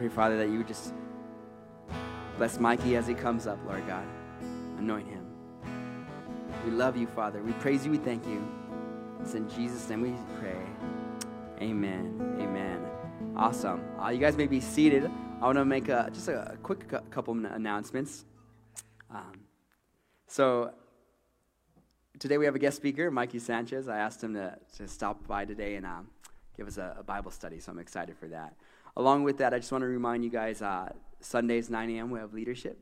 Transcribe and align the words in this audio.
pray, 0.00 0.08
Father, 0.08 0.38
that 0.38 0.48
you 0.48 0.56
would 0.56 0.66
just 0.66 0.94
bless 2.38 2.58
Mikey 2.58 2.96
as 2.96 3.06
he 3.06 3.12
comes 3.12 3.46
up, 3.46 3.58
Lord 3.66 3.86
God. 3.86 4.06
Anoint 4.78 5.06
him. 5.06 5.26
We 6.64 6.70
love 6.70 6.96
you, 6.96 7.06
Father. 7.06 7.42
We 7.42 7.52
praise 7.52 7.84
you. 7.84 7.90
We 7.90 7.98
thank 7.98 8.26
you. 8.26 8.42
It's 9.20 9.34
in 9.34 9.46
Jesus' 9.50 9.86
name 9.90 10.00
we 10.00 10.14
pray. 10.38 10.56
Amen. 11.60 12.16
Amen. 12.40 12.82
Awesome. 13.36 13.84
Uh, 14.02 14.08
you 14.08 14.16
guys 14.16 14.38
may 14.38 14.46
be 14.46 14.58
seated. 14.58 15.04
I 15.42 15.44
want 15.44 15.58
to 15.58 15.66
make 15.66 15.90
a, 15.90 16.08
just 16.14 16.28
a, 16.28 16.56
quick 16.62 16.90
couple 17.10 17.34
announcements. 17.34 18.24
Um, 19.10 19.44
so, 20.26 20.72
today 22.18 22.38
we 22.38 22.46
have 22.46 22.54
a 22.54 22.58
guest 22.58 22.78
speaker, 22.78 23.10
Mikey 23.10 23.38
Sanchez. 23.38 23.86
I 23.86 23.98
asked 23.98 24.24
him 24.24 24.32
to, 24.32 24.56
to 24.78 24.88
stop 24.88 25.26
by 25.26 25.44
today 25.44 25.74
and 25.74 25.84
um, 25.84 26.08
give 26.56 26.66
us 26.66 26.78
a, 26.78 26.96
a, 27.00 27.02
Bible 27.02 27.30
study, 27.30 27.60
so 27.60 27.70
I'm 27.70 27.78
excited 27.78 28.16
for 28.16 28.28
that. 28.28 28.54
Along 28.96 29.22
with 29.22 29.38
that, 29.38 29.54
I 29.54 29.58
just 29.58 29.70
want 29.70 29.82
to 29.82 29.88
remind 29.88 30.24
you 30.24 30.30
guys 30.30 30.62
uh, 30.62 30.92
Sundays, 31.20 31.70
9 31.70 31.90
a.m., 31.90 32.10
we 32.10 32.18
have 32.18 32.34
leadership. 32.34 32.78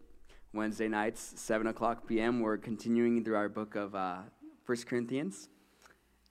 Wednesday 0.55 0.89
nights, 0.89 1.35
7 1.37 1.67
o'clock 1.67 2.07
p.m., 2.07 2.41
we're 2.41 2.57
continuing 2.57 3.23
through 3.23 3.37
our 3.37 3.49
book 3.49 3.75
of 3.75 3.95
uh, 3.95 4.19
1 4.65 4.79
Corinthians. 4.87 5.51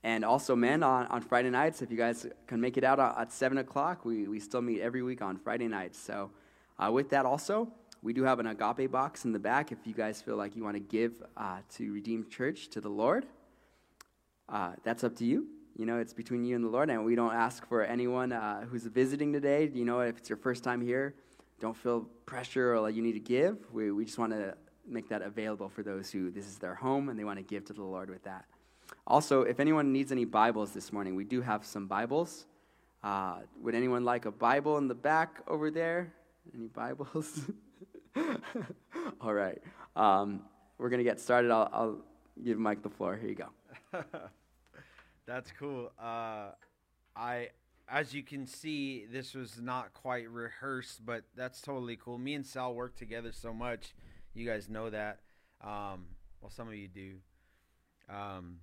And 0.03 0.25
also, 0.25 0.55
men, 0.55 0.81
on, 0.81 1.05
on 1.07 1.21
Friday 1.21 1.51
nights, 1.51 1.81
if 1.81 1.91
you 1.91 1.97
guys 1.97 2.25
can 2.47 2.59
make 2.59 2.77
it 2.77 2.83
out 2.83 2.99
at 2.99 3.31
7 3.31 3.59
o'clock, 3.59 4.03
we, 4.05 4.27
we 4.27 4.39
still 4.39 4.61
meet 4.61 4.81
every 4.81 5.03
week 5.03 5.21
on 5.21 5.37
Friday 5.37 5.67
nights. 5.67 5.99
So, 5.99 6.31
uh, 6.79 6.91
with 6.91 7.09
that, 7.11 7.25
also, 7.25 7.71
we 8.01 8.13
do 8.13 8.23
have 8.23 8.39
an 8.39 8.47
agape 8.47 8.91
box 8.91 9.25
in 9.25 9.31
the 9.31 9.39
back 9.39 9.71
if 9.71 9.79
you 9.85 9.93
guys 9.93 10.21
feel 10.21 10.37
like 10.37 10.55
you 10.55 10.63
want 10.63 10.75
to 10.75 10.79
give 10.79 11.21
uh, 11.35 11.59
to 11.75 11.93
Redeemed 11.93 12.31
Church, 12.31 12.69
to 12.69 12.81
the 12.81 12.89
Lord. 12.89 13.27
Uh, 14.49 14.71
that's 14.83 15.03
up 15.03 15.15
to 15.17 15.25
you. 15.25 15.47
You 15.77 15.85
know, 15.85 15.99
it's 15.99 16.13
between 16.13 16.43
you 16.43 16.55
and 16.55 16.65
the 16.65 16.69
Lord, 16.69 16.89
and 16.89 17.05
we 17.05 17.13
don't 17.13 17.35
ask 17.35 17.67
for 17.67 17.83
anyone 17.83 18.31
uh, 18.31 18.61
who's 18.61 18.83
visiting 18.83 19.31
today. 19.31 19.69
You 19.71 19.85
know, 19.85 19.99
if 19.99 20.17
it's 20.17 20.27
your 20.27 20.37
first 20.37 20.63
time 20.63 20.81
here, 20.81 21.13
don't 21.59 21.77
feel 21.77 22.01
pressure 22.25 22.73
or 22.73 22.79
like 22.79 22.95
you 22.95 23.03
need 23.03 23.13
to 23.13 23.19
give. 23.19 23.57
We, 23.71 23.91
we 23.91 24.03
just 24.03 24.17
want 24.17 24.33
to 24.33 24.55
make 24.87 25.07
that 25.09 25.21
available 25.21 25.69
for 25.69 25.83
those 25.83 26.09
who 26.09 26.31
this 26.31 26.47
is 26.47 26.57
their 26.57 26.73
home 26.73 27.09
and 27.09 27.19
they 27.19 27.23
want 27.23 27.37
to 27.37 27.43
give 27.43 27.65
to 27.65 27.73
the 27.73 27.83
Lord 27.83 28.09
with 28.09 28.23
that. 28.23 28.45
Also, 29.05 29.41
if 29.43 29.59
anyone 29.59 29.91
needs 29.91 30.11
any 30.11 30.25
Bibles 30.25 30.71
this 30.71 30.91
morning, 30.91 31.15
we 31.15 31.23
do 31.23 31.41
have 31.41 31.63
some 31.63 31.85
Bibles. 31.85 32.47
Uh, 33.03 33.39
would 33.61 33.75
anyone 33.75 34.03
like 34.03 34.25
a 34.25 34.31
Bible 34.31 34.77
in 34.79 34.87
the 34.87 34.95
back 34.95 35.41
over 35.47 35.69
there? 35.69 36.11
Any 36.55 36.67
Bibles? 36.67 37.41
All 39.21 39.33
right. 39.33 39.61
Um, 39.95 40.41
we're 40.79 40.89
going 40.89 40.99
to 40.99 41.03
get 41.03 41.19
started. 41.19 41.51
I'll, 41.51 41.69
I'll, 41.71 41.97
give 42.43 42.59
Mike 42.59 42.83
the 42.83 42.89
floor. 42.89 43.17
Here 43.17 43.29
you 43.29 43.35
go. 43.35 44.03
That's 45.27 45.51
cool. 45.59 45.91
Uh, 46.01 46.51
I 47.15 47.49
as 47.89 48.13
you 48.13 48.23
can 48.23 48.45
see, 48.45 49.05
this 49.05 49.33
was 49.33 49.59
not 49.61 49.93
quite 49.93 50.29
rehearsed, 50.29 51.05
but 51.05 51.23
that's 51.35 51.61
totally 51.61 51.95
cool. 51.95 52.17
Me 52.17 52.33
and 52.33 52.45
Sal 52.45 52.73
work 52.73 52.97
together 52.97 53.31
so 53.31 53.53
much. 53.53 53.93
You 54.33 54.45
guys 54.45 54.67
know 54.69 54.89
that. 54.89 55.19
Um, 55.61 56.05
well, 56.41 56.49
some 56.49 56.67
of 56.67 56.75
you 56.75 56.87
do. 56.87 57.13
Um, 58.09 58.57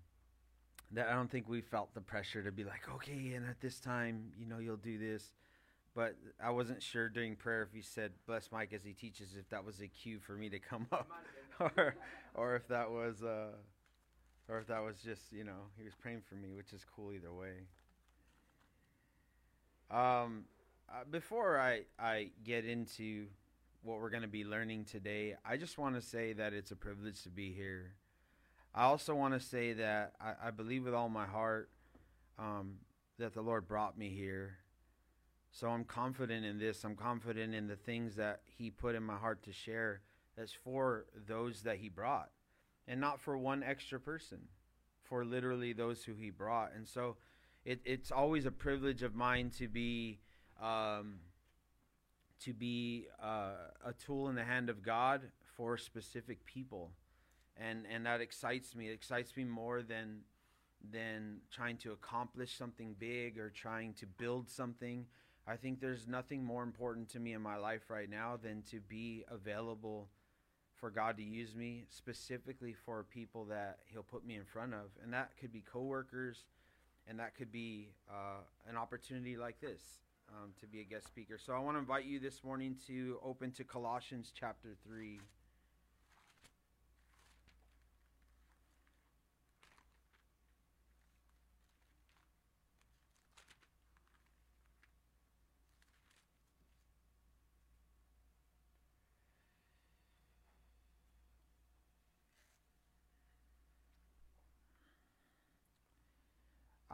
that 0.93 1.09
I 1.09 1.15
don't 1.15 1.31
think 1.31 1.49
we 1.49 1.61
felt 1.61 1.95
the 1.95 2.01
pressure 2.01 2.43
to 2.43 2.53
be 2.53 2.65
like, 2.65 2.83
okay, 2.95 3.33
and 3.35 3.47
at 3.49 3.61
this 3.61 3.81
time, 3.81 4.33
you 4.39 4.47
know, 4.47 4.59
you'll 4.59 4.77
do 4.77 4.99
this. 4.99 5.33
But 5.95 6.17
I 6.43 6.51
wasn't 6.51 6.83
sure 6.83 7.09
during 7.09 7.37
prayer 7.37 7.63
if 7.63 7.73
he 7.73 7.81
said, 7.81 8.13
bless 8.27 8.51
Mike 8.53 8.73
as 8.73 8.83
he 8.85 8.93
teaches, 8.93 9.37
if 9.39 9.49
that 9.51 9.65
was 9.65 9.81
a 9.81 9.87
cue 9.87 10.19
for 10.19 10.33
me 10.33 10.49
to 10.51 10.59
come 10.59 10.87
up, 10.93 11.09
or, 11.61 11.95
or 12.35 12.57
if 12.57 12.69
that 12.69 12.91
was, 12.91 13.23
uh, 13.23 13.53
or 14.49 14.59
if 14.59 14.67
that 14.67 14.83
was 14.83 14.97
just, 15.05 15.33
you 15.33 15.45
know, 15.45 15.71
he 15.77 15.85
was 15.85 15.95
praying 15.95 16.23
for 16.29 16.35
me, 16.35 16.53
which 16.53 16.73
is 16.73 16.85
cool 16.95 17.13
either 17.13 17.33
way. 17.33 17.67
Um, 19.91 20.45
uh, 20.89 21.05
before 21.11 21.59
I, 21.59 21.83
I 21.99 22.31
get 22.45 22.65
into 22.65 23.27
what 23.83 24.01
we're 24.01 24.11
going 24.11 24.23
to 24.23 24.29
be 24.29 24.45
learning 24.45 24.85
today, 24.85 25.37
I 25.45 25.57
just 25.57 25.79
want 25.79 25.95
to 25.95 26.01
say 26.01 26.33
that 26.35 26.53
it's 26.53 26.71
a 26.71 26.77
privilege 26.77 27.23
to 27.23 27.31
be 27.31 27.53
here. 27.53 27.93
I 28.75 28.85
also 28.85 29.15
want 29.15 29.35
to 29.35 29.41
say 29.41 29.73
that 29.75 30.15
I, 30.21 30.49
I, 30.49 30.51
believe 30.51 30.85
with 30.85 30.95
all 30.95 31.09
my 31.09 31.27
heart 31.27 31.71
um, 32.39 32.79
that 33.19 33.33
the 33.33 33.41
Lord 33.41 33.69
brought 33.69 33.97
me 33.97 34.09
here. 34.09 34.57
So 35.53 35.69
I'm 35.69 35.85
confident 35.85 36.45
in 36.45 36.59
this. 36.59 36.83
I'm 36.83 36.97
confident 36.97 37.55
in 37.55 37.69
the 37.69 37.77
things 37.77 38.17
that 38.17 38.41
He 38.59 38.71
put 38.71 38.97
in 38.97 39.05
my 39.05 39.17
heart 39.17 39.45
to 39.45 39.53
share. 39.53 40.01
That's 40.37 40.53
for 40.53 41.07
those 41.29 41.63
that 41.63 41.77
He 41.77 41.89
brought, 41.89 42.31
and 42.87 43.01
not 43.01 43.21
for 43.21 43.37
one 43.37 43.63
extra 43.63 43.99
person, 43.99 44.39
for 45.03 45.25
literally 45.25 45.73
those 45.73 46.05
who 46.05 46.15
He 46.15 46.31
brought. 46.31 46.73
And 46.75 46.87
so 46.87 47.17
it, 47.65 47.81
it's 47.85 48.11
always 48.11 48.47
a 48.47 48.51
privilege 48.51 49.03
of 49.03 49.15
mine 49.15 49.51
to 49.59 49.69
be 49.69 50.21
um, 50.63 51.17
to 52.41 52.53
be 52.53 53.07
uh, 53.23 53.71
a 53.85 53.93
tool 53.93 54.29
in 54.29 54.35
the 54.35 54.45
hand 54.45 54.69
of 54.69 54.83
God 54.83 55.23
for 55.57 55.77
specific 55.77 56.45
people, 56.45 56.91
and 57.57 57.85
and 57.91 58.07
that 58.07 58.21
excites 58.21 58.75
me. 58.75 58.89
It 58.89 58.93
excites 58.93 59.37
me 59.37 59.45
more 59.45 59.83
than 59.83 60.21
than 60.93 61.39
trying 61.51 61.79
to 61.79 61.93
accomplish 61.93 62.57
something 62.57 62.95
big 62.99 63.39
or 63.39 63.49
trying 63.51 63.95
to 63.95 64.07
build 64.07 64.51
something. 64.51 65.07
I 65.47 65.57
think 65.57 65.81
there's 65.81 66.07
nothing 66.07 66.45
more 66.45 66.63
important 66.63 67.09
to 67.11 67.21
me 67.21 67.33
in 67.33 67.43
my 67.43 67.57
life 67.57 67.89
right 67.89 68.09
now 68.09 68.39
than 68.43 68.63
to 68.71 68.81
be 68.81 69.25
available 69.29 70.09
for 70.81 70.91
God 70.91 71.17
to 71.17 71.23
use 71.23 71.55
me 71.55 71.85
specifically 71.89 72.75
for 72.85 73.05
people 73.05 73.45
that 73.47 73.79
He'll 73.87 74.03
put 74.03 74.27
me 74.27 74.37
in 74.37 74.45
front 74.45 74.75
of, 74.75 74.91
and 75.03 75.13
that 75.13 75.31
could 75.41 75.53
be 75.53 75.63
coworkers 75.73 76.45
and 77.09 77.19
that 77.19 77.37
could 77.37 77.53
be 77.53 77.91
uh, 78.11 78.41
an 78.69 78.77
opportunity 78.77 79.37
like 79.37 79.61
this 79.61 79.81
um, 80.31 80.51
to 80.61 80.67
be 80.67 80.81
a 80.81 80.85
guest 80.85 81.07
speaker. 81.07 81.39
So 81.39 81.53
I 81.53 81.59
want 81.59 81.77
to 81.77 81.81
invite 81.81 82.05
you 82.05 82.19
this 82.19 82.43
morning 82.43 82.77
to 82.87 83.19
open 83.23 83.51
to 83.53 83.65
Colossians 83.65 84.33
chapter 84.35 84.77
3. 84.87 85.21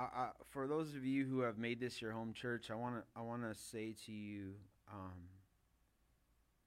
I, 0.01 0.29
for 0.49 0.67
those 0.67 0.95
of 0.95 1.05
you 1.05 1.27
who 1.27 1.41
have 1.41 1.59
made 1.59 1.81
this 1.81 2.01
your 2.01 2.13
home 2.13 2.33
church, 2.33 2.71
I 2.71 2.75
want 2.75 2.97
to 2.97 3.03
I 3.15 3.23
want 3.23 3.43
to 3.43 3.55
say 3.55 3.95
to 4.07 4.13
you, 4.13 4.55
um, 4.91 5.29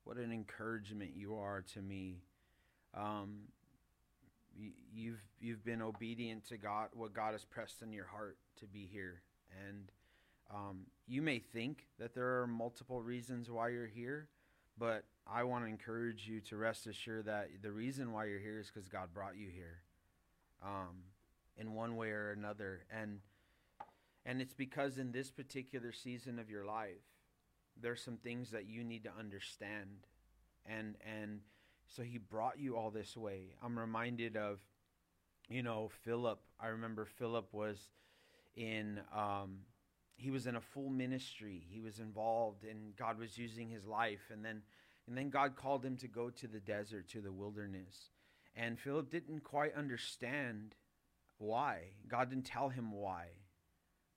what 0.03 0.17
an 0.17 0.31
encouragement 0.31 1.11
you 1.15 1.35
are 1.35 1.63
to 1.73 1.81
me. 1.81 2.21
Um, 2.93 3.47
you've 4.93 5.23
you've 5.39 5.65
been 5.65 5.81
obedient 5.81 6.45
to 6.49 6.57
God, 6.57 6.89
what 6.93 7.13
God 7.13 7.31
has 7.33 7.43
pressed 7.43 7.81
in 7.81 7.91
your 7.91 8.05
heart 8.05 8.37
to 8.59 8.67
be 8.67 8.87
here, 8.91 9.21
and 9.67 9.91
um, 10.53 10.85
you 11.07 11.21
may 11.21 11.39
think 11.39 11.87
that 11.99 12.13
there 12.13 12.41
are 12.41 12.47
multiple 12.47 13.01
reasons 13.01 13.49
why 13.49 13.69
you're 13.69 13.87
here, 13.87 14.27
but 14.77 15.05
I 15.25 15.43
want 15.43 15.63
to 15.63 15.69
encourage 15.69 16.27
you 16.27 16.39
to 16.41 16.57
rest 16.57 16.85
assured 16.85 17.25
that 17.25 17.49
the 17.61 17.71
reason 17.71 18.11
why 18.11 18.25
you're 18.25 18.39
here 18.39 18.59
is 18.59 18.69
because 18.71 18.87
God 18.87 19.09
brought 19.13 19.37
you 19.37 19.47
here. 19.49 19.79
Um, 20.63 21.12
in 21.57 21.73
one 21.73 21.95
way 21.95 22.09
or 22.09 22.31
another. 22.31 22.85
And 22.91 23.19
and 24.25 24.41
it's 24.41 24.53
because 24.53 24.97
in 24.97 25.11
this 25.11 25.31
particular 25.31 25.91
season 25.91 26.39
of 26.39 26.49
your 26.49 26.65
life 26.65 27.03
there's 27.79 28.01
some 28.01 28.17
things 28.17 28.51
that 28.51 28.67
you 28.67 28.83
need 28.83 29.03
to 29.03 29.11
understand. 29.17 30.07
And 30.65 30.95
and 31.05 31.41
so 31.87 32.03
he 32.03 32.17
brought 32.17 32.59
you 32.59 32.77
all 32.77 32.91
this 32.91 33.17
way. 33.17 33.55
I'm 33.63 33.77
reminded 33.77 34.37
of 34.37 34.59
you 35.49 35.63
know 35.63 35.89
philip. 36.03 36.39
I 36.59 36.67
remember 36.67 37.05
philip 37.05 37.53
was 37.53 37.89
in 38.55 39.01
um 39.15 39.59
he 40.15 40.31
was 40.31 40.47
in 40.47 40.55
a 40.55 40.61
full 40.61 40.89
ministry. 40.89 41.65
He 41.69 41.79
was 41.79 41.99
involved 41.99 42.63
and 42.63 42.95
god 42.95 43.19
was 43.19 43.37
using 43.37 43.69
his 43.69 43.85
life. 43.85 44.29
And 44.31 44.43
then 44.43 44.61
and 45.07 45.17
then 45.17 45.29
god 45.29 45.55
called 45.55 45.83
him 45.83 45.97
to 45.97 46.07
go 46.07 46.29
to 46.29 46.47
the 46.47 46.59
desert 46.59 47.09
to 47.09 47.21
the 47.21 47.31
wilderness. 47.31 48.11
And 48.55 48.79
philip 48.79 49.09
didn't 49.09 49.43
quite 49.43 49.75
understand 49.75 50.75
why. 51.37 51.91
God 52.07 52.29
didn't 52.29 52.45
tell 52.45 52.69
him 52.69 52.91
why, 52.91 53.27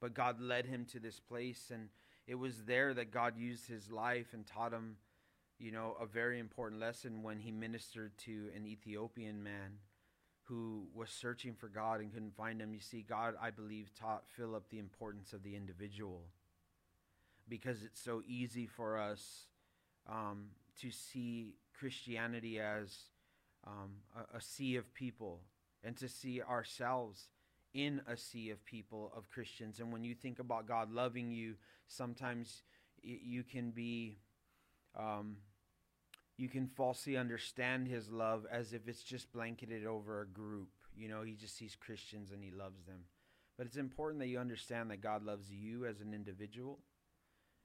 but 0.00 0.14
God 0.14 0.40
led 0.40 0.66
him 0.66 0.84
to 0.92 1.00
this 1.00 1.20
place. 1.20 1.70
And 1.72 1.88
it 2.26 2.36
was 2.36 2.64
there 2.64 2.94
that 2.94 3.10
God 3.10 3.36
used 3.36 3.66
his 3.66 3.90
life 3.90 4.28
and 4.32 4.46
taught 4.46 4.72
him, 4.72 4.96
you 5.58 5.72
know, 5.72 5.96
a 6.00 6.06
very 6.06 6.38
important 6.38 6.80
lesson 6.80 7.22
when 7.22 7.38
he 7.38 7.50
ministered 7.50 8.16
to 8.18 8.50
an 8.54 8.66
Ethiopian 8.66 9.42
man 9.42 9.78
who 10.44 10.86
was 10.94 11.10
searching 11.10 11.54
for 11.54 11.68
God 11.68 12.00
and 12.00 12.12
couldn't 12.12 12.36
find 12.36 12.60
him. 12.60 12.72
You 12.72 12.80
see, 12.80 13.02
God, 13.02 13.34
I 13.40 13.50
believe, 13.50 13.90
taught 13.94 14.28
Philip 14.36 14.68
the 14.70 14.78
importance 14.78 15.32
of 15.32 15.42
the 15.42 15.56
individual 15.56 16.22
because 17.48 17.82
it's 17.82 18.00
so 18.00 18.22
easy 18.26 18.66
for 18.66 18.98
us 18.98 19.46
um, 20.08 20.46
to 20.80 20.90
see 20.90 21.54
Christianity 21.78 22.60
as 22.60 22.96
um, 23.66 23.96
a, 24.16 24.36
a 24.36 24.40
sea 24.40 24.76
of 24.76 24.92
people 24.94 25.40
and 25.86 25.96
to 25.96 26.08
see 26.08 26.42
ourselves 26.42 27.28
in 27.72 28.00
a 28.08 28.16
sea 28.16 28.50
of 28.50 28.64
people, 28.64 29.12
of 29.16 29.30
Christians. 29.30 29.78
And 29.78 29.92
when 29.92 30.02
you 30.02 30.14
think 30.14 30.40
about 30.40 30.66
God 30.66 30.90
loving 30.90 31.30
you, 31.30 31.54
sometimes 31.86 32.64
you 33.02 33.44
can 33.44 33.70
be 33.70 34.18
um, 34.98 35.36
you 36.36 36.48
can 36.48 36.66
falsely 36.66 37.16
understand 37.16 37.86
his 37.86 38.10
love 38.10 38.46
as 38.50 38.72
if 38.72 38.88
it's 38.88 39.02
just 39.02 39.32
blanketed 39.32 39.86
over 39.86 40.20
a 40.20 40.26
group. 40.26 40.68
You 40.94 41.08
know, 41.08 41.22
he 41.22 41.34
just 41.34 41.56
sees 41.56 41.76
Christians 41.76 42.32
and 42.32 42.42
he 42.42 42.50
loves 42.50 42.84
them. 42.84 43.04
But 43.56 43.66
it's 43.66 43.76
important 43.76 44.20
that 44.20 44.28
you 44.28 44.38
understand 44.38 44.90
that 44.90 45.00
God 45.00 45.22
loves 45.22 45.50
you 45.50 45.86
as 45.86 46.00
an 46.00 46.12
individual. 46.12 46.80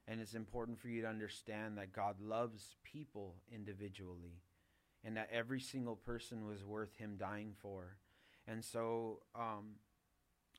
And 0.08 0.22
it's 0.22 0.36
important 0.36 0.80
for 0.80 0.90
you 0.90 1.02
to 1.02 1.08
understand 1.08 1.78
that 1.78 1.94
God 1.94 2.20
loves 2.22 2.76
people 2.84 3.36
individually 3.52 4.42
and 5.04 5.18
that 5.18 5.30
every 5.32 5.60
single 5.60 5.96
person 5.96 6.46
was 6.46 6.64
worth 6.64 6.96
him 6.98 7.16
dying 7.18 7.54
for. 7.62 7.98
And 8.52 8.66
so 8.66 9.20
um, 9.34 9.76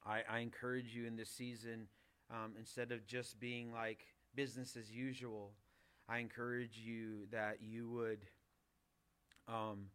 I, 0.06 0.22
I, 0.28 0.38
encourage 0.38 0.94
you 0.94 1.06
in 1.06 1.14
this 1.14 1.28
season, 1.28 1.88
um, 2.30 2.54
instead 2.58 2.90
of 2.90 3.06
just 3.06 3.38
being 3.38 3.70
like 3.70 4.06
business 4.34 4.76
as 4.76 4.90
usual, 4.90 5.52
I 6.08 6.18
encourage 6.18 6.78
you 6.78 7.26
that 7.32 7.58
you 7.60 7.90
would. 7.90 8.20
Um, 9.46 9.86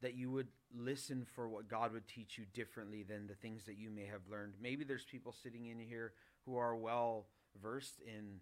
that 0.00 0.14
you 0.14 0.30
would 0.30 0.46
listen 0.76 1.26
for 1.34 1.48
what 1.48 1.68
God 1.68 1.92
would 1.92 2.06
teach 2.06 2.38
you 2.38 2.44
differently 2.54 3.02
than 3.02 3.26
the 3.26 3.34
things 3.34 3.64
that 3.64 3.76
you 3.76 3.90
may 3.90 4.06
have 4.06 4.20
learned. 4.30 4.54
Maybe 4.62 4.84
there's 4.84 5.04
people 5.04 5.32
sitting 5.32 5.66
in 5.66 5.80
here 5.80 6.12
who 6.46 6.56
are 6.56 6.76
well 6.76 7.26
versed 7.60 8.00
in 8.06 8.38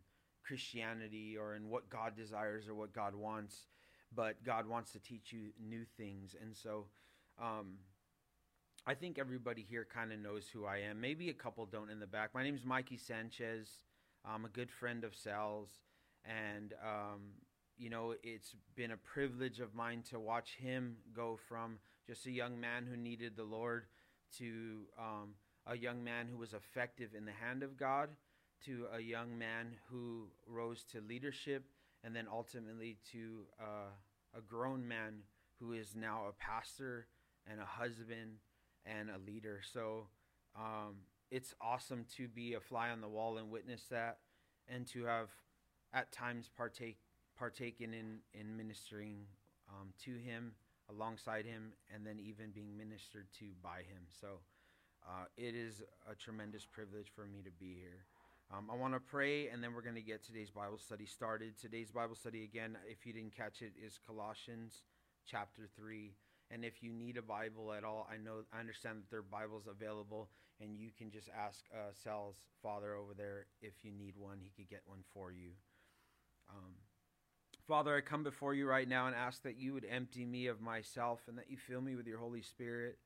Christianity 0.46 1.36
or 1.38 1.54
in 1.54 1.70
what 1.70 1.88
God 1.88 2.14
desires 2.14 2.68
or 2.68 2.74
what 2.74 2.92
God 2.92 3.14
wants, 3.14 3.68
but 4.14 4.44
God 4.44 4.66
wants 4.68 4.92
to 4.92 4.98
teach 4.98 5.32
you 5.32 5.48
new 5.58 5.84
things. 5.96 6.36
And 6.40 6.54
so 6.54 6.84
um, 7.40 7.78
I 8.88 8.94
think 8.94 9.18
everybody 9.18 9.66
here 9.68 9.84
kind 9.92 10.12
of 10.12 10.20
knows 10.20 10.44
who 10.52 10.64
I 10.64 10.76
am. 10.88 11.00
Maybe 11.00 11.28
a 11.28 11.34
couple 11.34 11.66
don't 11.66 11.90
in 11.90 11.98
the 11.98 12.06
back. 12.06 12.30
My 12.32 12.44
name 12.44 12.54
is 12.54 12.64
Mikey 12.64 12.96
Sanchez. 12.96 13.68
I'm 14.24 14.44
a 14.44 14.48
good 14.48 14.70
friend 14.70 15.02
of 15.02 15.12
Sal's. 15.12 15.70
And 16.24 16.72
um, 16.84 17.20
you 17.76 17.90
know, 17.90 18.14
it's 18.22 18.54
been 18.76 18.92
a 18.92 18.96
privilege 18.96 19.58
of 19.58 19.74
mine 19.74 20.04
to 20.10 20.20
watch 20.20 20.54
him 20.60 20.98
go 21.12 21.36
from 21.48 21.78
just 22.06 22.26
a 22.26 22.30
young 22.30 22.60
man 22.60 22.86
who 22.88 22.96
needed 22.96 23.36
the 23.36 23.42
Lord 23.42 23.86
to 24.38 24.82
um, 24.96 25.30
a 25.66 25.76
young 25.76 26.04
man 26.04 26.28
who 26.30 26.38
was 26.38 26.54
effective 26.54 27.10
in 27.12 27.24
the 27.24 27.32
hand 27.32 27.64
of 27.64 27.76
God 27.76 28.10
to 28.66 28.86
a 28.96 29.00
young 29.00 29.36
man 29.36 29.74
who 29.90 30.28
rose 30.46 30.84
to 30.92 31.00
leadership 31.00 31.64
and 32.04 32.14
then 32.14 32.26
ultimately 32.32 32.98
to 33.10 33.46
uh, 33.60 33.90
a 34.38 34.40
grown 34.40 34.86
man 34.86 35.14
who 35.58 35.72
is 35.72 35.96
now 35.96 36.26
a 36.28 36.32
pastor 36.34 37.08
and 37.50 37.60
a 37.60 37.64
husband 37.64 38.38
and 38.86 39.10
a 39.10 39.18
leader. 39.26 39.60
So 39.72 40.06
um, 40.56 40.96
it's 41.30 41.54
awesome 41.60 42.06
to 42.16 42.28
be 42.28 42.54
a 42.54 42.60
fly 42.60 42.90
on 42.90 43.00
the 43.00 43.08
wall 43.08 43.38
and 43.38 43.50
witness 43.50 43.82
that 43.90 44.18
and 44.68 44.86
to 44.88 45.04
have 45.04 45.28
at 45.92 46.12
times 46.12 46.50
partake 46.56 46.98
partaken 47.38 47.92
in, 47.92 48.18
in 48.32 48.56
ministering 48.56 49.26
um, 49.68 49.88
to 50.04 50.12
him, 50.16 50.52
alongside 50.90 51.44
him, 51.44 51.72
and 51.94 52.06
then 52.06 52.18
even 52.18 52.50
being 52.50 52.76
ministered 52.76 53.26
to 53.38 53.44
by 53.62 53.78
him. 53.78 54.02
So 54.20 54.40
uh, 55.06 55.24
it 55.36 55.54
is 55.54 55.82
a 56.10 56.14
tremendous 56.14 56.64
privilege 56.64 57.08
for 57.14 57.26
me 57.26 57.42
to 57.44 57.50
be 57.50 57.76
here. 57.78 58.06
Um, 58.50 58.70
I 58.72 58.76
want 58.76 58.94
to 58.94 59.00
pray, 59.00 59.48
and 59.48 59.62
then 59.62 59.74
we're 59.74 59.82
going 59.82 59.96
to 59.96 60.00
get 60.00 60.24
today's 60.24 60.50
Bible 60.50 60.78
study 60.78 61.04
started. 61.04 61.58
Today's 61.60 61.90
Bible 61.90 62.14
study, 62.14 62.44
again, 62.44 62.78
if 62.88 63.04
you 63.04 63.12
didn't 63.12 63.36
catch 63.36 63.60
it, 63.60 63.72
is 63.84 63.98
Colossians 64.06 64.82
chapter 65.26 65.68
3. 65.76 66.12
And 66.50 66.64
if 66.64 66.82
you 66.82 66.92
need 66.92 67.16
a 67.16 67.22
Bible 67.22 67.72
at 67.72 67.84
all, 67.84 68.08
I 68.12 68.16
know 68.16 68.44
I 68.52 68.60
understand 68.60 68.98
that 68.98 69.10
there 69.10 69.20
are 69.20 69.22
Bibles 69.22 69.66
available, 69.68 70.28
and 70.60 70.78
you 70.78 70.90
can 70.96 71.10
just 71.10 71.28
ask 71.28 71.64
uh, 71.74 71.92
Sal's 71.92 72.36
father 72.62 72.94
over 72.94 73.14
there 73.14 73.46
if 73.60 73.74
you 73.82 73.90
need 73.90 74.14
one. 74.16 74.38
He 74.40 74.50
could 74.56 74.70
get 74.70 74.82
one 74.86 75.02
for 75.12 75.32
you. 75.32 75.50
Um, 76.48 76.74
Father, 77.66 77.96
I 77.96 78.00
come 78.00 78.22
before 78.22 78.54
you 78.54 78.68
right 78.68 78.88
now 78.88 79.08
and 79.08 79.16
ask 79.16 79.42
that 79.42 79.58
you 79.58 79.74
would 79.74 79.84
empty 79.90 80.24
me 80.24 80.46
of 80.46 80.60
myself 80.60 81.22
and 81.26 81.36
that 81.36 81.50
you 81.50 81.56
fill 81.56 81.80
me 81.80 81.96
with 81.96 82.06
your 82.06 82.18
Holy 82.18 82.42
Spirit. 82.42 82.98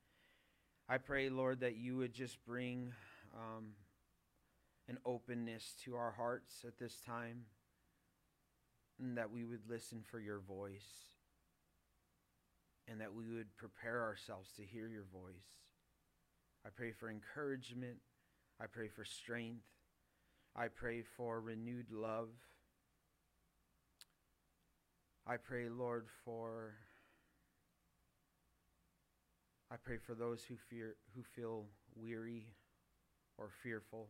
I 0.86 0.98
pray, 0.98 1.30
Lord, 1.30 1.60
that 1.60 1.76
you 1.76 1.96
would 1.96 2.12
just 2.12 2.44
bring 2.44 2.92
um, 3.34 3.68
an 4.86 4.98
openness 5.06 5.76
to 5.84 5.94
our 5.94 6.10
hearts 6.10 6.64
at 6.66 6.78
this 6.78 7.00
time 7.00 7.44
and 8.98 9.16
that 9.16 9.30
we 9.30 9.44
would 9.44 9.62
listen 9.66 10.02
for 10.02 10.20
your 10.20 10.40
voice 10.40 11.19
and 12.90 13.00
that 13.00 13.14
we 13.14 13.24
would 13.28 13.56
prepare 13.56 14.02
ourselves 14.02 14.50
to 14.56 14.62
hear 14.62 14.88
your 14.88 15.04
voice. 15.12 15.46
I 16.66 16.70
pray 16.74 16.90
for 16.90 17.08
encouragement. 17.08 17.98
I 18.60 18.66
pray 18.66 18.88
for 18.88 19.04
strength. 19.04 19.62
I 20.56 20.66
pray 20.66 21.02
for 21.16 21.40
renewed 21.40 21.86
love. 21.92 22.30
I 25.26 25.36
pray, 25.36 25.68
Lord, 25.68 26.06
for 26.24 26.74
I 29.70 29.76
pray 29.76 29.98
for 30.04 30.14
those 30.14 30.42
who 30.42 30.56
fear 30.68 30.96
who 31.14 31.22
feel 31.22 31.66
weary 31.94 32.48
or 33.38 33.50
fearful, 33.62 34.08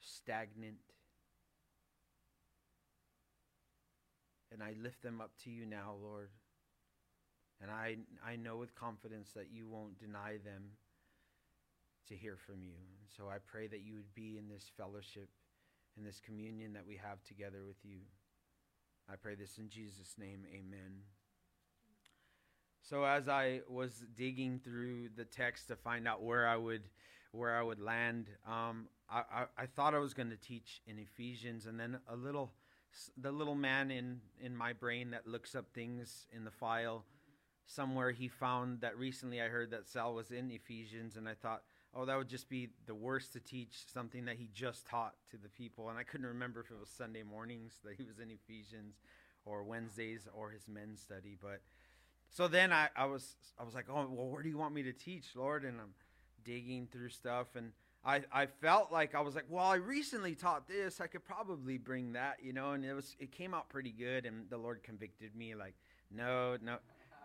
stagnant. 0.00 0.78
And 4.50 4.62
I 4.62 4.72
lift 4.82 5.02
them 5.02 5.20
up 5.20 5.32
to 5.44 5.50
you 5.50 5.66
now, 5.66 5.94
Lord. 6.02 6.30
And 7.60 7.70
I 7.70 7.96
I 8.24 8.36
know 8.36 8.56
with 8.56 8.74
confidence 8.74 9.30
that 9.34 9.48
you 9.52 9.66
won't 9.66 9.98
deny 9.98 10.38
them 10.44 10.72
to 12.08 12.16
hear 12.16 12.36
from 12.36 12.62
you. 12.62 12.74
And 13.00 13.08
so 13.16 13.28
I 13.28 13.38
pray 13.38 13.66
that 13.66 13.80
you 13.80 13.94
would 13.94 14.14
be 14.14 14.38
in 14.38 14.48
this 14.48 14.70
fellowship, 14.76 15.28
in 15.96 16.04
this 16.04 16.20
communion 16.20 16.72
that 16.72 16.86
we 16.86 16.96
have 16.96 17.22
together 17.24 17.64
with 17.66 17.84
you. 17.84 17.98
I 19.10 19.16
pray 19.16 19.34
this 19.34 19.58
in 19.58 19.68
Jesus' 19.68 20.14
name. 20.18 20.44
Amen. 20.52 21.02
So 22.82 23.04
as 23.04 23.28
I 23.28 23.60
was 23.68 24.04
digging 24.16 24.60
through 24.62 25.10
the 25.16 25.24
text 25.24 25.68
to 25.68 25.76
find 25.76 26.08
out 26.08 26.22
where 26.22 26.46
I 26.48 26.56
would 26.56 26.82
where 27.32 27.58
I 27.58 27.62
would 27.62 27.80
land, 27.80 28.28
um, 28.46 28.88
I, 29.10 29.18
I, 29.18 29.44
I, 29.58 29.66
thought 29.66 29.94
I 29.94 29.98
was 29.98 30.14
going 30.14 30.30
to 30.30 30.36
teach 30.36 30.80
in 30.86 30.98
Ephesians, 30.98 31.66
and 31.66 31.78
then 31.78 31.98
a 32.08 32.16
little 32.16 32.52
the 33.18 33.30
little 33.30 33.54
man 33.54 33.90
in 33.90 34.20
in 34.40 34.56
my 34.56 34.72
brain 34.72 35.10
that 35.10 35.26
looks 35.26 35.54
up 35.54 35.66
things 35.74 36.26
in 36.34 36.44
the 36.44 36.50
file 36.50 37.04
somewhere 37.68 38.10
he 38.10 38.26
found 38.26 38.80
that 38.80 38.98
recently 38.98 39.40
I 39.40 39.46
heard 39.46 39.70
that 39.70 39.86
Sal 39.86 40.14
was 40.14 40.32
in 40.32 40.50
Ephesians, 40.50 41.16
and 41.16 41.28
I 41.28 41.34
thought 41.34 41.62
oh, 41.94 42.04
that 42.04 42.16
would 42.16 42.28
just 42.28 42.48
be 42.48 42.68
the 42.86 42.94
worst 42.94 43.32
to 43.32 43.40
teach 43.40 43.84
something 43.92 44.26
that 44.26 44.36
he 44.36 44.50
just 44.52 44.86
taught 44.86 45.14
to 45.30 45.36
the 45.36 45.48
people. 45.48 45.88
And 45.88 45.98
I 45.98 46.02
couldn't 46.02 46.26
remember 46.26 46.60
if 46.60 46.70
it 46.70 46.78
was 46.78 46.90
Sunday 46.90 47.22
mornings 47.22 47.74
that 47.84 47.94
he 47.96 48.04
was 48.04 48.18
in 48.18 48.30
Ephesians 48.30 48.96
or 49.44 49.64
Wednesdays 49.64 50.28
or 50.34 50.50
his 50.50 50.68
men's 50.68 51.00
study. 51.00 51.36
But 51.40 51.62
so 52.30 52.46
then 52.46 52.72
I, 52.72 52.88
I 52.94 53.06
was 53.06 53.36
I 53.58 53.64
was 53.64 53.74
like, 53.74 53.86
oh, 53.88 54.06
well, 54.10 54.28
where 54.28 54.42
do 54.42 54.48
you 54.48 54.58
want 54.58 54.74
me 54.74 54.82
to 54.82 54.92
teach, 54.92 55.34
Lord? 55.34 55.64
And 55.64 55.80
I'm 55.80 55.94
digging 56.44 56.88
through 56.90 57.08
stuff 57.10 57.56
and 57.56 57.72
I, 58.04 58.22
I 58.32 58.46
felt 58.46 58.92
like 58.92 59.14
I 59.14 59.20
was 59.20 59.34
like, 59.34 59.46
well, 59.48 59.64
I 59.66 59.74
recently 59.74 60.34
taught 60.34 60.68
this. 60.68 61.00
I 61.00 61.08
could 61.08 61.24
probably 61.24 61.78
bring 61.78 62.12
that, 62.12 62.36
you 62.40 62.52
know, 62.52 62.72
and 62.72 62.84
it 62.84 62.94
was 62.94 63.16
it 63.18 63.32
came 63.32 63.54
out 63.54 63.68
pretty 63.68 63.90
good. 63.90 64.24
And 64.24 64.48
the 64.48 64.56
Lord 64.56 64.82
convicted 64.82 65.34
me, 65.34 65.54
like, 65.54 65.74
no, 66.10 66.56
no, 66.62 66.76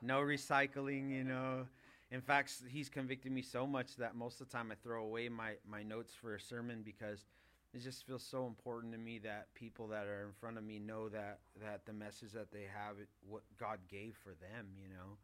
no 0.03 0.19
recycling, 0.19 1.09
you 1.09 1.23
know. 1.23 1.65
In 2.11 2.21
fact, 2.21 2.53
he's 2.69 2.89
convicted 2.89 3.31
me 3.31 3.41
so 3.41 3.65
much 3.65 3.95
that 3.95 4.15
most 4.15 4.39
of 4.39 4.47
the 4.47 4.55
time 4.55 4.71
I 4.71 4.75
throw 4.75 5.03
away 5.03 5.29
my, 5.29 5.53
my 5.67 5.81
notes 5.81 6.13
for 6.13 6.35
a 6.35 6.39
sermon 6.39 6.81
because 6.83 7.25
it 7.73 7.79
just 7.79 8.05
feels 8.05 8.21
so 8.21 8.45
important 8.45 8.93
to 8.93 8.99
me 8.99 9.17
that 9.19 9.47
people 9.55 9.87
that 9.87 10.05
are 10.05 10.25
in 10.27 10.33
front 10.39 10.59
of 10.59 10.63
me 10.63 10.77
know 10.77 11.09
that, 11.09 11.39
that 11.59 11.85
the 11.85 11.93
message 11.93 12.31
that 12.33 12.51
they 12.51 12.67
have, 12.71 12.97
what 13.27 13.41
God 13.59 13.79
gave 13.89 14.15
for 14.23 14.29
them, 14.29 14.67
you 14.79 14.89
know, 14.89 15.17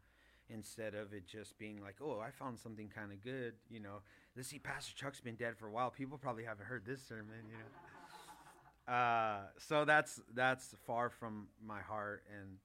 instead 0.48 0.94
of 0.94 1.12
it 1.12 1.28
just 1.28 1.56
being 1.58 1.80
like, 1.80 1.96
oh, 2.02 2.18
I 2.18 2.30
found 2.30 2.58
something 2.58 2.88
kind 2.88 3.12
of 3.12 3.22
good, 3.22 3.54
you 3.68 3.78
know. 3.78 4.02
Let's 4.34 4.48
see, 4.48 4.58
Pastor 4.58 4.92
Chuck's 4.96 5.20
been 5.20 5.36
dead 5.36 5.56
for 5.56 5.68
a 5.68 5.70
while. 5.70 5.90
People 5.90 6.18
probably 6.18 6.44
haven't 6.44 6.66
heard 6.66 6.84
this 6.84 7.02
sermon, 7.06 7.46
you 7.48 7.56
know. 7.56 8.92
Uh, 8.92 9.42
so 9.58 9.84
that's 9.84 10.20
that's 10.34 10.74
far 10.84 11.10
from 11.10 11.46
my 11.64 11.80
heart, 11.80 12.24
and 12.36 12.58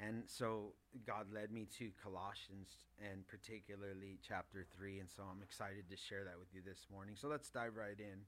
and 0.00 0.22
so 0.26 0.72
God 1.06 1.26
led 1.32 1.52
me 1.52 1.66
to 1.78 1.90
Colossians 2.02 2.68
and 2.98 3.26
particularly 3.28 4.18
chapter 4.26 4.64
3. 4.76 5.00
And 5.00 5.10
so 5.10 5.22
I'm 5.30 5.42
excited 5.42 5.90
to 5.90 5.96
share 5.96 6.24
that 6.24 6.38
with 6.38 6.48
you 6.54 6.62
this 6.64 6.86
morning. 6.90 7.16
So 7.16 7.28
let's 7.28 7.50
dive 7.50 7.76
right 7.76 7.98
in. 7.98 8.20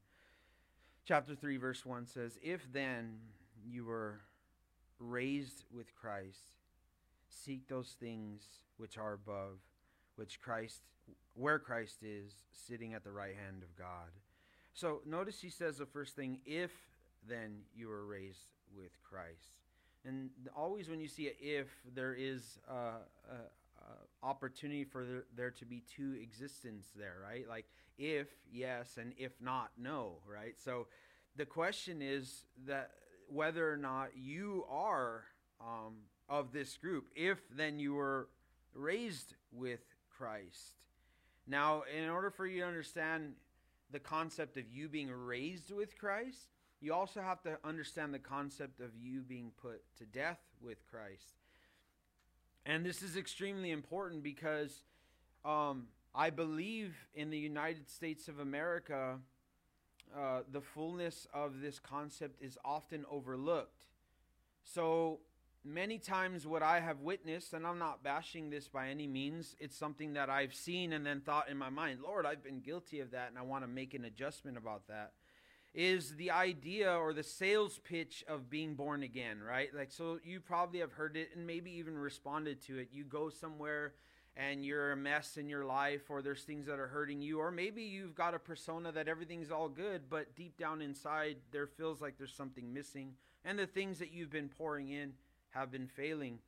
Chapter 1.05 1.35
3, 1.35 1.57
verse 1.57 1.85
1 1.85 2.07
says, 2.07 2.39
If 2.43 2.71
then 2.73 3.19
you 3.65 3.87
were 3.87 4.21
raised 4.99 5.65
with 5.75 5.95
Christ, 5.95 6.57
seek 7.29 7.69
those 7.69 7.97
things 7.99 8.43
which 8.77 8.99
are 8.99 9.15
above, 9.15 9.59
which 10.17 10.41
Christ, 10.41 10.83
where 11.35 11.59
Christ 11.59 12.03
is, 12.03 12.33
sitting 12.53 12.93
at 12.95 13.03
the 13.03 13.13
right 13.13 13.35
hand 13.35 13.63
of 13.63 13.77
God. 13.77 14.11
So 14.75 15.01
notice 15.07 15.41
he 15.41 15.51
says 15.51 15.79
the 15.79 15.87
first 15.87 16.15
thing, 16.15 16.39
if 16.45 16.71
then 17.27 17.63
you 17.75 17.89
were 17.89 18.05
raised 18.05 18.53
with 18.77 18.93
Christ. 19.03 19.62
And 20.05 20.31
always 20.57 20.89
when 20.89 21.01
you 21.01 21.09
see 21.09 21.29
a 21.29 21.35
if, 21.41 21.69
there 21.95 22.15
is 22.15 22.59
a, 22.69 22.73
a, 22.73 23.37
a 23.79 24.27
opportunity 24.27 24.85
for 24.85 25.05
there, 25.05 25.25
there, 25.37 25.51
to 25.51 25.65
be 25.65 25.83
two 25.95 26.17
existence 26.21 26.87
there, 26.97 27.17
right? 27.23 27.49
Like 27.49 27.67
if 27.99 28.29
yes 28.53 28.99
and 28.99 29.13
if 29.17 29.33
not 29.41 29.71
no, 29.79 30.17
right? 30.27 30.55
So 30.59 30.87
the 31.37 31.47
question 31.47 32.03
is 32.03 32.45
that 32.67 32.91
whether 33.29 33.71
or 33.71 33.77
not 33.77 34.11
you 34.17 34.65
are 34.69 35.25
um, 35.61 35.95
of 36.29 36.53
this 36.53 36.77
group, 36.77 37.07
if 37.15 37.39
then 37.55 37.79
you 37.79 37.95
were 37.95 38.29
raised 38.75 39.35
with 39.53 39.81
Christ. 40.17 40.87
Now, 41.47 41.83
in 41.97 42.09
order 42.09 42.31
for 42.31 42.47
you 42.47 42.61
to 42.61 42.67
understand 42.67 43.35
the 43.91 43.99
concept 43.99 44.57
of 44.57 44.65
you 44.73 44.89
being 44.89 45.11
raised 45.11 45.71
with 45.71 45.99
Christ, 45.99 46.52
you 46.83 46.93
also 46.93 47.23
have 47.23 47.41
to 47.43 47.59
understand 47.65 48.13
the 48.13 48.19
concept 48.19 48.81
of 48.81 48.91
you 49.01 49.21
being 49.21 49.53
put 49.63 49.83
to 49.99 50.05
death 50.05 50.41
with 50.61 50.79
Christ. 50.91 51.37
And 52.67 52.85
this 52.85 53.03
is 53.03 53.17
extremely 53.17 53.71
important 53.71 54.25
because 54.25 54.83
um, 55.45 55.85
I 56.13 56.31
believe 56.31 56.95
in 57.15 57.31
the 57.31 57.39
United 57.39 57.89
States 57.89 58.27
of 58.27 58.41
America, 58.41 59.19
uh, 60.17 60.41
the 60.51 60.61
fullness 60.61 61.29
of 61.33 61.61
this 61.61 61.79
concept 61.79 62.43
is 62.43 62.59
often 62.65 63.05
overlooked. 63.09 63.87
So 64.65 65.21
many 65.65 65.99
times, 65.99 66.49
what 66.49 66.65
I 66.65 66.81
have 66.81 67.01
witnessed, 67.01 67.55
and 67.55 67.65
I'm 67.65 67.79
not 67.79 68.03
bashing 68.03 68.51
this 68.51 68.67
by 68.67 68.89
any 68.89 69.07
means, 69.07 69.55
it's 69.61 69.77
something 69.77 70.15
that 70.15 70.31
I've 70.31 70.55
seen 70.55 70.93
and 70.93 71.07
then 71.07 71.21
thought 71.21 71.49
in 71.49 71.57
my 71.57 71.71
mind, 71.71 72.01
Lord, 72.03 72.27
I've 72.27 72.43
been 72.43 72.61
guilty 72.61 72.99
of 72.99 73.13
that, 73.13 73.29
and 73.29 73.39
I 73.39 73.43
want 73.43 73.63
to 73.63 73.69
make 73.69 73.95
an 73.95 74.05
adjustment 74.05 74.57
about 74.57 74.89
that 74.89 75.13
is 75.75 76.17
the 76.17 76.31
idea 76.31 76.93
or 76.95 77.13
the 77.13 77.23
sales 77.23 77.79
pitch 77.79 78.25
of 78.29 78.51
being 78.51 78.75
born 78.75 79.03
again, 79.03 79.41
right? 79.41 79.75
Like, 79.75 79.91
so 79.91 80.19
you 80.25 80.41
probably 80.41 80.81
have 80.81 80.93
heard 80.93 81.17
it 81.17 81.31
and 81.35 81.47
maybe 81.47 81.71
even 81.73 81.97
responded 81.97 82.61
to 82.67 82.79
it. 82.79 82.89
You 82.93 83.05
go 83.05 83.31
somewhere 83.31 83.95
and 84.37 84.65
you're 84.65 84.93
a 84.93 84.97
mess 84.97 85.37
in 85.37 85.49
your 85.49 85.65
life, 85.65 86.09
or 86.09 86.23
there's 86.23 86.43
things 86.43 86.67
that 86.67 86.79
are 86.79 86.87
hurting 86.87 87.21
you, 87.21 87.39
or 87.39 87.51
maybe 87.51 87.83
you've 87.83 88.15
got 88.15 88.33
a 88.33 88.39
persona 88.39 88.91
that 88.91 89.07
everything's 89.07 89.51
all 89.51 89.69
good, 89.69 90.09
but 90.09 90.35
deep 90.35 90.57
down 90.57 90.81
inside, 90.81 91.37
there 91.51 91.67
feels 91.67 92.01
like 92.01 92.17
there's 92.17 92.35
something 92.35 92.73
missing, 92.73 93.13
and 93.45 93.59
the 93.59 93.67
things 93.67 93.99
that 93.99 94.11
you've 94.11 94.31
been 94.31 94.49
pouring 94.49 94.89
in 94.89 95.13
have 95.51 95.71
been 95.71 95.87
failing. 95.87 96.39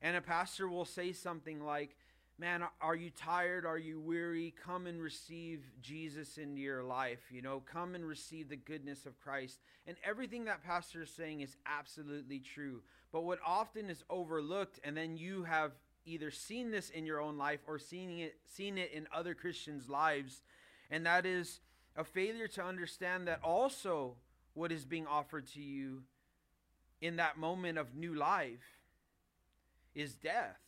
And 0.00 0.16
a 0.16 0.22
pastor 0.22 0.68
will 0.68 0.86
say 0.86 1.12
something 1.12 1.62
like, 1.62 1.96
man, 2.38 2.64
are 2.80 2.96
you 2.96 3.10
tired? 3.10 3.64
Are 3.64 3.78
you 3.78 4.00
weary? 4.00 4.54
Come 4.64 4.86
and 4.86 5.00
receive 5.00 5.64
Jesus 5.80 6.36
into 6.36 6.60
your 6.60 6.82
life. 6.82 7.20
You 7.30 7.42
know, 7.42 7.60
come 7.60 7.94
and 7.94 8.04
receive 8.04 8.48
the 8.48 8.56
goodness 8.56 9.06
of 9.06 9.20
Christ. 9.20 9.60
And 9.86 9.96
everything 10.04 10.44
that 10.44 10.64
pastor 10.64 11.02
is 11.02 11.10
saying 11.10 11.40
is 11.40 11.56
absolutely 11.66 12.40
true. 12.40 12.82
But 13.12 13.24
what 13.24 13.38
often 13.46 13.88
is 13.88 14.02
overlooked, 14.10 14.80
and 14.82 14.96
then 14.96 15.16
you 15.16 15.44
have 15.44 15.72
either 16.04 16.30
seen 16.30 16.70
this 16.70 16.90
in 16.90 17.06
your 17.06 17.20
own 17.20 17.38
life 17.38 17.60
or 17.66 17.78
seen 17.78 18.10
it, 18.18 18.36
seen 18.44 18.78
it 18.78 18.92
in 18.92 19.06
other 19.14 19.34
Christians' 19.34 19.88
lives, 19.88 20.42
and 20.90 21.06
that 21.06 21.24
is 21.24 21.60
a 21.96 22.04
failure 22.04 22.48
to 22.48 22.64
understand 22.64 23.28
that 23.28 23.40
also 23.42 24.16
what 24.54 24.72
is 24.72 24.84
being 24.84 25.06
offered 25.06 25.46
to 25.46 25.60
you 25.60 26.02
in 27.00 27.16
that 27.16 27.38
moment 27.38 27.78
of 27.78 27.94
new 27.94 28.14
life 28.14 28.80
is 29.94 30.14
death. 30.14 30.63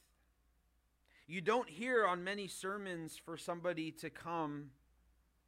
You 1.29 1.41
don't 1.41 1.69
hear 1.69 2.07
on 2.07 2.23
many 2.23 2.47
sermons 2.47 3.21
for 3.25 3.37
somebody 3.37 3.91
to 3.93 4.11
come 4.11 4.71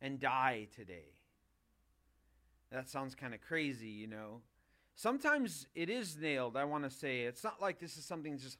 and 0.02 0.18
die 0.18 0.66
today. 0.74 1.14
That 2.72 2.88
sounds 2.88 3.14
kind 3.14 3.32
of 3.32 3.40
crazy, 3.40 3.88
you 3.88 4.08
know. 4.08 4.40
Sometimes 4.96 5.68
it 5.76 5.88
is 5.88 6.16
nailed, 6.16 6.56
I 6.56 6.64
want 6.64 6.82
to 6.82 6.90
say. 6.90 7.20
It's 7.20 7.44
not 7.44 7.60
like 7.60 7.78
this 7.78 7.96
is 7.96 8.04
something 8.04 8.36
just 8.38 8.58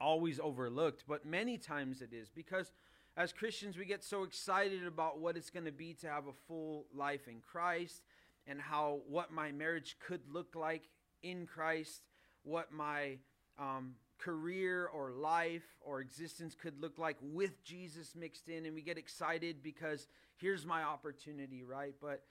always 0.00 0.40
overlooked, 0.40 1.04
but 1.06 1.26
many 1.26 1.58
times 1.58 2.00
it 2.00 2.14
is 2.14 2.30
because 2.30 2.72
as 3.16 3.32
Christians 3.32 3.76
we 3.76 3.84
get 3.84 4.02
so 4.02 4.22
excited 4.22 4.86
about 4.86 5.18
what 5.18 5.36
it's 5.36 5.50
going 5.50 5.66
to 5.66 5.72
be 5.72 5.92
to 5.94 6.08
have 6.08 6.28
a 6.28 6.32
full 6.46 6.86
life 6.94 7.28
in 7.28 7.40
Christ 7.40 8.02
and 8.46 8.60
how 8.60 9.00
what 9.06 9.30
my 9.30 9.52
marriage 9.52 9.96
could 10.00 10.22
look 10.32 10.54
like 10.54 10.88
in 11.22 11.46
Christ, 11.46 12.00
what 12.44 12.72
my 12.72 13.18
um, 13.58 13.94
career 14.18 14.86
or 14.86 15.12
life 15.12 15.76
or 15.80 16.00
existence 16.00 16.54
could 16.54 16.80
look 16.80 16.98
like 16.98 17.16
with 17.22 17.62
Jesus 17.64 18.14
mixed 18.14 18.48
in 18.48 18.66
and 18.66 18.74
we 18.74 18.82
get 18.82 18.98
excited 18.98 19.62
because 19.62 20.06
here's 20.36 20.66
my 20.66 20.82
opportunity, 20.82 21.62
right? 21.62 21.94
But 22.00 22.24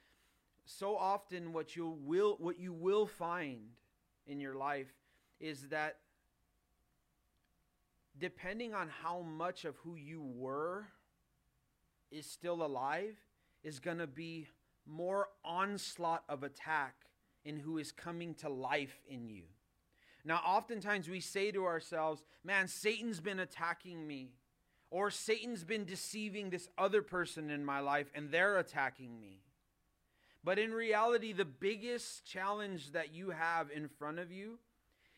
so 0.65 0.97
often 0.97 1.53
what 1.53 1.75
you 1.75 1.97
will 2.01 2.35
what 2.39 2.59
you 2.59 2.73
will 2.73 3.07
find 3.07 3.69
in 4.25 4.39
your 4.39 4.55
life 4.55 4.93
is 5.39 5.69
that 5.69 5.97
depending 8.19 8.73
on 8.73 8.89
how 8.89 9.21
much 9.21 9.63
of 9.63 9.75
who 9.77 9.95
you 9.95 10.21
were 10.21 10.87
is 12.11 12.25
still 12.25 12.63
alive 12.63 13.15
is 13.63 13.79
going 13.79 13.97
to 13.97 14.07
be 14.07 14.47
more 14.85 15.27
onslaught 15.43 16.23
of 16.27 16.43
attack 16.43 16.95
in 17.45 17.57
who 17.57 17.77
is 17.77 17.91
coming 17.91 18.33
to 18.35 18.49
life 18.49 18.99
in 19.09 19.27
you. 19.29 19.43
Now, 20.27 20.41
oftentimes 20.45 21.07
we 21.07 21.21
say 21.21 21.51
to 21.51 21.63
ourselves, 21.63 22.21
man, 22.43 22.67
Satan's 22.67 23.21
been 23.21 23.39
attacking 23.39 24.05
me, 24.05 24.33
or 24.91 25.09
Satan's 25.09 25.63
been 25.63 25.85
deceiving 25.85 26.49
this 26.49 26.67
other 26.77 27.01
person 27.01 27.49
in 27.49 27.63
my 27.63 27.79
life 27.79 28.07
and 28.13 28.29
they're 28.29 28.57
attacking 28.57 29.21
me. 29.21 29.39
But 30.43 30.59
in 30.59 30.73
reality, 30.73 31.31
the 31.31 31.45
biggest 31.45 32.25
challenge 32.25 32.91
that 32.91 33.13
you 33.13 33.29
have 33.29 33.71
in 33.71 33.87
front 33.87 34.19
of 34.19 34.29
you 34.29 34.59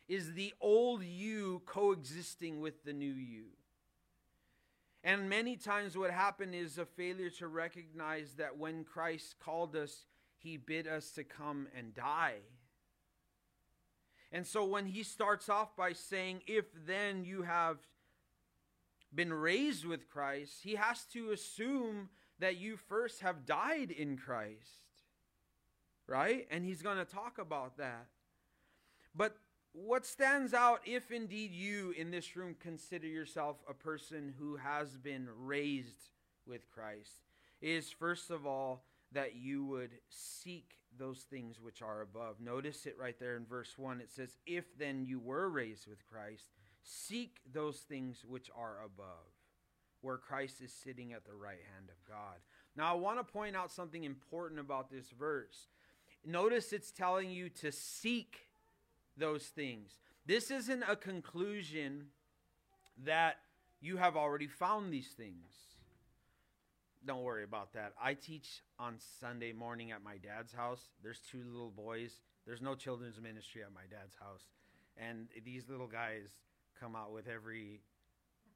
is 0.08 0.34
the 0.34 0.54
old 0.62 1.04
you 1.04 1.64
coexisting 1.66 2.62
with 2.62 2.84
the 2.84 2.94
new 2.94 3.12
you. 3.12 3.46
And 5.04 5.28
many 5.28 5.56
times, 5.56 5.98
what 5.98 6.12
happened 6.12 6.54
is 6.54 6.78
a 6.78 6.86
failure 6.86 7.32
to 7.32 7.48
recognize 7.48 8.34
that 8.34 8.58
when 8.60 8.84
Christ 8.84 9.40
called 9.40 9.76
us, 9.76 10.06
he 10.38 10.58
bid 10.58 10.88
us 10.88 11.10
to 11.12 11.24
come 11.24 11.68
and 11.76 11.96
die. 11.96 12.42
And 14.32 14.46
so 14.46 14.64
when 14.64 14.86
he 14.86 15.04
starts 15.04 15.50
off 15.50 15.76
by 15.76 15.94
saying, 15.94 16.42
if 16.46 16.66
then 16.86 17.24
you 17.26 17.44
have 17.44 17.78
been 19.14 19.34
raised 19.34 19.86
with 19.86 20.10
Christ, 20.10 20.60
he 20.64 20.76
has 20.76 21.04
to 21.14 21.32
assume 21.32 22.10
that 22.40 22.58
you 22.58 22.78
first 22.78 23.22
have 23.22 23.46
died 23.46 23.92
in 23.92 24.18
Christ. 24.18 24.60
Right? 26.08 26.48
And 26.52 26.64
he's 26.64 26.82
going 26.82 26.98
to 26.98 27.06
talk 27.06 27.38
about 27.38 27.78
that. 27.78 28.06
But 29.16 29.36
what 29.74 30.06
stands 30.06 30.54
out, 30.54 30.82
if 30.86 31.12
indeed 31.12 31.52
you 31.54 31.94
in 31.98 32.12
this 32.12 32.36
room 32.36 32.56
consider 32.60 33.08
yourself 33.08 33.58
a 33.70 33.74
person 33.74 34.34
who 34.38 34.56
has 34.58 34.98
been 34.98 35.28
raised 35.38 36.10
with 36.48 36.70
Christ, 36.72 37.12
is 37.62 37.92
first 37.92 38.32
of 38.32 38.46
all 38.46 38.84
that 39.12 39.36
you 39.36 39.66
would 39.66 39.92
seek 40.10 40.76
those 40.98 41.20
things 41.30 41.60
which 41.60 41.82
are 41.82 42.02
above. 42.02 42.40
Notice 42.40 42.86
it 42.86 42.98
right 43.00 43.18
there 43.20 43.36
in 43.36 43.46
verse 43.46 43.78
1. 43.78 44.02
It 44.02 44.12
says, 44.12 44.38
If 44.46 44.78
then 44.78 45.06
you 45.06 45.20
were 45.20 45.50
raised 45.50 45.88
with 45.88 46.08
Christ, 46.08 46.46
seek 46.84 47.38
those 47.52 47.78
things 47.78 48.24
which 48.28 48.50
are 48.56 48.78
above, 48.86 49.34
where 50.02 50.18
Christ 50.18 50.62
is 50.62 50.74
sitting 50.74 51.14
at 51.14 51.26
the 51.26 51.34
right 51.34 51.60
hand 51.76 51.90
of 51.90 52.08
God. 52.08 52.38
Now, 52.76 52.92
I 52.92 52.98
want 52.98 53.18
to 53.20 53.34
point 53.34 53.56
out 53.56 53.72
something 53.72 54.04
important 54.04 54.60
about 54.60 54.92
this 54.92 55.10
verse. 55.10 55.68
Notice 56.26 56.74
it's 56.74 56.92
telling 56.92 57.30
you 57.30 57.50
to 57.50 57.72
seek 57.72 58.48
those 59.18 59.46
things. 59.46 59.96
This 60.26 60.52
isn't 60.52 60.84
a 60.88 60.96
conclusion 60.96 62.08
that 63.06 63.38
you 63.82 63.98
have 63.98 64.16
already 64.16 64.48
found 64.48 64.94
these 64.94 65.10
things. 65.10 65.69
Don't 67.06 67.24
worry 67.24 67.44
about 67.44 67.74
that. 67.74 67.94
I 68.02 68.14
teach 68.14 68.62
on 68.78 68.96
Sunday 69.20 69.54
morning 69.54 69.92
at 69.92 70.04
my 70.04 70.18
dad's 70.18 70.52
house. 70.52 70.82
There's 71.02 71.20
two 71.20 71.44
little 71.50 71.72
boys. 71.72 72.20
There's 72.46 72.62
no 72.62 72.76
children's 72.76 73.22
ministry 73.22 73.62
at 73.64 73.74
my 73.74 73.84
dad's 73.90 74.16
house. 74.20 74.44
And 74.98 75.28
these 75.46 75.70
little 75.70 75.88
guys 75.88 76.28
come 76.80 76.96
out 76.96 77.14
with 77.14 77.28
every 77.28 77.82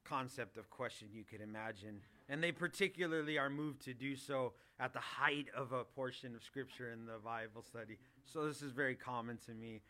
concept 0.04 0.58
of 0.58 0.68
question 0.68 1.08
you 1.12 1.24
could 1.24 1.40
imagine. 1.40 2.00
And 2.28 2.42
they 2.42 2.52
particularly 2.52 3.38
are 3.38 3.48
moved 3.48 3.82
to 3.82 3.94
do 3.94 4.14
so 4.16 4.52
at 4.78 4.92
the 4.92 5.00
height 5.00 5.46
of 5.56 5.72
a 5.72 5.84
portion 5.84 6.34
of 6.34 6.42
scripture 6.42 6.90
in 6.90 7.06
the 7.06 7.18
Bible 7.24 7.62
study. 7.62 7.98
So 8.26 8.46
this 8.46 8.60
is 8.60 8.72
very 8.72 8.94
common 8.94 9.38
to 9.46 9.52
me. 9.52 9.80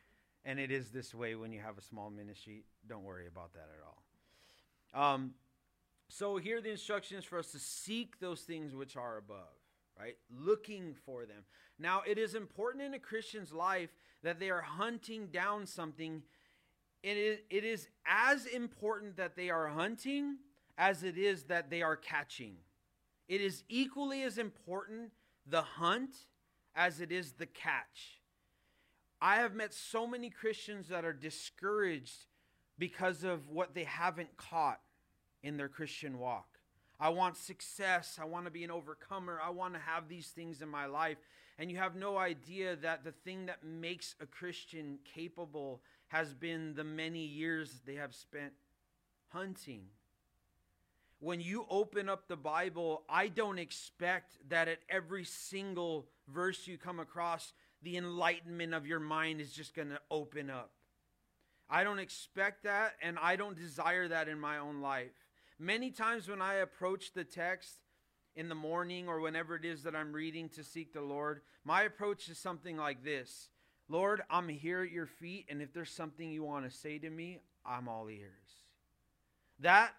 And 0.45 0.61
it 0.61 0.71
is 0.71 0.91
this 0.91 1.15
way 1.15 1.35
when 1.35 1.53
you 1.53 1.61
have 1.61 1.79
a 1.79 1.83
small 1.83 2.11
ministry. 2.11 2.65
Don't 2.89 3.03
worry 3.03 3.27
about 3.27 3.53
that 3.55 3.69
at 3.73 3.83
all. 3.85 5.15
Um, 5.15 5.33
so 6.09 6.37
here 6.37 6.59
are 6.59 6.61
the 6.61 6.71
instructions 6.71 7.25
for 7.25 7.39
us 7.39 7.53
to 7.53 7.59
seek 7.59 8.21
those 8.21 8.43
things 8.43 8.75
which 8.75 8.97
are 8.97 9.17
above, 9.17 9.57
right? 9.99 10.17
Looking 10.31 10.95
for 11.05 11.25
them. 11.25 11.45
Now, 11.79 12.03
it 12.07 12.19
is 12.19 12.35
important 12.35 12.85
in 12.85 12.95
a 12.95 12.99
Christian's 12.99 13.53
life 13.53 13.91
that 14.23 14.39
they 14.39 14.51
are 14.51 14.63
hunting 14.63 15.29
down 15.29 15.67
something. 15.67 16.23
It 17.03 17.17
is, 17.17 17.39
it 17.51 17.65
is 17.65 17.89
as 18.07 18.47
important 18.47 19.17
that 19.17 19.37
they 19.37 19.51
are 19.51 19.69
hunting 19.69 20.37
as 20.79 21.03
it 21.03 21.19
is 21.19 21.45
that 21.45 21.71
they 21.71 21.83
are 21.83 21.97
catching. 21.97 22.57
It 23.29 23.41
is 23.41 23.65
equally 23.69 24.23
as 24.23 24.39
important 24.39 25.11
the 25.47 25.63
hunt 25.63 26.15
as 26.75 27.01
it 27.01 27.13
is 27.13 27.33
the 27.33 27.47
catch. 27.47 28.21
I 29.21 29.37
have 29.37 29.55
met 29.55 29.73
so 29.73 30.07
many 30.07 30.29
Christians 30.29 30.89
that 30.89 31.05
are 31.05 31.13
discouraged 31.13 32.27
because 32.79 33.25
of 33.25 33.49
what 33.49 33.75
they 33.75 33.85
haven't 33.85 34.37
caught 34.37 34.81
in 35.45 35.57
their 35.57 35.69
Christian 35.69 36.19
walk. 36.19 36.59
I 36.99 37.11
want 37.11 37.37
success. 37.37 38.19
I 38.21 38.25
want 38.25 38.47
to 38.47 38.51
be 38.51 38.65
an 38.65 38.71
overcomer. 38.71 39.39
I 39.45 39.51
want 39.51 39.75
to 39.75 39.81
have 39.81 40.09
these 40.09 40.29
things 40.29 40.63
in 40.63 40.69
my 40.69 40.87
life. 40.87 41.19
and 41.57 41.71
you 41.71 41.77
have 41.77 41.95
no 41.95 42.17
idea 42.17 42.75
that 42.75 43.05
the 43.05 43.13
thing 43.13 43.47
that 43.47 43.63
makes 43.63 44.17
a 44.21 44.27
Christian 44.27 44.99
capable 45.05 45.83
has 46.09 46.35
been 46.35 46.75
the 46.75 46.83
many 46.83 47.25
years 47.25 47.81
they 47.87 47.95
have 47.95 48.13
spent 48.13 48.53
hunting. 49.29 49.83
When 51.21 51.41
you 51.41 51.65
open 51.71 52.09
up 52.09 52.27
the 52.27 52.37
Bible, 52.37 53.05
I 53.09 53.29
don't 53.29 53.59
expect 53.59 54.37
that 54.49 54.67
at 54.67 54.81
every 54.89 55.25
single 55.25 56.07
verse 56.29 56.67
you 56.67 56.77
come 56.77 56.99
across, 56.99 57.53
the 57.83 57.97
enlightenment 57.97 58.75
of 58.75 58.87
your 58.87 59.01
mind 59.01 59.41
is 59.41 59.53
just 59.53 59.75
going 59.75 59.91
to 59.91 60.01
open 60.11 60.51
up. 60.51 60.73
I 61.71 61.85
don't 61.85 61.99
expect 61.99 62.65
that, 62.65 62.95
and 63.01 63.19
I 63.19 63.37
don't 63.37 63.57
desire 63.57 64.09
that 64.09 64.29
in 64.29 64.39
my 64.39 64.59
own 64.59 64.81
life. 64.81 65.13
Many 65.59 65.91
times 65.91 66.29
when 66.29 66.43
I 66.43 66.55
approach 66.55 67.13
the 67.13 67.25
text 67.25 67.79
in 68.35 68.49
the 68.49 68.55
morning 68.55 69.09
or 69.09 69.21
whenever 69.21 69.55
it 69.55 69.65
is 69.65 69.85
that 69.85 69.95
I'm 69.95 70.13
reading 70.13 70.49
to 70.51 70.65
seek 70.65 70.93
the 70.93 71.01
Lord, 71.01 71.43
my 71.65 71.83
approach 71.83 72.29
is 72.29 72.39
something 72.39 72.77
like 72.77 73.05
this 73.05 73.49
Lord, 73.89 74.23
I'm 74.31 74.49
here 74.49 74.83
at 74.83 74.91
your 74.91 75.07
feet, 75.07 75.47
and 75.51 75.61
if 75.61 75.73
there's 75.73 75.91
something 75.91 76.31
you 76.31 76.43
want 76.43 76.65
to 76.65 76.77
say 76.77 76.99
to 76.99 77.11
me, 77.11 77.41
I'm 77.67 77.87
all 77.87 78.09
ears. 78.09 78.65
That 79.61 79.93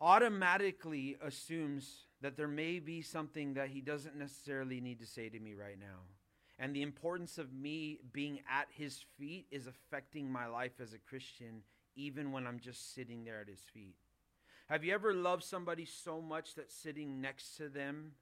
automatically 0.00 1.16
assumes 1.22 2.06
that 2.20 2.36
there 2.36 2.48
may 2.48 2.80
be 2.80 3.02
something 3.02 3.54
that 3.54 3.70
he 3.70 3.80
doesn't 3.80 4.16
necessarily 4.16 4.80
need 4.80 5.00
to 5.00 5.06
say 5.06 5.28
to 5.28 5.40
me 5.40 5.54
right 5.54 5.78
now. 5.78 6.00
And 6.58 6.76
the 6.76 6.82
importance 6.82 7.38
of 7.38 7.52
me 7.52 7.98
being 8.12 8.40
at 8.50 8.68
his 8.70 9.04
feet 9.18 9.46
is 9.50 9.66
affecting 9.66 10.30
my 10.30 10.46
life 10.46 10.80
as 10.80 10.92
a 10.92 10.98
Christian, 10.98 11.62
even 11.96 12.30
when 12.30 12.46
I'm 12.46 12.60
just 12.60 12.94
sitting 12.94 13.24
there 13.24 13.40
at 13.40 13.48
his 13.48 13.62
feet. 13.72 13.96
Have 14.72 14.84
you 14.84 14.94
ever 14.94 15.12
loved 15.12 15.44
somebody 15.44 15.84
so 15.84 16.22
much 16.22 16.54
that 16.54 16.72
sitting 16.72 17.20
next 17.20 17.58
to 17.58 17.68
them 17.68 18.12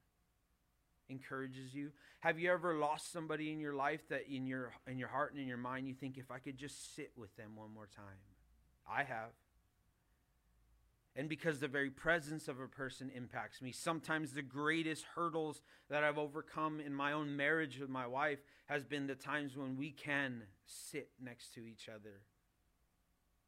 encourages 1.07 1.73
you? 1.73 1.91
Have 2.19 2.39
you 2.39 2.51
ever 2.51 2.73
lost 2.73 3.09
somebody 3.09 3.53
in 3.53 3.59
your 3.61 3.73
life 3.73 4.01
that 4.09 4.23
in 4.29 4.45
your 4.45 4.73
in 4.85 4.99
your 4.99 5.07
heart 5.07 5.31
and 5.31 5.41
in 5.41 5.47
your 5.47 5.55
mind 5.55 5.87
you 5.87 5.93
think 5.93 6.17
if 6.17 6.29
I 6.29 6.39
could 6.39 6.57
just 6.57 6.93
sit 6.93 7.13
with 7.15 7.33
them 7.37 7.55
one 7.55 7.73
more 7.73 7.87
time? 7.95 8.19
I 8.85 9.03
have. 9.03 9.29
And 11.15 11.29
because 11.29 11.61
the 11.61 11.69
very 11.69 11.89
presence 11.89 12.49
of 12.49 12.59
a 12.59 12.67
person 12.67 13.11
impacts 13.15 13.61
me. 13.61 13.71
Sometimes 13.71 14.33
the 14.33 14.41
greatest 14.41 15.05
hurdles 15.15 15.61
that 15.89 16.03
I've 16.03 16.17
overcome 16.17 16.81
in 16.81 16.93
my 16.93 17.13
own 17.13 17.37
marriage 17.37 17.79
with 17.79 17.89
my 17.89 18.07
wife 18.07 18.39
has 18.65 18.83
been 18.83 19.07
the 19.07 19.15
times 19.15 19.55
when 19.55 19.77
we 19.77 19.91
can 19.91 20.43
sit 20.65 21.11
next 21.17 21.53
to 21.53 21.65
each 21.65 21.87
other 21.87 22.23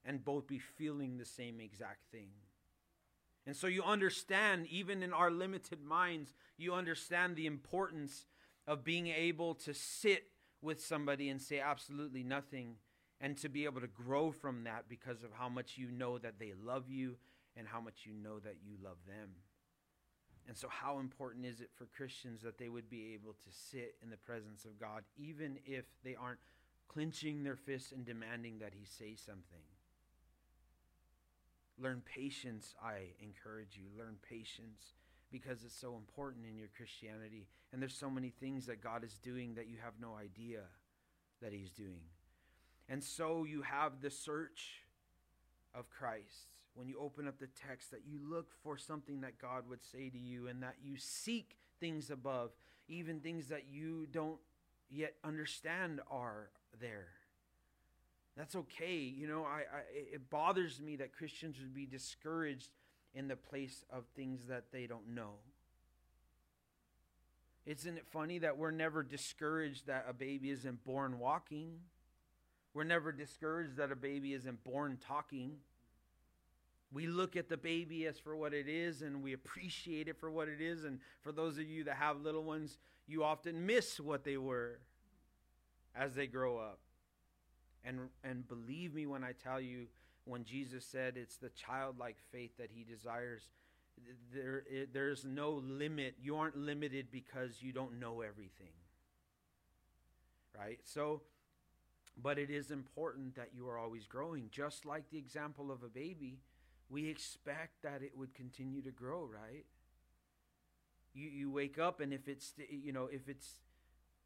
and 0.06 0.24
both 0.24 0.48
be 0.48 0.60
feeling 0.60 1.18
the 1.18 1.26
same 1.26 1.60
exact 1.60 2.10
thing. 2.10 2.30
And 3.46 3.56
so 3.56 3.68
you 3.68 3.84
understand, 3.84 4.68
even 4.68 5.04
in 5.04 5.12
our 5.14 5.30
limited 5.30 5.84
minds, 5.84 6.34
you 6.58 6.74
understand 6.74 7.36
the 7.36 7.46
importance 7.46 8.26
of 8.68 8.84
being 8.84 9.08
able 9.08 9.54
to 9.56 9.74
sit 9.74 10.28
with 10.62 10.84
somebody 10.84 11.30
and 11.30 11.42
say 11.42 11.60
absolutely 11.60 12.24
nothing 12.24 12.76
and 13.20 13.38
to 13.38 13.50
be 13.50 13.66
able 13.66 13.82
to 13.82 13.88
grow 13.88 14.32
from 14.32 14.64
that 14.64 14.86
because 14.88 15.24
of 15.24 15.32
how 15.34 15.50
much 15.50 15.78
you 15.78 15.92
know 15.92 16.18
that 16.18 16.40
they 16.40 16.54
love 16.64 16.90
you 16.90 17.16
and 17.58 17.68
how 17.68 17.82
much 17.82 18.06
you 18.06 18.14
know 18.14 18.40
that 18.40 18.58
you 18.66 18.76
love 18.84 18.98
them. 19.08 19.30
And 20.48 20.58
so, 20.58 20.68
how 20.68 21.00
important 21.00 21.46
is 21.46 21.62
it 21.62 21.70
for 21.74 21.86
Christians 21.86 22.42
that 22.42 22.58
they 22.58 22.68
would 22.68 22.90
be 22.90 23.14
able 23.14 23.34
to 23.34 23.50
sit 23.52 23.96
in 24.04 24.10
the 24.10 24.18
presence 24.18 24.66
of 24.66 24.78
God, 24.80 25.04
even 25.16 25.58
if 25.66 25.86
they 26.04 26.16
aren't 26.16 26.40
clenching 26.90 27.44
their 27.44 27.56
fists 27.56 27.94
and 27.94 28.06
demanding 28.06 28.60
that 28.60 28.74
He 28.74 28.86
say 28.86 29.16
something? 29.16 29.64
Learn 31.80 32.02
patience, 32.06 32.76
I 32.84 33.14
encourage 33.22 33.78
you. 33.78 33.86
Learn 33.98 34.16
patience 34.28 34.94
because 35.32 35.64
it's 35.64 35.76
so 35.76 35.96
important 35.96 36.46
in 36.46 36.58
your 36.58 36.70
Christianity. 36.78 37.48
And 37.72 37.82
there's 37.82 37.96
so 37.96 38.10
many 38.10 38.30
things 38.30 38.68
that 38.68 38.82
God 38.84 39.04
is 39.04 39.18
doing 39.18 39.56
that 39.56 39.68
you 39.68 39.78
have 39.84 39.94
no 40.00 40.16
idea 40.16 40.62
that 41.42 41.52
He's 41.52 41.72
doing. 41.72 42.04
And 42.88 43.04
so 43.04 43.44
you 43.44 43.64
have 43.64 44.02
the 44.02 44.12
search 44.12 44.84
of 45.74 45.90
Christ. 45.90 46.50
When 46.76 46.88
you 46.88 47.00
open 47.00 47.28
up 47.28 47.40
the 47.40 47.48
text, 47.48 47.92
that 47.92 48.02
you 48.06 48.20
look 48.24 48.52
for 48.64 48.78
something 48.78 49.22
that 49.22 49.40
God 49.40 49.68
would 49.70 49.84
say 49.84 50.10
to 50.10 50.18
you 50.18 50.48
and 50.48 50.62
that 50.64 50.76
you 50.84 50.98
seek 50.98 51.58
things 51.80 52.10
above, 52.10 52.52
even 52.88 53.20
things 53.20 53.48
that 53.48 53.66
you 53.72 54.08
don't 54.12 54.40
yet 54.90 55.16
understand 55.24 56.02
are 56.10 56.50
there. 56.80 57.08
That's 58.36 58.56
okay. 58.56 58.96
You 58.98 59.28
know, 59.28 59.44
I, 59.44 59.60
I, 59.60 59.82
it 60.14 60.30
bothers 60.30 60.82
me 60.82 60.96
that 60.98 61.14
Christians 61.14 61.58
would 61.60 61.74
be 61.74 61.86
discouraged 61.86 62.70
in 63.14 63.28
the 63.28 63.36
place 63.36 63.84
of 63.92 64.06
things 64.16 64.48
that 64.48 64.66
they 64.72 64.88
don't 64.88 65.14
know. 65.14 65.34
Isn't 67.66 67.98
it 67.98 68.06
funny 68.12 68.40
that 68.40 68.58
we're 68.58 68.72
never 68.72 69.04
discouraged 69.04 69.88
that 69.88 70.06
a 70.10 70.14
baby 70.14 70.50
isn't 70.50 70.84
born 70.84 71.20
walking? 71.20 71.80
We're 72.74 72.84
never 72.84 73.12
discouraged 73.12 73.78
that 73.78 73.92
a 73.92 73.96
baby 73.96 74.34
isn't 74.34 74.64
born 74.64 74.98
talking. 75.06 75.58
We 76.92 77.08
look 77.08 77.36
at 77.36 77.50
the 77.50 77.58
baby 77.58 78.06
as 78.06 78.20
for 78.20 78.36
what 78.36 78.54
it 78.54 78.68
is 78.68 79.02
and 79.02 79.24
we 79.24 79.34
appreciate 79.34 80.08
it 80.08 80.20
for 80.20 80.30
what 80.30 80.48
it 80.48 80.60
is. 80.60 80.84
And 80.84 81.00
for 81.22 81.32
those 81.32 81.58
of 81.58 81.64
you 81.64 81.84
that 81.86 81.96
have 81.96 82.22
little 82.22 82.44
ones, 82.44 82.78
you 83.08 83.24
often 83.24 83.66
miss 83.66 84.00
what 84.00 84.24
they 84.24 84.38
were 84.38 84.80
as 85.96 86.16
they 86.16 86.28
grow 86.28 86.58
up. 86.58 86.80
And, 87.86 88.00
and 88.24 88.48
believe 88.48 88.94
me 88.94 89.06
when 89.06 89.24
I 89.24 89.34
tell 89.34 89.60
you, 89.60 89.88
when 90.26 90.46
Jesus 90.46 90.86
said 90.86 91.18
it's 91.18 91.38
the 91.38 91.50
childlike 91.50 92.18
faith 92.32 92.52
that 92.58 92.70
he 92.72 92.84
desires, 92.84 93.50
there, 94.34 94.64
there's 94.94 95.26
no 95.26 95.52
limit. 95.52 96.16
You 96.22 96.38
aren't 96.38 96.58
limited 96.58 97.08
because 97.12 97.62
you 97.62 97.74
don't 97.74 98.00
know 98.00 98.22
everything. 98.22 98.72
Right? 100.58 100.80
So, 100.84 101.22
but 102.22 102.38
it 102.38 102.50
is 102.50 102.72
important 102.72 103.36
that 103.36 103.50
you 103.56 103.68
are 103.68 103.78
always 103.78 104.06
growing. 104.06 104.50
Just 104.52 104.86
like 104.86 105.10
the 105.10 105.18
example 105.18 105.72
of 105.72 105.84
a 105.84 105.90
baby, 105.90 106.40
we 106.90 107.10
expect 107.10 107.82
that 107.84 108.02
it 108.02 108.14
would 108.16 108.34
continue 108.34 108.82
to 108.84 108.92
grow, 108.92 109.26
right? 109.26 109.66
You, 111.14 111.28
you 111.30 111.52
wake 111.52 111.80
up, 111.80 112.00
and 112.00 112.14
if 112.14 112.28
it's, 112.28 112.54
you 112.70 112.94
know, 112.94 113.10
if 113.12 113.28
it's, 113.28 113.58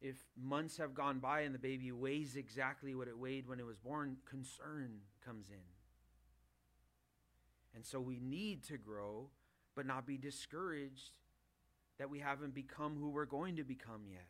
if 0.00 0.16
months 0.40 0.76
have 0.76 0.94
gone 0.94 1.18
by 1.18 1.40
and 1.40 1.54
the 1.54 1.58
baby 1.58 1.90
weighs 1.90 2.36
exactly 2.36 2.94
what 2.94 3.08
it 3.08 3.18
weighed 3.18 3.48
when 3.48 3.58
it 3.58 3.66
was 3.66 3.78
born, 3.78 4.16
concern 4.28 5.00
comes 5.24 5.50
in. 5.50 5.56
And 7.74 7.84
so 7.84 8.00
we 8.00 8.20
need 8.20 8.64
to 8.64 8.78
grow, 8.78 9.28
but 9.74 9.86
not 9.86 10.06
be 10.06 10.16
discouraged 10.16 11.12
that 11.98 12.10
we 12.10 12.20
haven't 12.20 12.54
become 12.54 12.96
who 12.96 13.10
we're 13.10 13.24
going 13.24 13.56
to 13.56 13.64
become 13.64 14.02
yet. 14.08 14.28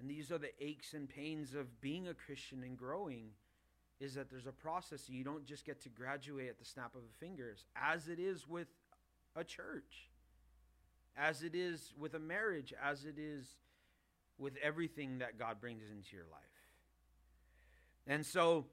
And 0.00 0.10
these 0.10 0.32
are 0.32 0.38
the 0.38 0.50
aches 0.60 0.94
and 0.94 1.08
pains 1.08 1.54
of 1.54 1.80
being 1.80 2.08
a 2.08 2.14
Christian 2.14 2.62
and 2.62 2.76
growing 2.76 3.28
is 4.00 4.14
that 4.14 4.28
there's 4.30 4.46
a 4.46 4.52
process. 4.52 5.08
You 5.08 5.24
don't 5.24 5.46
just 5.46 5.64
get 5.64 5.80
to 5.82 5.88
graduate 5.88 6.48
at 6.48 6.58
the 6.58 6.64
snap 6.64 6.94
of 6.94 7.02
the 7.02 7.26
fingers, 7.26 7.64
as 7.76 8.08
it 8.08 8.18
is 8.18 8.48
with 8.48 8.68
a 9.36 9.44
church, 9.44 10.10
as 11.16 11.42
it 11.42 11.54
is 11.54 11.92
with 11.98 12.14
a 12.14 12.18
marriage, 12.18 12.74
as 12.82 13.04
it 13.04 13.18
is 13.18 13.56
with 14.38 14.54
everything 14.62 15.18
that 15.18 15.38
God 15.38 15.60
brings 15.60 15.84
into 15.90 16.16
your 16.16 16.26
life. 16.30 16.40
And 18.06 18.24
so, 18.24 18.66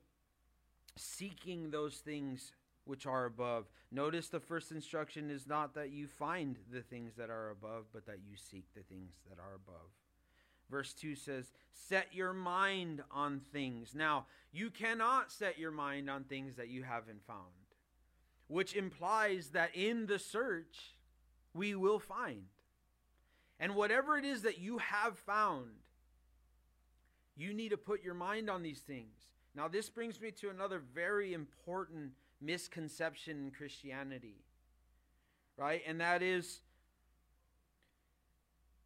seeking 0.98 1.72
those 1.72 1.96
things 1.96 2.54
which 2.86 3.06
are 3.06 3.26
above. 3.26 3.70
Notice 3.92 4.28
the 4.28 4.40
first 4.40 4.72
instruction 4.72 5.30
is 5.30 5.48
not 5.48 5.76
that 5.76 5.92
you 5.92 6.08
find 6.08 6.58
the 6.72 6.82
things 6.82 7.16
that 7.16 7.30
are 7.30 7.52
above, 7.52 7.86
but 7.94 8.06
that 8.08 8.20
you 8.28 8.36
seek 8.36 8.66
the 8.74 8.82
things 8.82 9.12
that 9.30 9.40
are 9.40 9.56
above. 9.56 9.90
Verse 10.70 10.94
2 10.94 11.16
says, 11.16 11.52
Set 11.74 12.08
your 12.14 12.34
mind 12.34 13.04
on 13.12 13.42
things. 13.52 13.94
Now, 13.94 14.26
you 14.52 14.70
cannot 14.70 15.32
set 15.32 15.60
your 15.60 15.72
mind 15.72 16.10
on 16.10 16.24
things 16.24 16.56
that 16.56 16.70
you 16.70 16.84
haven't 16.84 17.26
found, 17.26 17.40
which 18.48 18.76
implies 18.76 19.50
that 19.50 19.76
in 19.76 20.08
the 20.08 20.20
search, 20.20 20.96
we 21.54 21.76
will 21.76 22.00
find. 22.00 22.46
And 23.62 23.76
whatever 23.76 24.18
it 24.18 24.26
is 24.26 24.42
that 24.42 24.58
you 24.58 24.80
have 24.80 25.20
found, 25.20 25.68
you 27.38 27.54
need 27.54 27.70
to 27.70 27.78
put 27.78 28.04
your 28.04 28.16
mind 28.16 28.50
on 28.50 28.64
these 28.64 28.80
things. 28.80 29.16
Now, 29.56 29.68
this 29.68 29.88
brings 29.88 30.20
me 30.20 30.32
to 30.32 30.50
another 30.50 30.82
very 30.94 31.34
important 31.34 32.14
misconception 32.42 33.38
in 33.38 33.52
Christianity, 33.52 34.44
right? 35.58 35.84
And 35.86 36.02
that 36.02 36.24
is 36.24 36.62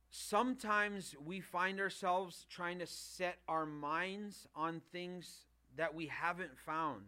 sometimes 0.10 1.16
we 1.26 1.40
find 1.40 1.80
ourselves 1.80 2.46
trying 2.50 2.80
to 2.80 2.88
set 2.88 3.38
our 3.48 3.66
minds 3.66 4.46
on 4.56 4.82
things 4.92 5.46
that 5.78 5.96
we 5.96 6.08
haven't 6.08 6.60
found. 6.66 7.06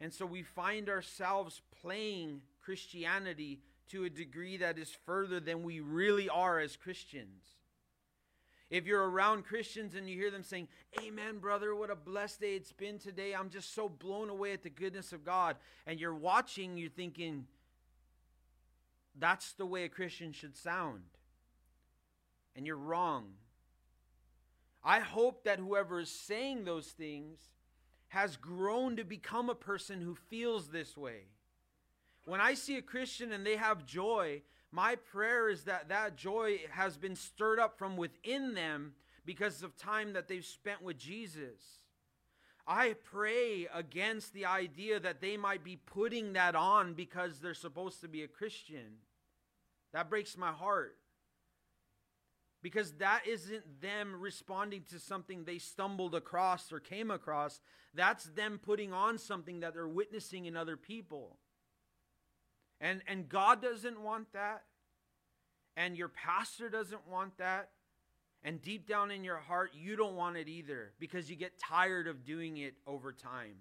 And 0.00 0.10
so 0.10 0.24
we 0.24 0.42
find 0.42 0.88
ourselves 0.88 1.60
playing 1.82 2.40
Christianity 2.62 3.60
to 3.90 4.04
a 4.04 4.10
degree 4.10 4.56
that 4.58 4.78
is 4.78 4.96
further 5.06 5.40
than 5.40 5.62
we 5.62 5.80
really 5.80 6.28
are 6.28 6.58
as 6.58 6.76
Christians. 6.76 7.44
If 8.70 8.86
you're 8.86 9.10
around 9.10 9.44
Christians 9.44 9.94
and 9.96 10.08
you 10.08 10.16
hear 10.16 10.30
them 10.30 10.44
saying, 10.44 10.68
Amen, 11.00 11.38
brother, 11.38 11.74
what 11.74 11.90
a 11.90 11.96
blessed 11.96 12.40
day 12.40 12.54
it's 12.54 12.72
been 12.72 12.98
today. 12.98 13.34
I'm 13.34 13.50
just 13.50 13.74
so 13.74 13.88
blown 13.88 14.30
away 14.30 14.52
at 14.52 14.62
the 14.62 14.70
goodness 14.70 15.12
of 15.12 15.24
God. 15.24 15.56
And 15.86 15.98
you're 15.98 16.14
watching, 16.14 16.76
you're 16.76 16.88
thinking, 16.88 17.46
that's 19.18 19.52
the 19.54 19.66
way 19.66 19.84
a 19.84 19.88
Christian 19.88 20.32
should 20.32 20.56
sound. 20.56 21.02
and 22.54 22.66
you're 22.66 22.76
wrong. 22.76 23.32
I 24.82 25.00
hope 25.00 25.44
that 25.44 25.58
whoever 25.58 26.00
is 26.00 26.10
saying 26.10 26.64
those 26.64 26.88
things 26.88 27.38
has 28.08 28.36
grown 28.36 28.96
to 28.96 29.04
become 29.04 29.48
a 29.48 29.54
person 29.54 30.00
who 30.00 30.14
feels 30.14 30.68
this 30.68 30.96
way. 30.96 31.26
When 32.24 32.40
I 32.40 32.54
see 32.54 32.76
a 32.76 32.82
Christian 32.82 33.32
and 33.32 33.44
they 33.44 33.56
have 33.56 33.86
joy, 33.86 34.42
my 34.70 34.96
prayer 34.96 35.48
is 35.48 35.64
that 35.64 35.88
that 35.88 36.16
joy 36.16 36.60
has 36.70 36.96
been 36.96 37.16
stirred 37.16 37.58
up 37.58 37.78
from 37.78 37.96
within 37.96 38.54
them 38.54 38.92
because 39.24 39.62
of 39.62 39.76
time 39.76 40.12
that 40.12 40.28
they've 40.28 40.44
spent 40.44 40.82
with 40.82 40.98
Jesus. 40.98 41.80
I 42.66 42.94
pray 43.02 43.66
against 43.74 44.32
the 44.32 44.46
idea 44.46 45.00
that 45.00 45.20
they 45.20 45.36
might 45.36 45.64
be 45.64 45.76
putting 45.76 46.34
that 46.34 46.54
on 46.54 46.94
because 46.94 47.40
they're 47.40 47.52
supposed 47.52 48.00
to 48.02 48.08
be 48.08 48.22
a 48.22 48.28
Christian. 48.28 48.98
That 49.92 50.08
breaks 50.08 50.36
my 50.36 50.52
heart. 50.52 50.96
Because 52.62 52.92
that 52.98 53.22
isn't 53.26 53.80
them 53.80 54.20
responding 54.20 54.84
to 54.90 55.00
something 55.00 55.44
they 55.44 55.58
stumbled 55.58 56.14
across 56.14 56.70
or 56.70 56.78
came 56.78 57.10
across. 57.10 57.60
That's 57.92 58.24
them 58.24 58.60
putting 58.62 58.92
on 58.92 59.18
something 59.18 59.60
that 59.60 59.74
they're 59.74 59.88
witnessing 59.88 60.44
in 60.44 60.56
other 60.56 60.76
people. 60.76 61.38
And, 62.80 63.02
and 63.06 63.28
God 63.28 63.60
doesn't 63.60 64.00
want 64.00 64.32
that. 64.32 64.62
And 65.76 65.96
your 65.96 66.08
pastor 66.08 66.68
doesn't 66.68 67.06
want 67.08 67.36
that. 67.38 67.70
And 68.42 68.62
deep 68.62 68.88
down 68.88 69.10
in 69.10 69.22
your 69.22 69.36
heart, 69.36 69.72
you 69.74 69.96
don't 69.96 70.16
want 70.16 70.36
it 70.36 70.48
either 70.48 70.92
because 70.98 71.28
you 71.28 71.36
get 71.36 71.58
tired 71.58 72.06
of 72.06 72.24
doing 72.24 72.56
it 72.56 72.74
over 72.86 73.12
time. 73.12 73.56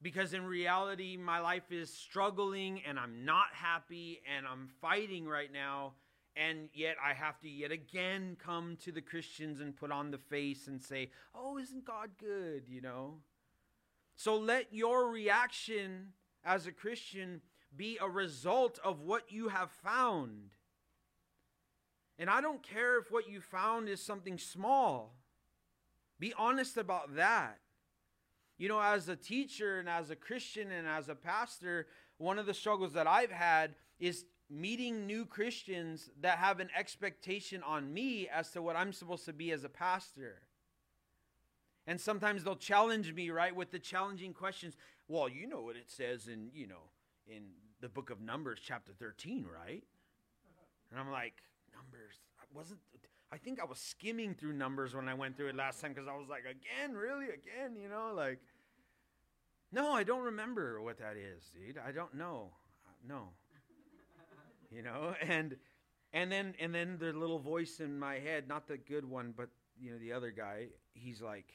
Because 0.00 0.34
in 0.34 0.44
reality, 0.44 1.16
my 1.16 1.40
life 1.40 1.72
is 1.72 1.92
struggling 1.92 2.82
and 2.86 2.98
I'm 2.98 3.24
not 3.24 3.46
happy 3.52 4.20
and 4.36 4.46
I'm 4.46 4.68
fighting 4.80 5.26
right 5.26 5.52
now. 5.52 5.94
And 6.36 6.68
yet 6.74 6.96
I 7.02 7.14
have 7.14 7.40
to 7.40 7.48
yet 7.48 7.72
again 7.72 8.36
come 8.38 8.76
to 8.84 8.92
the 8.92 9.00
Christians 9.00 9.60
and 9.60 9.74
put 9.74 9.90
on 9.90 10.10
the 10.10 10.18
face 10.18 10.68
and 10.68 10.80
say, 10.80 11.10
Oh, 11.34 11.58
isn't 11.58 11.86
God 11.86 12.10
good? 12.20 12.64
You 12.68 12.82
know? 12.82 13.14
So 14.16 14.36
let 14.36 14.72
your 14.72 15.08
reaction 15.08 16.12
as 16.46 16.66
a 16.66 16.72
Christian 16.72 17.42
be 17.76 17.98
a 18.00 18.08
result 18.08 18.78
of 18.84 19.00
what 19.00 19.30
you 19.30 19.48
have 19.48 19.70
found. 19.70 20.50
And 22.18 22.30
I 22.30 22.40
don't 22.40 22.62
care 22.62 22.98
if 22.98 23.10
what 23.10 23.28
you 23.28 23.40
found 23.40 23.88
is 23.88 24.00
something 24.00 24.38
small. 24.38 25.14
Be 26.18 26.32
honest 26.38 26.78
about 26.78 27.16
that. 27.16 27.58
You 28.56 28.68
know, 28.68 28.80
as 28.80 29.08
a 29.10 29.16
teacher 29.16 29.78
and 29.78 29.88
as 29.88 30.08
a 30.08 30.16
Christian 30.16 30.70
and 30.70 30.88
as 30.88 31.10
a 31.10 31.14
pastor, 31.14 31.88
one 32.16 32.38
of 32.38 32.46
the 32.46 32.54
struggles 32.54 32.94
that 32.94 33.06
I've 33.06 33.30
had 33.30 33.74
is 33.98 34.24
meeting 34.48 35.06
new 35.06 35.26
Christians 35.26 36.08
that 36.20 36.38
have 36.38 36.60
an 36.60 36.70
expectation 36.74 37.62
on 37.62 37.92
me 37.92 38.28
as 38.28 38.50
to 38.52 38.62
what 38.62 38.76
I'm 38.76 38.92
supposed 38.92 39.26
to 39.26 39.32
be 39.34 39.52
as 39.52 39.64
a 39.64 39.68
pastor. 39.68 40.40
And 41.86 42.00
sometimes 42.00 42.44
they'll 42.44 42.56
challenge 42.56 43.12
me, 43.12 43.30
right, 43.30 43.54
with 43.54 43.70
the 43.70 43.78
challenging 43.78 44.32
questions. 44.32 44.76
Well, 45.08 45.28
you 45.28 45.46
know 45.46 45.60
what 45.60 45.76
it 45.76 45.88
says 45.90 46.26
in, 46.26 46.50
you 46.52 46.66
know, 46.66 46.90
in 47.28 47.42
the 47.80 47.88
book 47.88 48.10
of 48.10 48.20
Numbers, 48.20 48.58
chapter 48.64 48.92
13, 48.98 49.46
right? 49.46 49.84
And 50.90 51.00
I'm 51.00 51.10
like, 51.10 51.34
Numbers. 51.74 52.16
I 52.40 52.44
wasn't, 52.54 52.80
I 53.32 53.36
think 53.36 53.60
I 53.60 53.64
was 53.64 53.78
skimming 53.78 54.34
through 54.34 54.54
Numbers 54.54 54.94
when 54.94 55.08
I 55.08 55.14
went 55.14 55.36
through 55.36 55.48
it 55.48 55.56
last 55.56 55.80
time 55.80 55.92
because 55.92 56.08
I 56.08 56.16
was 56.16 56.28
like, 56.28 56.42
again, 56.42 56.96
really? 56.96 57.26
Again? 57.26 57.76
You 57.80 57.88
know, 57.88 58.12
like, 58.14 58.40
no, 59.72 59.92
I 59.92 60.04
don't 60.04 60.22
remember 60.24 60.80
what 60.80 60.98
that 60.98 61.16
is, 61.16 61.44
dude. 61.54 61.78
I 61.78 61.92
don't 61.92 62.14
know. 62.14 62.50
Uh, 62.86 62.92
no. 63.06 63.28
You 64.68 64.82
know, 64.82 65.14
and 65.22 65.56
and 66.12 66.30
then 66.30 66.54
and 66.58 66.74
then 66.74 66.98
the 66.98 67.12
little 67.12 67.38
voice 67.38 67.78
in 67.78 67.98
my 67.98 68.18
head, 68.18 68.48
not 68.48 68.66
the 68.66 68.76
good 68.76 69.08
one, 69.08 69.32
but 69.34 69.48
you 69.80 69.92
know, 69.92 69.98
the 69.98 70.12
other 70.12 70.32
guy, 70.32 70.66
he's 70.92 71.22
like, 71.22 71.46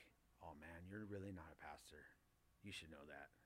"Oh 0.41 0.53
man, 0.61 0.79
you're 0.89 1.05
really 1.05 1.33
not 1.33 1.45
a 1.51 1.59
pastor. 1.61 2.01
You 2.63 2.71
should 2.71 2.89
know 2.89 3.03
that." 3.09 3.40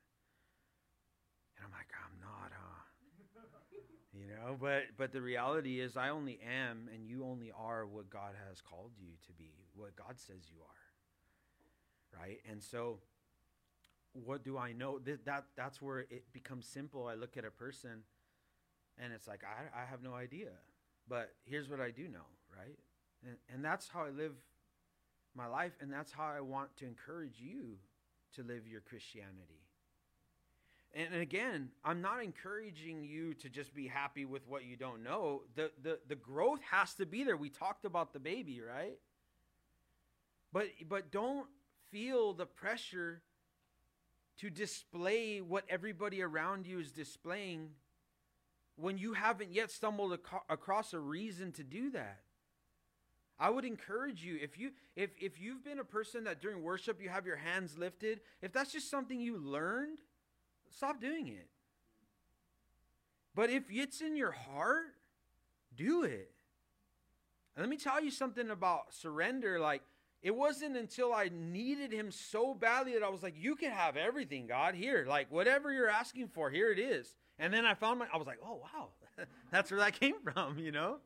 I'm 1.66 1.72
like, 1.72 1.90
I'm 1.98 2.20
not, 2.22 2.52
huh? 2.54 2.82
you 4.14 4.28
know, 4.28 4.56
but 4.60 4.84
but 4.98 5.12
the 5.12 5.22
reality 5.22 5.80
is 5.80 5.98
I 5.98 6.10
only 6.10 6.40
am 6.48 6.90
and 6.94 7.08
you 7.08 7.26
only 7.26 7.52
are 7.52 7.86
what 7.88 8.10
God 8.10 8.34
has 8.48 8.62
called 8.62 8.92
you 9.00 9.10
to 9.26 9.34
be, 9.34 9.52
what 9.76 9.96
God 9.96 10.20
says 10.20 10.44
you 10.54 10.60
are. 10.62 12.20
Right? 12.22 12.40
And 12.50 12.64
so 12.64 13.00
what 14.14 14.44
do 14.44 14.58
I 14.58 14.72
know? 14.72 15.00
That, 15.00 15.26
that 15.26 15.46
that's 15.58 15.82
where 15.82 16.02
it 16.02 16.32
becomes 16.32 16.68
simple. 16.68 17.08
I 17.08 17.16
look 17.16 17.36
at 17.36 17.46
a 17.46 17.52
person 17.52 18.04
and 18.98 19.12
it's 19.12 19.28
like 19.28 19.42
I, 19.44 19.82
I 19.82 19.86
have 19.86 20.04
no 20.04 20.14
idea. 20.14 20.52
But 21.08 21.34
here's 21.44 21.70
what 21.70 21.80
I 21.80 21.92
do 21.92 22.08
know, 22.08 22.28
right? 22.56 22.78
And, 23.26 23.38
and 23.54 23.66
that's 23.66 23.90
how 23.90 24.06
I 24.06 24.10
live 24.10 24.34
my 25.36 25.48
life, 25.48 25.74
and 25.82 25.92
that's 25.92 26.12
how 26.12 26.24
I 26.26 26.42
want 26.42 26.76
to 26.78 26.86
encourage 26.86 27.40
you 27.40 27.78
to 28.36 28.44
live 28.44 28.68
your 28.68 28.82
Christianity. 28.82 29.65
And 30.96 31.14
again, 31.16 31.72
I'm 31.84 32.02
not 32.02 32.24
encouraging 32.24 33.04
you 33.04 33.34
to 33.36 33.50
just 33.50 33.76
be 33.76 33.86
happy 33.86 34.24
with 34.24 34.48
what 34.48 34.64
you 34.64 34.78
don't 34.78 35.04
know. 35.04 35.42
The, 35.56 35.70
the, 35.84 36.00
the 36.08 36.16
growth 36.16 36.62
has 36.72 36.94
to 36.96 37.06
be 37.06 37.26
there. 37.26 37.36
We 37.36 37.50
talked 37.50 37.84
about 37.84 38.14
the 38.14 38.20
baby, 38.20 38.62
right? 38.62 38.98
But, 40.54 40.68
but 40.88 41.12
don't 41.12 41.48
feel 41.92 42.34
the 42.34 42.46
pressure 42.46 43.22
to 44.38 44.50
display 44.50 45.42
what 45.42 45.66
everybody 45.68 46.22
around 46.22 46.66
you 46.66 46.80
is 46.80 46.92
displaying 46.92 47.72
when 48.78 48.98
you 48.98 49.14
haven't 49.14 49.52
yet 49.52 49.72
stumbled 49.72 50.14
ac- 50.14 50.44
across 50.50 50.94
a 50.94 51.00
reason 51.00 51.52
to 51.54 51.64
do 51.64 51.92
that. 51.92 52.20
I 53.38 53.50
would 53.50 53.66
encourage 53.66 54.24
you 54.24 54.38
if 54.42 54.58
you 54.58 54.72
if 54.96 55.10
if 55.20 55.42
you've 55.42 55.64
been 55.64 55.80
a 55.80 55.84
person 55.84 56.24
that 56.24 56.40
during 56.40 56.64
worship 56.64 57.02
you 57.02 57.10
have 57.10 57.26
your 57.26 57.36
hands 57.36 57.78
lifted, 57.78 58.22
if 58.42 58.54
that's 58.54 58.72
just 58.72 58.90
something 58.90 59.20
you 59.20 59.38
learned, 59.38 60.00
stop 60.72 61.02
doing 61.02 61.28
it. 61.28 61.48
But 63.34 63.50
if 63.50 63.64
it's 63.70 64.02
in 64.02 64.16
your 64.16 64.32
heart, 64.32 64.96
do 65.76 66.04
it. 66.04 66.32
And 67.56 67.64
let 67.64 67.70
me 67.70 67.78
tell 67.78 68.02
you 68.02 68.12
something 68.12 68.50
about 68.50 68.94
surrender. 68.94 69.60
Like, 69.60 69.82
it 70.22 70.36
wasn't 70.36 70.76
until 70.76 71.14
I 71.14 71.30
needed 71.32 71.92
him 71.92 72.12
so 72.12 72.54
badly 72.54 72.94
that 72.94 73.04
I 73.04 73.10
was 73.10 73.24
like, 73.24 73.36
You 73.38 73.56
can 73.56 73.72
have 73.72 73.98
everything, 73.98 74.48
God. 74.48 74.76
Here, 74.76 75.06
like, 75.08 75.32
whatever 75.32 75.72
you're 75.72 75.90
asking 75.90 76.30
for, 76.30 76.50
here 76.50 76.72
it 76.72 76.80
is. 76.80 77.16
And 77.38 77.54
then 77.54 77.66
I 77.66 77.74
found 77.74 78.00
my, 78.00 78.08
I 78.14 78.18
was 78.18 78.28
like, 78.28 78.40
Oh, 78.44 78.62
wow. 78.64 78.90
That's 79.52 79.72
where 79.72 79.80
that 79.82 80.00
came 80.00 80.16
from, 80.24 80.58
you 80.60 80.72
know? 80.72 80.98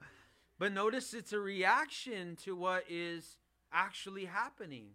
But 0.57 0.73
notice 0.73 1.13
it's 1.13 1.33
a 1.33 1.39
reaction 1.39 2.35
to 2.43 2.55
what 2.55 2.83
is 2.89 3.37
actually 3.71 4.25
happening. 4.25 4.89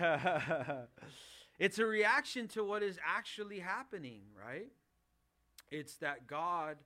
it's 1.58 1.78
a 1.78 1.86
reaction 1.86 2.48
to 2.48 2.64
what 2.64 2.82
is 2.82 2.98
actually 3.04 3.58
happening, 3.60 4.22
right? 4.38 4.70
It's 5.70 5.94
that 5.96 6.26
God 6.26 6.76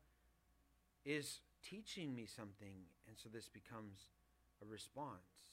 is 1.04 1.40
teaching 1.68 2.14
me 2.14 2.26
something, 2.26 2.84
and 3.08 3.16
so 3.16 3.28
this 3.32 3.48
becomes 3.48 3.98
a 4.62 4.66
response, 4.66 5.50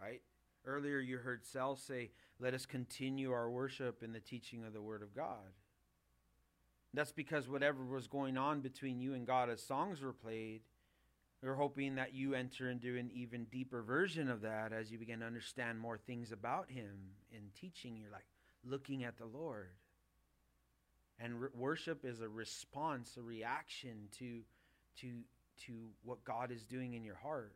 right? 0.00 0.22
Earlier, 0.66 0.98
you 0.98 1.18
heard 1.18 1.44
Sal 1.44 1.76
say, 1.76 2.10
Let 2.40 2.54
us 2.54 2.66
continue 2.66 3.32
our 3.32 3.50
worship 3.50 4.02
in 4.02 4.12
the 4.12 4.20
teaching 4.20 4.64
of 4.64 4.72
the 4.72 4.82
Word 4.82 5.02
of 5.02 5.14
God. 5.14 5.52
That's 6.94 7.12
because 7.12 7.48
whatever 7.48 7.84
was 7.84 8.06
going 8.06 8.36
on 8.36 8.60
between 8.60 9.00
you 9.00 9.14
and 9.14 9.26
God 9.26 9.50
as 9.50 9.62
songs 9.62 10.00
were 10.00 10.12
played, 10.12 10.62
we're 11.42 11.54
hoping 11.54 11.94
that 11.96 12.14
you 12.14 12.34
enter 12.34 12.70
into 12.70 12.96
an 12.96 13.10
even 13.14 13.44
deeper 13.44 13.82
version 13.82 14.28
of 14.28 14.40
that 14.40 14.72
as 14.72 14.90
you 14.90 14.98
begin 14.98 15.20
to 15.20 15.26
understand 15.26 15.78
more 15.78 15.96
things 15.96 16.32
about 16.32 16.70
Him 16.70 17.12
in 17.30 17.42
teaching. 17.58 17.96
You're 17.96 18.10
like 18.10 18.26
looking 18.64 19.04
at 19.04 19.18
the 19.18 19.26
Lord. 19.26 19.70
And 21.20 21.40
re- 21.40 21.48
worship 21.54 22.04
is 22.04 22.20
a 22.20 22.28
response, 22.28 23.16
a 23.16 23.22
reaction 23.22 24.08
to, 24.18 24.40
to, 25.00 25.08
to 25.66 25.72
what 26.04 26.24
God 26.24 26.50
is 26.50 26.64
doing 26.64 26.94
in 26.94 27.04
your 27.04 27.16
heart. 27.16 27.54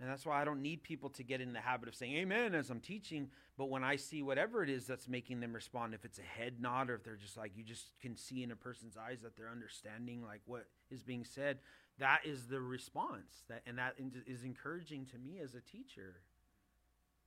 And 0.00 0.08
that's 0.08 0.24
why 0.24 0.40
I 0.40 0.44
don't 0.44 0.62
need 0.62 0.82
people 0.82 1.10
to 1.10 1.22
get 1.22 1.42
in 1.42 1.52
the 1.52 1.60
habit 1.60 1.88
of 1.88 1.94
saying 1.94 2.16
amen 2.16 2.54
as 2.54 2.70
I'm 2.70 2.80
teaching. 2.80 3.28
But 3.58 3.68
when 3.68 3.84
I 3.84 3.96
see 3.96 4.22
whatever 4.22 4.62
it 4.62 4.70
is 4.70 4.86
that's 4.86 5.08
making 5.08 5.40
them 5.40 5.52
respond, 5.52 5.92
if 5.92 6.06
it's 6.06 6.18
a 6.18 6.22
head 6.22 6.54
nod 6.58 6.88
or 6.88 6.94
if 6.94 7.04
they're 7.04 7.16
just 7.16 7.36
like, 7.36 7.52
you 7.54 7.62
just 7.62 7.92
can 8.00 8.16
see 8.16 8.42
in 8.42 8.50
a 8.50 8.56
person's 8.56 8.96
eyes 8.96 9.20
that 9.20 9.36
they're 9.36 9.50
understanding 9.50 10.24
like 10.24 10.40
what 10.46 10.64
is 10.90 11.02
being 11.02 11.24
said, 11.24 11.58
that 12.00 12.20
is 12.24 12.46
the 12.46 12.60
response. 12.60 13.44
That, 13.48 13.62
and 13.66 13.78
that 13.78 13.94
is 14.26 14.44
encouraging 14.44 15.06
to 15.06 15.18
me 15.18 15.40
as 15.42 15.54
a 15.54 15.60
teacher. 15.60 16.16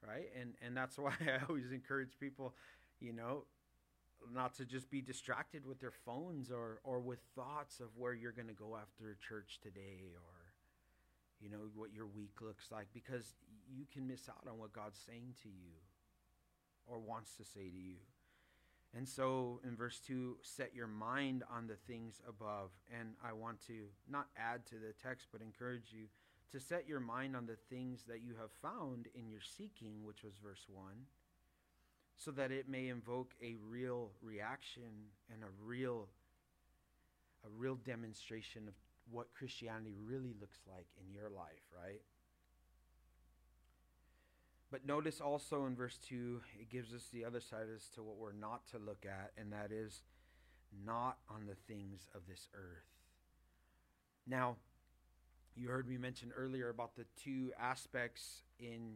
Right? 0.05 0.29
And, 0.39 0.53
and 0.65 0.75
that's 0.75 0.97
why 0.99 1.13
I 1.21 1.45
always 1.47 1.71
encourage 1.71 2.19
people, 2.19 2.53
you 2.99 3.13
know, 3.13 3.45
not 4.33 4.55
to 4.55 4.65
just 4.65 4.89
be 4.89 5.01
distracted 5.01 5.65
with 5.65 5.79
their 5.79 5.91
phones 5.91 6.51
or, 6.51 6.79
or 6.83 6.99
with 6.99 7.19
thoughts 7.35 7.79
of 7.79 7.87
where 7.97 8.13
you're 8.13 8.31
going 8.31 8.47
to 8.47 8.53
go 8.53 8.77
after 8.79 9.17
church 9.27 9.59
today 9.61 10.11
or 10.15 10.43
you 11.43 11.49
know, 11.49 11.57
what 11.75 11.93
your 11.93 12.07
week 12.07 12.39
looks 12.41 12.71
like 12.71 12.87
because 12.93 13.35
you 13.69 13.85
can 13.91 14.07
miss 14.07 14.29
out 14.29 14.49
on 14.49 14.57
what 14.57 14.71
God's 14.71 14.97
saying 15.05 15.35
to 15.43 15.49
you 15.49 15.75
or 16.87 16.99
wants 16.99 17.35
to 17.35 17.43
say 17.43 17.69
to 17.69 17.77
you. 17.77 17.97
And 18.95 19.09
so 19.09 19.59
in 19.63 19.75
verse 19.75 19.99
2, 20.05 20.37
set 20.41 20.75
your 20.75 20.87
mind 20.87 21.43
on 21.51 21.67
the 21.67 21.77
things 21.87 22.21
above. 22.27 22.69
And 22.99 23.15
I 23.27 23.33
want 23.33 23.59
to 23.67 23.85
not 24.09 24.27
add 24.37 24.65
to 24.67 24.75
the 24.75 24.93
text, 25.01 25.27
but 25.31 25.41
encourage 25.41 25.91
you 25.91 26.05
to 26.51 26.59
set 26.59 26.87
your 26.87 26.99
mind 26.99 27.35
on 27.35 27.47
the 27.47 27.57
things 27.69 28.03
that 28.07 28.21
you 28.21 28.35
have 28.39 28.51
found 28.61 29.07
in 29.15 29.27
your 29.27 29.41
seeking, 29.41 30.03
which 30.03 30.23
was 30.23 30.33
verse 30.43 30.65
1, 30.71 30.85
so 32.15 32.29
that 32.31 32.51
it 32.51 32.69
may 32.69 32.89
invoke 32.89 33.33
a 33.41 33.55
real 33.67 34.11
reaction 34.21 35.09
and 35.31 35.43
a 35.43 35.65
real 35.65 36.07
a 37.45 37.49
real 37.57 37.75
demonstration 37.75 38.69
of 38.69 38.73
what 39.11 39.33
Christianity 39.33 39.95
really 40.01 40.33
looks 40.39 40.59
like 40.65 40.87
in 41.01 41.13
your 41.13 41.29
life, 41.29 41.65
right? 41.75 41.99
But 44.73 44.87
notice 44.87 45.21
also 45.21 45.67
in 45.67 45.75
verse 45.75 45.99
2, 46.09 46.41
it 46.59 46.71
gives 46.71 46.95
us 46.95 47.07
the 47.13 47.25
other 47.25 47.39
side 47.39 47.67
as 47.75 47.89
to 47.89 48.01
what 48.01 48.17
we're 48.17 48.31
not 48.33 48.65
to 48.71 48.79
look 48.79 49.05
at, 49.05 49.31
and 49.37 49.53
that 49.53 49.71
is 49.71 50.01
not 50.83 51.19
on 51.29 51.45
the 51.45 51.53
things 51.71 52.07
of 52.15 52.21
this 52.27 52.47
earth. 52.55 52.89
Now, 54.25 54.55
you 55.55 55.67
heard 55.67 55.87
me 55.87 55.99
mention 55.99 56.31
earlier 56.35 56.69
about 56.69 56.95
the 56.95 57.05
two 57.23 57.51
aspects 57.61 58.41
in 58.59 58.95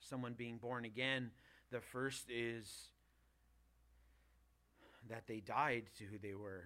someone 0.00 0.32
being 0.32 0.56
born 0.56 0.84
again. 0.84 1.30
The 1.70 1.80
first 1.80 2.28
is 2.28 2.88
that 5.08 5.28
they 5.28 5.38
died 5.38 5.84
to 5.98 6.04
who 6.04 6.18
they 6.18 6.34
were, 6.34 6.64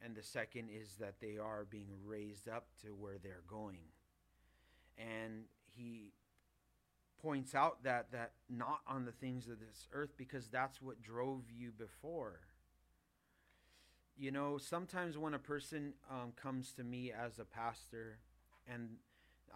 and 0.00 0.14
the 0.14 0.22
second 0.22 0.68
is 0.70 0.94
that 1.00 1.14
they 1.20 1.38
are 1.38 1.66
being 1.68 1.98
raised 2.04 2.48
up 2.48 2.68
to 2.82 2.90
where 2.90 3.18
they're 3.20 3.42
going. 3.48 3.80
And 4.96 5.46
he 5.74 6.12
points 7.22 7.54
out 7.54 7.82
that 7.84 8.12
that 8.12 8.32
not 8.48 8.80
on 8.86 9.04
the 9.04 9.12
things 9.12 9.48
of 9.48 9.58
this 9.60 9.88
earth 9.92 10.10
because 10.16 10.48
that's 10.48 10.80
what 10.82 11.02
drove 11.02 11.44
you 11.50 11.72
before. 11.72 12.40
You 14.16 14.30
know 14.30 14.58
sometimes 14.58 15.18
when 15.18 15.34
a 15.34 15.38
person 15.38 15.94
um, 16.10 16.32
comes 16.40 16.72
to 16.72 16.84
me 16.84 17.12
as 17.12 17.38
a 17.38 17.44
pastor 17.44 18.18
and 18.66 18.88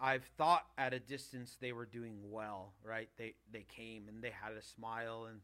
i've 0.01 0.23
thought 0.37 0.65
at 0.77 0.93
a 0.93 0.99
distance 0.99 1.57
they 1.59 1.73
were 1.73 1.85
doing 1.85 2.17
well 2.29 2.73
right? 2.83 3.09
They 3.17 3.33
they 3.51 3.65
came 3.75 4.07
and 4.07 4.23
they 4.23 4.31
had 4.31 4.53
a 4.53 4.61
smile 4.61 5.27
and 5.29 5.39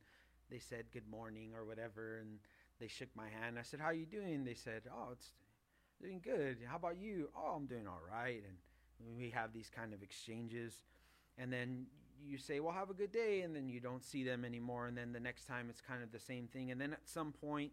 they 0.50 0.60
said 0.60 0.86
good 0.94 1.08
morning 1.10 1.52
or 1.56 1.66
whatever 1.66 2.18
and 2.18 2.40
they 2.80 2.88
shook 2.88 3.10
my 3.16 3.28
hand. 3.42 3.58
I 3.60 3.64
said 3.64 3.80
how 3.80 3.90
you 3.90 4.06
doing? 4.06 4.44
They 4.44 4.54
said 4.54 4.84
oh 4.92 5.10
it's 5.14 5.32
doing 6.02 6.22
good. 6.24 6.58
How 6.66 6.78
about 6.78 6.98
you? 6.98 7.30
Oh 7.36 7.56
i'm 7.56 7.66
doing 7.66 7.88
all 7.88 8.02
right. 8.12 8.44
And 8.48 9.18
we 9.18 9.32
have 9.32 9.54
these 9.54 9.70
kind 9.70 9.94
of 9.94 10.02
exchanges. 10.02 10.74
And 11.38 11.52
then 11.54 11.86
you 12.26 12.38
say, 12.38 12.60
well, 12.60 12.74
have 12.74 12.90
a 12.90 12.94
good 12.94 13.12
day, 13.12 13.42
and 13.42 13.56
then 13.56 13.70
you 13.70 13.80
don't 13.80 14.04
see 14.04 14.24
them 14.24 14.46
anymore. 14.46 14.88
And 14.88 14.98
then 14.98 15.14
the 15.14 15.20
next 15.20 15.46
time 15.46 15.68
it's 15.70 15.82
kind 15.82 16.04
of 16.04 16.12
the 16.12 16.20
same 16.20 16.48
thing. 16.48 16.72
And 16.72 16.80
then 16.80 16.94
at 16.94 17.08
some 17.08 17.32
point, 17.32 17.72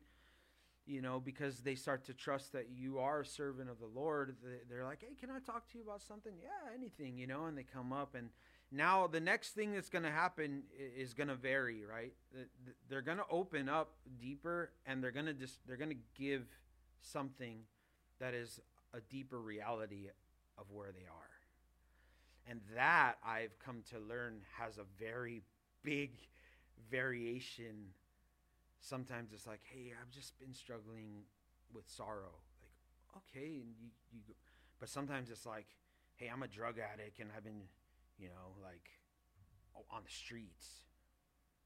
you 0.86 1.00
know, 1.00 1.18
because 1.18 1.60
they 1.60 1.74
start 1.74 2.04
to 2.04 2.14
trust 2.14 2.52
that 2.52 2.68
you 2.76 2.98
are 2.98 3.20
a 3.20 3.26
servant 3.26 3.70
of 3.70 3.78
the 3.78 3.86
Lord, 3.86 4.36
they're 4.68 4.84
like, 4.84 5.00
hey, 5.00 5.14
can 5.18 5.30
I 5.30 5.38
talk 5.38 5.70
to 5.72 5.78
you 5.78 5.84
about 5.84 6.02
something? 6.02 6.32
Yeah, 6.42 6.74
anything, 6.74 7.16
you 7.16 7.26
know, 7.26 7.46
and 7.46 7.56
they 7.56 7.62
come 7.62 7.92
up. 7.92 8.14
And 8.14 8.28
now 8.70 9.06
the 9.06 9.20
next 9.20 9.50
thing 9.52 9.72
that's 9.72 9.88
going 9.88 10.04
to 10.04 10.10
happen 10.10 10.64
is 10.98 11.14
going 11.14 11.28
to 11.28 11.36
vary, 11.36 11.84
right? 11.86 12.12
They're 12.88 13.02
going 13.02 13.18
to 13.18 13.24
open 13.30 13.68
up 13.68 13.92
deeper 14.20 14.72
and 14.84 15.02
they're 15.02 15.10
going 15.10 15.26
to 15.26 15.32
just, 15.32 15.58
they're 15.66 15.78
going 15.78 15.90
to 15.90 16.22
give 16.22 16.44
something 17.00 17.60
that 18.20 18.34
is 18.34 18.60
a 18.92 19.00
deeper 19.00 19.40
reality 19.40 20.08
of 20.58 20.64
where 20.70 20.92
they 20.92 21.06
are. 21.06 21.33
And 22.48 22.60
that 22.74 23.14
I've 23.26 23.58
come 23.58 23.82
to 23.90 23.98
learn 23.98 24.40
has 24.58 24.78
a 24.78 24.84
very 24.98 25.42
big 25.82 26.10
variation. 26.90 27.92
Sometimes 28.80 29.32
it's 29.32 29.46
like, 29.46 29.60
hey, 29.62 29.92
I've 30.00 30.10
just 30.10 30.38
been 30.38 30.52
struggling 30.52 31.24
with 31.72 31.88
sorrow. 31.88 32.36
Like, 32.60 33.22
okay, 33.22 33.60
and 33.62 33.74
you, 33.80 33.88
you 34.12 34.20
go. 34.26 34.34
but 34.78 34.88
sometimes 34.88 35.30
it's 35.30 35.46
like, 35.46 35.66
hey, 36.16 36.30
I'm 36.32 36.42
a 36.42 36.48
drug 36.48 36.76
addict 36.78 37.18
and 37.18 37.30
I've 37.34 37.44
been, 37.44 37.62
you 38.18 38.28
know, 38.28 38.54
like 38.62 38.90
on 39.90 40.02
the 40.04 40.10
streets. 40.12 40.84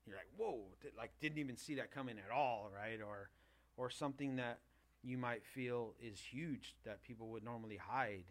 You're 0.07 0.17
like, 0.17 0.31
whoa, 0.37 0.65
like 0.97 1.11
didn't 1.21 1.39
even 1.39 1.57
see 1.57 1.75
that 1.75 1.91
coming 1.91 2.17
at 2.19 2.35
all, 2.35 2.71
right? 2.75 3.01
Or, 3.07 3.31
or 3.77 3.91
something 3.91 4.37
that 4.37 4.61
you 5.03 5.19
might 5.19 5.45
feel 5.45 5.95
is 6.01 6.19
huge 6.19 6.75
that 6.85 7.03
people 7.03 7.29
would 7.29 7.45
normally 7.45 7.77
hide. 7.77 8.25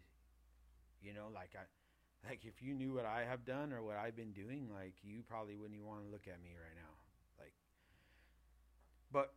You 1.01 1.13
know, 1.13 1.27
like 1.33 1.51
I, 1.55 1.65
like 2.25 2.45
if 2.45 2.61
you 2.61 2.73
knew 2.73 2.93
what 2.93 3.05
I 3.05 3.23
have 3.29 3.45
done 3.45 3.71
or 3.73 3.81
what 3.81 3.97
I've 3.97 4.15
been 4.15 4.31
doing, 4.31 4.69
like 4.73 4.93
you 5.03 5.21
probably 5.27 5.55
wouldn't 5.55 5.75
even 5.75 5.87
want 5.87 6.03
to 6.03 6.11
look 6.11 6.27
at 6.27 6.41
me 6.43 6.51
right 6.51 6.75
now. 6.75 6.93
Like 7.39 7.53
but 9.11 9.33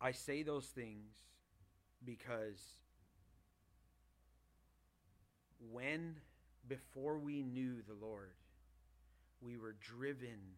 I 0.00 0.12
say 0.12 0.42
those 0.42 0.66
things 0.66 1.14
because 2.04 2.60
when 5.72 6.16
before 6.68 7.18
we 7.18 7.42
knew 7.42 7.82
the 7.86 7.94
Lord, 7.94 8.34
we 9.40 9.56
were 9.56 9.74
driven 9.80 10.56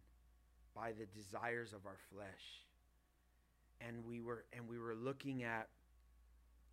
by 0.75 0.93
the 0.93 1.07
desires 1.07 1.73
of 1.73 1.87
our 1.87 1.99
flesh. 2.13 2.67
And 3.81 4.05
we 4.05 4.21
were 4.21 4.45
and 4.53 4.69
we 4.69 4.79
were 4.79 4.95
looking 4.95 5.43
at 5.43 5.69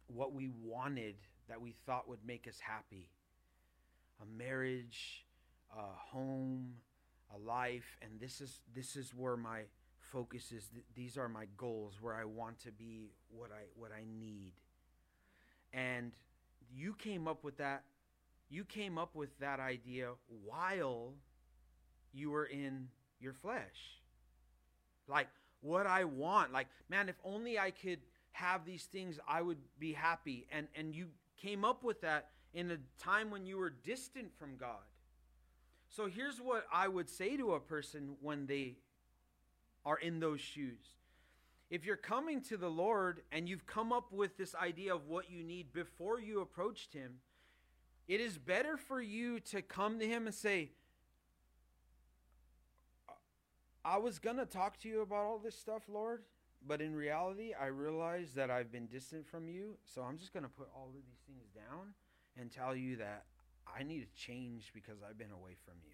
what 0.08 0.34
we 0.34 0.50
wanted 0.62 1.16
that 1.48 1.62
we 1.62 1.74
thought 1.86 2.10
would 2.10 2.26
make 2.26 2.48
us 2.48 2.60
happy 2.60 3.10
a 4.22 4.26
marriage, 4.26 5.26
a 5.72 5.82
home, 6.12 6.74
a 7.34 7.38
life, 7.38 7.98
and 8.02 8.20
this 8.20 8.42
is 8.42 8.62
this 8.74 8.96
is 8.96 9.14
where 9.14 9.38
my 9.38 9.62
focus 10.00 10.52
is. 10.52 10.70
These 10.96 11.18
are 11.18 11.30
my 11.30 11.46
goals, 11.58 11.96
where 12.02 12.16
I 12.16 12.26
want 12.26 12.60
to 12.62 12.72
be, 12.72 13.12
what 13.30 13.52
I 13.52 13.64
what 13.76 13.92
I 13.92 14.04
need. 14.20 14.54
And 15.74 16.14
you 16.74 16.94
came 16.94 17.28
up 17.28 17.44
with 17.44 17.58
that. 17.58 17.84
You 18.50 18.64
came 18.64 18.98
up 18.98 19.16
with 19.16 19.38
that 19.40 19.60
idea 19.60 20.12
while 20.46 21.14
you 22.14 22.32
were 22.32 22.46
in 22.46 22.88
your 23.20 23.34
flesh. 23.34 24.00
Like 25.08 25.28
what 25.62 25.86
I 25.86 26.06
want. 26.06 26.54
Like, 26.54 26.68
man, 26.90 27.10
if 27.10 27.16
only 27.24 27.60
I 27.60 27.72
could 27.72 28.00
have 28.32 28.66
these 28.66 28.86
things, 28.86 29.20
I 29.28 29.42
would 29.42 29.60
be 29.80 29.94
happy. 29.94 30.48
And 30.52 30.68
and 30.76 30.96
you 30.96 31.08
came 31.42 31.66
up 31.66 31.84
with 31.84 32.02
that 32.02 32.30
in 32.54 32.72
a 32.72 32.78
time 33.02 33.30
when 33.30 33.46
you 33.46 33.58
were 33.58 33.70
distant 33.70 34.36
from 34.38 34.58
God. 34.58 34.86
So 35.90 36.08
here's 36.08 36.40
what 36.40 36.66
I 36.72 36.88
would 36.88 37.10
say 37.10 37.38
to 37.38 37.54
a 37.54 37.60
person 37.60 38.16
when 38.22 38.46
they 38.46 38.76
are 39.86 39.98
in 39.98 40.20
those 40.20 40.42
shoes. 40.42 40.80
If 41.70 41.86
you're 41.86 41.98
coming 41.98 42.42
to 42.44 42.58
the 42.58 42.70
Lord 42.70 43.22
and 43.32 43.48
you've 43.48 43.66
come 43.66 43.92
up 43.92 44.12
with 44.12 44.38
this 44.38 44.56
idea 44.56 44.94
of 44.94 45.08
what 45.08 45.30
you 45.30 45.44
need 45.44 45.74
before 45.74 46.20
you 46.20 46.42
approached 46.42 46.94
Him, 46.94 47.16
it 48.08 48.22
is 48.22 48.38
better 48.38 48.78
for 48.78 49.02
you 49.02 49.40
to 49.42 49.62
come 49.62 50.00
to 50.00 50.08
Him 50.08 50.28
and 50.28 50.36
say, 50.36 50.72
I 53.84 53.98
was 53.98 54.20
going 54.20 54.38
to 54.38 54.46
talk 54.46 54.80
to 54.82 54.90
you 54.90 55.02
about 55.02 55.26
all 55.26 55.40
this 55.40 55.58
stuff, 55.58 55.84
Lord, 55.88 56.24
but 56.66 56.82
in 56.82 56.96
reality, 56.96 57.54
I 57.60 57.68
realize 57.68 58.34
that 58.36 58.50
I've 58.50 58.72
been 58.72 58.88
distant 58.88 59.26
from 59.28 59.48
you, 59.48 59.78
so 59.86 60.02
I'm 60.02 60.18
just 60.18 60.34
going 60.34 60.44
to 60.44 60.50
put 60.50 60.70
all 60.76 60.88
of 60.88 60.94
these 60.94 61.22
things 61.26 61.48
down 61.54 61.94
and 62.40 62.52
tell 62.52 62.76
you 62.76 62.98
that 62.98 63.26
I 63.68 63.84
need 63.84 64.00
to 64.00 64.22
change 64.22 64.72
because 64.74 64.98
I've 65.08 65.18
been 65.18 65.32
away 65.32 65.56
from 65.66 65.76
you. 65.86 65.94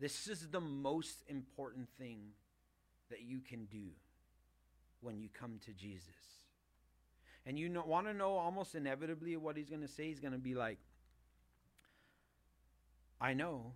This 0.00 0.28
is 0.28 0.48
the 0.48 0.60
most 0.60 1.22
important 1.28 1.88
thing 1.98 2.30
that 3.10 3.20
you 3.20 3.40
can 3.40 3.66
do 3.66 3.88
when 5.02 5.20
you 5.20 5.28
come 5.28 5.58
to 5.66 5.72
Jesus. 5.72 6.06
And 7.46 7.58
you 7.58 7.68
know, 7.68 7.82
want 7.86 8.06
to 8.06 8.14
know 8.14 8.34
almost 8.34 8.74
inevitably 8.74 9.36
what 9.36 9.56
he's 9.56 9.68
going 9.68 9.82
to 9.82 9.88
say? 9.88 10.08
He's 10.08 10.20
going 10.20 10.32
to 10.32 10.38
be 10.38 10.54
like, 10.54 10.78
I 13.20 13.34
know, 13.34 13.72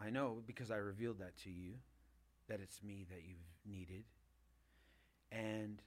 I 0.00 0.10
know 0.10 0.42
because 0.46 0.70
I 0.70 0.76
revealed 0.76 1.20
that 1.20 1.36
to 1.44 1.50
you, 1.50 1.74
that 2.48 2.60
it's 2.60 2.82
me 2.82 3.06
that 3.10 3.20
you've 3.24 3.38
needed. 3.72 4.04
And 5.30 5.80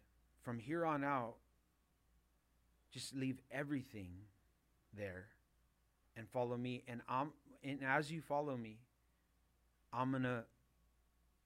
from 0.44 0.60
here 0.60 0.86
on 0.86 1.04
out, 1.04 1.36
just 2.96 3.14
leave 3.14 3.42
everything 3.52 4.10
there 4.96 5.26
and 6.16 6.30
follow 6.30 6.56
me. 6.56 6.84
And 6.88 7.02
I'm 7.10 7.34
and 7.64 7.80
as 7.84 8.10
you 8.12 8.22
follow 8.22 8.56
me, 8.56 8.78
I'm 9.92 10.12
gonna 10.12 10.46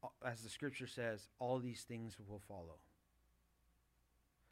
uh, 0.04 0.08
as 0.26 0.42
the 0.42 0.50
scripture 0.50 0.88
says, 0.88 1.28
all 1.40 1.60
these 1.60 1.82
things 1.82 2.18
will 2.28 2.42
follow. 2.48 2.78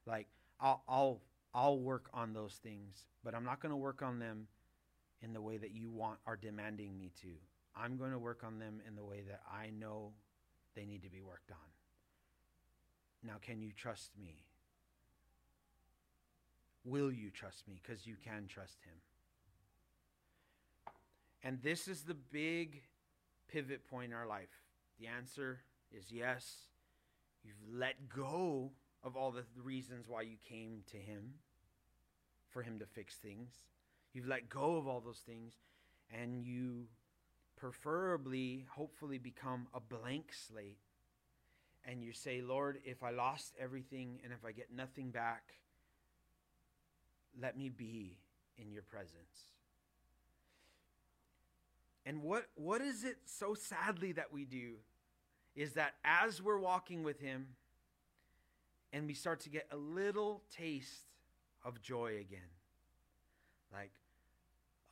Like 0.07 0.27
I'll 0.59 0.81
I'll 0.89 1.21
I'll 1.53 1.79
work 1.79 2.09
on 2.13 2.33
those 2.33 2.55
things, 2.63 3.05
but 3.23 3.35
I'm 3.35 3.45
not 3.45 3.61
gonna 3.61 3.77
work 3.77 4.01
on 4.01 4.17
them 4.17 4.47
in 5.21 5.33
the 5.33 5.41
way 5.41 5.57
that 5.57 5.71
you 5.71 5.91
want 5.91 6.17
are 6.25 6.35
demanding 6.35 6.97
me 6.97 7.11
to. 7.21 7.29
I'm 7.75 7.97
going 7.97 8.11
to 8.11 8.19
work 8.19 8.43
on 8.43 8.57
them 8.57 8.81
in 8.87 8.95
the 8.95 9.03
way 9.03 9.23
that 9.27 9.41
I 9.51 9.69
know 9.69 10.13
they 10.75 10.85
need 10.85 11.03
to 11.03 11.09
be 11.09 11.21
worked 11.21 11.51
on. 11.51 11.57
Now, 13.23 13.35
can 13.41 13.61
you 13.61 13.71
trust 13.75 14.11
me? 14.19 14.45
Will 16.87 17.11
you 17.11 17.29
trust 17.29 17.67
me? 17.67 17.81
Because 17.83 18.07
you 18.07 18.15
can 18.23 18.47
trust 18.47 18.77
him. 18.83 18.93
And 21.43 21.61
this 21.61 21.87
is 21.87 22.03
the 22.03 22.13
big 22.13 22.81
pivot 23.49 23.87
point 23.87 24.11
in 24.11 24.17
our 24.17 24.25
life. 24.25 24.49
The 24.99 25.07
answer 25.07 25.59
is 25.91 26.11
yes, 26.11 26.45
you've 27.43 27.77
let 27.77 28.09
go 28.09 28.71
of 29.03 29.15
all 29.15 29.31
the 29.31 29.43
reasons 29.61 30.05
why 30.07 30.21
you 30.21 30.37
came 30.49 30.83
to 30.91 30.97
Him 30.97 31.33
for 32.49 32.61
Him 32.61 32.79
to 32.79 32.85
fix 32.85 33.15
things. 33.15 33.51
You've 34.13 34.27
let 34.27 34.49
go 34.49 34.77
of 34.77 34.87
all 34.87 35.01
those 35.01 35.21
things, 35.25 35.53
and 36.11 36.43
you 36.43 36.85
preferably, 37.55 38.65
hopefully, 38.69 39.17
become 39.17 39.67
a 39.73 39.79
blank 39.79 40.31
slate. 40.33 40.79
And 41.85 42.01
you 42.03 42.13
say, 42.13 42.41
Lord, 42.41 42.79
if 42.83 43.03
I 43.03 43.11
lost 43.11 43.53
everything 43.59 44.19
and 44.23 44.33
if 44.33 44.43
I 44.45 44.51
get 44.51 44.73
nothing 44.73 45.11
back, 45.11 45.53
let 47.39 47.57
me 47.57 47.69
be 47.69 48.17
in 48.57 48.71
your 48.71 48.83
presence. 48.83 49.51
And 52.05 52.23
what, 52.23 52.45
what 52.55 52.81
is 52.81 53.03
it 53.03 53.17
so 53.25 53.53
sadly 53.53 54.13
that 54.13 54.31
we 54.31 54.45
do 54.45 54.75
is 55.55 55.73
that 55.73 55.95
as 56.05 56.41
we're 56.41 56.59
walking 56.59 57.03
with 57.03 57.19
Him 57.19 57.47
and 58.93 59.07
we 59.07 59.13
start 59.13 59.41
to 59.41 59.49
get 59.49 59.67
a 59.71 59.77
little 59.77 60.41
taste 60.55 61.05
of 61.65 61.81
joy 61.81 62.17
again, 62.21 62.49
like, 63.73 63.91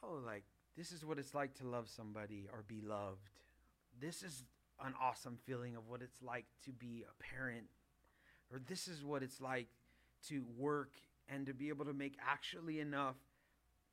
oh, 0.04 0.20
like, 0.26 0.44
this 0.76 0.92
is 0.92 1.06
what 1.06 1.18
it's 1.18 1.34
like 1.34 1.54
to 1.56 1.66
love 1.66 1.88
somebody 1.88 2.48
or 2.52 2.64
be 2.68 2.82
loved. 2.82 3.30
This 4.02 4.22
is 4.22 4.44
an 4.84 4.94
awesome 5.02 5.38
feeling 5.46 5.78
of 5.78 5.88
what 5.88 6.02
it's 6.02 6.22
like 6.22 6.46
to 6.66 6.72
be 6.72 7.06
a 7.10 7.24
parent, 7.24 7.68
or 8.52 8.60
this 8.68 8.90
is 8.90 9.06
what 9.06 9.24
it's 9.24 9.40
like 9.40 9.68
to 10.28 10.44
work 10.58 10.92
and 11.30 11.46
to 11.46 11.54
be 11.54 11.70
able 11.70 11.86
to 11.86 11.94
make 11.94 12.18
actually 12.26 12.80
enough 12.80 13.16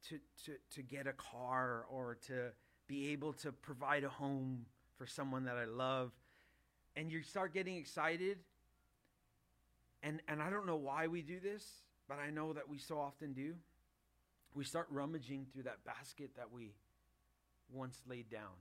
to, 0.08 0.18
to, 0.44 0.52
to 0.74 0.82
get 0.82 1.06
a 1.06 1.12
car 1.12 1.86
or 1.90 2.18
to 2.26 2.50
be 2.86 3.08
able 3.08 3.32
to 3.32 3.52
provide 3.52 4.04
a 4.04 4.08
home 4.08 4.66
for 4.98 5.06
someone 5.06 5.44
that 5.44 5.56
I 5.56 5.64
love. 5.64 6.12
And 6.96 7.10
you 7.10 7.22
start 7.22 7.54
getting 7.54 7.76
excited. 7.76 8.38
And, 10.02 10.20
and 10.28 10.42
I 10.42 10.50
don't 10.50 10.66
know 10.66 10.76
why 10.76 11.06
we 11.06 11.22
do 11.22 11.38
this, 11.40 11.64
but 12.08 12.18
I 12.18 12.30
know 12.30 12.52
that 12.52 12.68
we 12.68 12.78
so 12.78 12.98
often 12.98 13.32
do. 13.32 13.54
We 14.54 14.64
start 14.64 14.88
rummaging 14.90 15.46
through 15.52 15.62
that 15.62 15.84
basket 15.84 16.30
that 16.36 16.52
we 16.52 16.72
once 17.72 18.02
laid 18.06 18.28
down. 18.28 18.52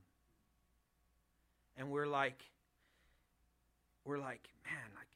And 1.76 1.90
we're 1.90 2.08
like, 2.08 2.42
we're 4.06 4.20
like, 4.20 4.48
man, 4.66 4.90
like, 4.96 5.08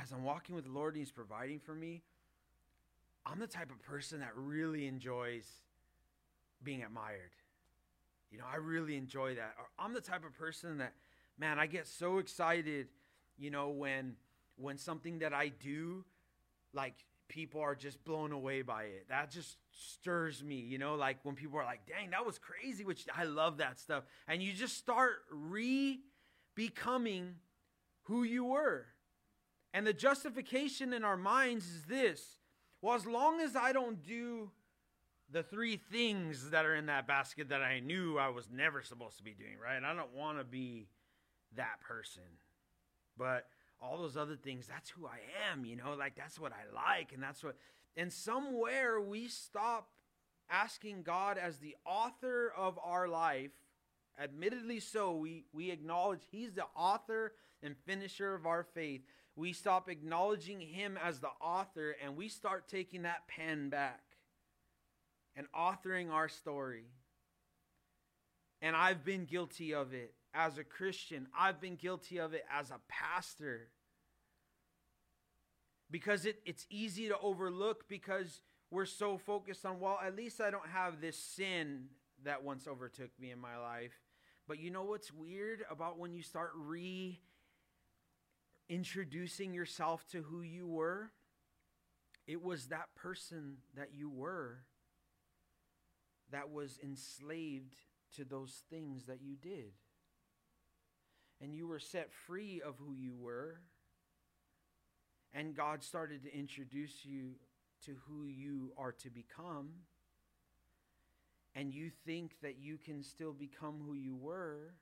as 0.00 0.12
I'm 0.12 0.24
walking 0.24 0.54
with 0.54 0.64
the 0.64 0.70
Lord 0.70 0.94
and 0.94 1.00
He's 1.00 1.12
providing 1.12 1.58
for 1.58 1.74
me, 1.74 2.02
I'm 3.26 3.38
the 3.38 3.46
type 3.46 3.70
of 3.70 3.82
person 3.82 4.20
that 4.20 4.32
really 4.34 4.86
enjoys 4.86 5.46
being 6.62 6.82
admired. 6.82 7.32
You 8.30 8.38
know, 8.38 8.44
I 8.50 8.56
really 8.56 8.96
enjoy 8.96 9.34
that. 9.36 9.54
Or 9.58 9.66
I'm 9.78 9.94
the 9.94 10.00
type 10.00 10.24
of 10.24 10.34
person 10.34 10.78
that, 10.78 10.92
man, 11.38 11.58
I 11.58 11.66
get 11.66 11.86
so 11.86 12.18
excited, 12.18 12.88
you 13.38 13.50
know, 13.50 13.70
when 13.70 14.16
when 14.56 14.76
something 14.76 15.20
that 15.20 15.32
I 15.32 15.48
do, 15.48 16.04
like 16.72 16.94
people 17.28 17.60
are 17.60 17.74
just 17.74 18.02
blown 18.04 18.32
away 18.32 18.62
by 18.62 18.84
it. 18.84 19.06
That 19.08 19.30
just 19.30 19.56
stirs 19.70 20.42
me, 20.42 20.56
you 20.56 20.78
know, 20.78 20.96
like 20.96 21.18
when 21.22 21.36
people 21.36 21.58
are 21.58 21.64
like, 21.64 21.86
dang, 21.86 22.10
that 22.10 22.26
was 22.26 22.38
crazy, 22.38 22.84
which 22.84 23.06
I 23.14 23.24
love 23.24 23.58
that 23.58 23.78
stuff. 23.78 24.04
And 24.26 24.42
you 24.42 24.52
just 24.52 24.76
start 24.76 25.16
re 25.30 26.00
becoming 26.54 27.36
who 28.04 28.24
you 28.24 28.46
were. 28.46 28.86
And 29.78 29.86
the 29.86 29.92
justification 29.92 30.92
in 30.92 31.04
our 31.04 31.16
minds 31.16 31.64
is 31.68 31.84
this 31.84 32.40
well, 32.82 32.96
as 32.96 33.06
long 33.06 33.40
as 33.40 33.54
I 33.54 33.70
don't 33.70 34.02
do 34.02 34.50
the 35.30 35.44
three 35.44 35.76
things 35.76 36.50
that 36.50 36.66
are 36.66 36.74
in 36.74 36.86
that 36.86 37.06
basket 37.06 37.50
that 37.50 37.62
I 37.62 37.78
knew 37.78 38.18
I 38.18 38.30
was 38.30 38.48
never 38.52 38.82
supposed 38.82 39.18
to 39.18 39.22
be 39.22 39.34
doing, 39.34 39.54
right? 39.62 39.80
I 39.80 39.94
don't 39.94 40.12
want 40.16 40.38
to 40.38 40.44
be 40.44 40.88
that 41.54 41.80
person. 41.80 42.24
But 43.16 43.46
all 43.80 43.98
those 43.98 44.16
other 44.16 44.34
things, 44.34 44.66
that's 44.66 44.90
who 44.90 45.06
I 45.06 45.20
am, 45.52 45.64
you 45.64 45.76
know, 45.76 45.94
like 45.96 46.16
that's 46.16 46.40
what 46.40 46.50
I 46.50 46.74
like. 46.74 47.12
And 47.12 47.22
that's 47.22 47.44
what, 47.44 47.54
and 47.96 48.12
somewhere 48.12 49.00
we 49.00 49.28
stop 49.28 49.90
asking 50.50 51.04
God 51.04 51.38
as 51.38 51.58
the 51.58 51.76
author 51.86 52.52
of 52.56 52.80
our 52.82 53.06
life. 53.06 53.52
Admittedly, 54.20 54.80
so 54.80 55.14
we, 55.14 55.44
we 55.52 55.70
acknowledge 55.70 56.22
He's 56.32 56.54
the 56.54 56.66
author 56.74 57.34
and 57.62 57.76
finisher 57.86 58.34
of 58.34 58.44
our 58.44 58.64
faith. 58.64 59.02
We 59.38 59.52
stop 59.52 59.88
acknowledging 59.88 60.60
Him 60.60 60.98
as 61.00 61.20
the 61.20 61.30
author 61.40 61.94
and 62.02 62.16
we 62.16 62.26
start 62.26 62.66
taking 62.66 63.02
that 63.02 63.28
pen 63.28 63.68
back 63.68 64.02
and 65.36 65.46
authoring 65.56 66.10
our 66.10 66.28
story. 66.28 66.86
And 68.60 68.74
I've 68.74 69.04
been 69.04 69.26
guilty 69.26 69.72
of 69.74 69.94
it 69.94 70.12
as 70.34 70.58
a 70.58 70.64
Christian, 70.64 71.28
I've 71.38 71.60
been 71.60 71.76
guilty 71.76 72.18
of 72.18 72.34
it 72.34 72.44
as 72.52 72.72
a 72.72 72.80
pastor. 72.88 73.68
Because 75.88 76.26
it, 76.26 76.40
it's 76.44 76.66
easy 76.68 77.06
to 77.06 77.18
overlook 77.18 77.88
because 77.88 78.40
we're 78.72 78.86
so 78.86 79.18
focused 79.18 79.64
on, 79.64 79.78
well, 79.78 80.00
at 80.04 80.16
least 80.16 80.40
I 80.40 80.50
don't 80.50 80.68
have 80.68 81.00
this 81.00 81.16
sin 81.16 81.84
that 82.24 82.42
once 82.42 82.66
overtook 82.66 83.10
me 83.20 83.30
in 83.30 83.38
my 83.38 83.56
life. 83.56 83.92
But 84.48 84.58
you 84.58 84.72
know 84.72 84.82
what's 84.82 85.12
weird 85.12 85.64
about 85.70 85.96
when 85.96 86.12
you 86.12 86.22
start 86.22 86.50
re 86.56 87.20
introducing 88.68 89.54
yourself 89.54 90.06
to 90.12 90.22
who 90.22 90.42
you 90.42 90.66
were? 90.66 91.10
It 92.26 92.42
was 92.42 92.66
that 92.66 92.94
person 92.94 93.56
that 93.74 93.94
you 93.94 94.10
were 94.10 94.58
that 96.30 96.50
was 96.50 96.78
enslaved 96.82 97.76
to 98.16 98.24
those 98.24 98.62
things 98.70 99.06
that 99.06 99.22
you 99.22 99.36
did. 99.36 99.72
And 101.40 101.54
you 101.54 101.66
were 101.66 101.78
set 101.78 102.12
free 102.12 102.60
of 102.60 102.76
who 102.78 102.92
you 102.92 103.14
were. 103.14 103.60
And 105.32 105.54
God 105.54 105.82
started 105.82 106.24
to 106.24 106.36
introduce 106.36 107.04
you 107.04 107.32
to 107.84 107.94
who 108.06 108.26
you 108.26 108.72
are 108.76 108.92
to 108.92 109.10
become. 109.10 109.70
And 111.54 111.72
you 111.72 111.90
think 112.04 112.32
that 112.42 112.58
you 112.58 112.76
can 112.76 113.02
still 113.02 113.32
become 113.32 113.80
who 113.86 113.94
you 113.94 114.16
were 114.16 114.74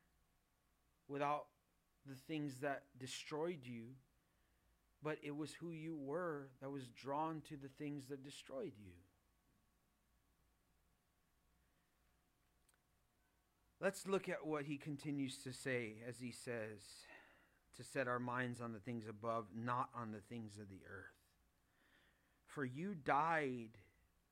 without 1.09 1.47
the 2.09 2.15
things 2.15 2.61
that 2.61 2.85
destroyed 2.99 3.61
you. 3.63 3.85
But 5.03 5.19
it 5.23 5.37
was 5.37 5.53
who 5.53 5.71
you 5.71 5.97
were 5.97 6.49
that 6.61 6.71
was 6.71 6.87
drawn 6.89 7.43
to 7.49 7.57
the 7.57 7.69
things 7.79 8.07
that 8.09 8.25
destroyed 8.25 8.73
you. 8.79 8.93
Let's 13.81 14.07
look 14.07 14.29
at 14.29 14.47
what 14.47 14.65
he 14.65 14.79
continues 14.79 15.37
to 15.45 15.53
say 15.53 15.97
as 16.09 16.17
he 16.19 16.33
says, 16.33 16.81
to 17.77 17.85
set 17.85 18.09
our 18.09 18.19
minds 18.19 18.61
on 18.63 18.73
the 18.73 18.79
things 18.79 19.05
above, 19.07 19.45
not 19.55 19.91
on 19.95 20.13
the 20.13 20.23
things 20.31 20.59
of 20.59 20.71
the 20.71 20.81
earth. 20.91 21.13
For 22.47 22.65
you 22.65 22.95
died, 22.95 23.77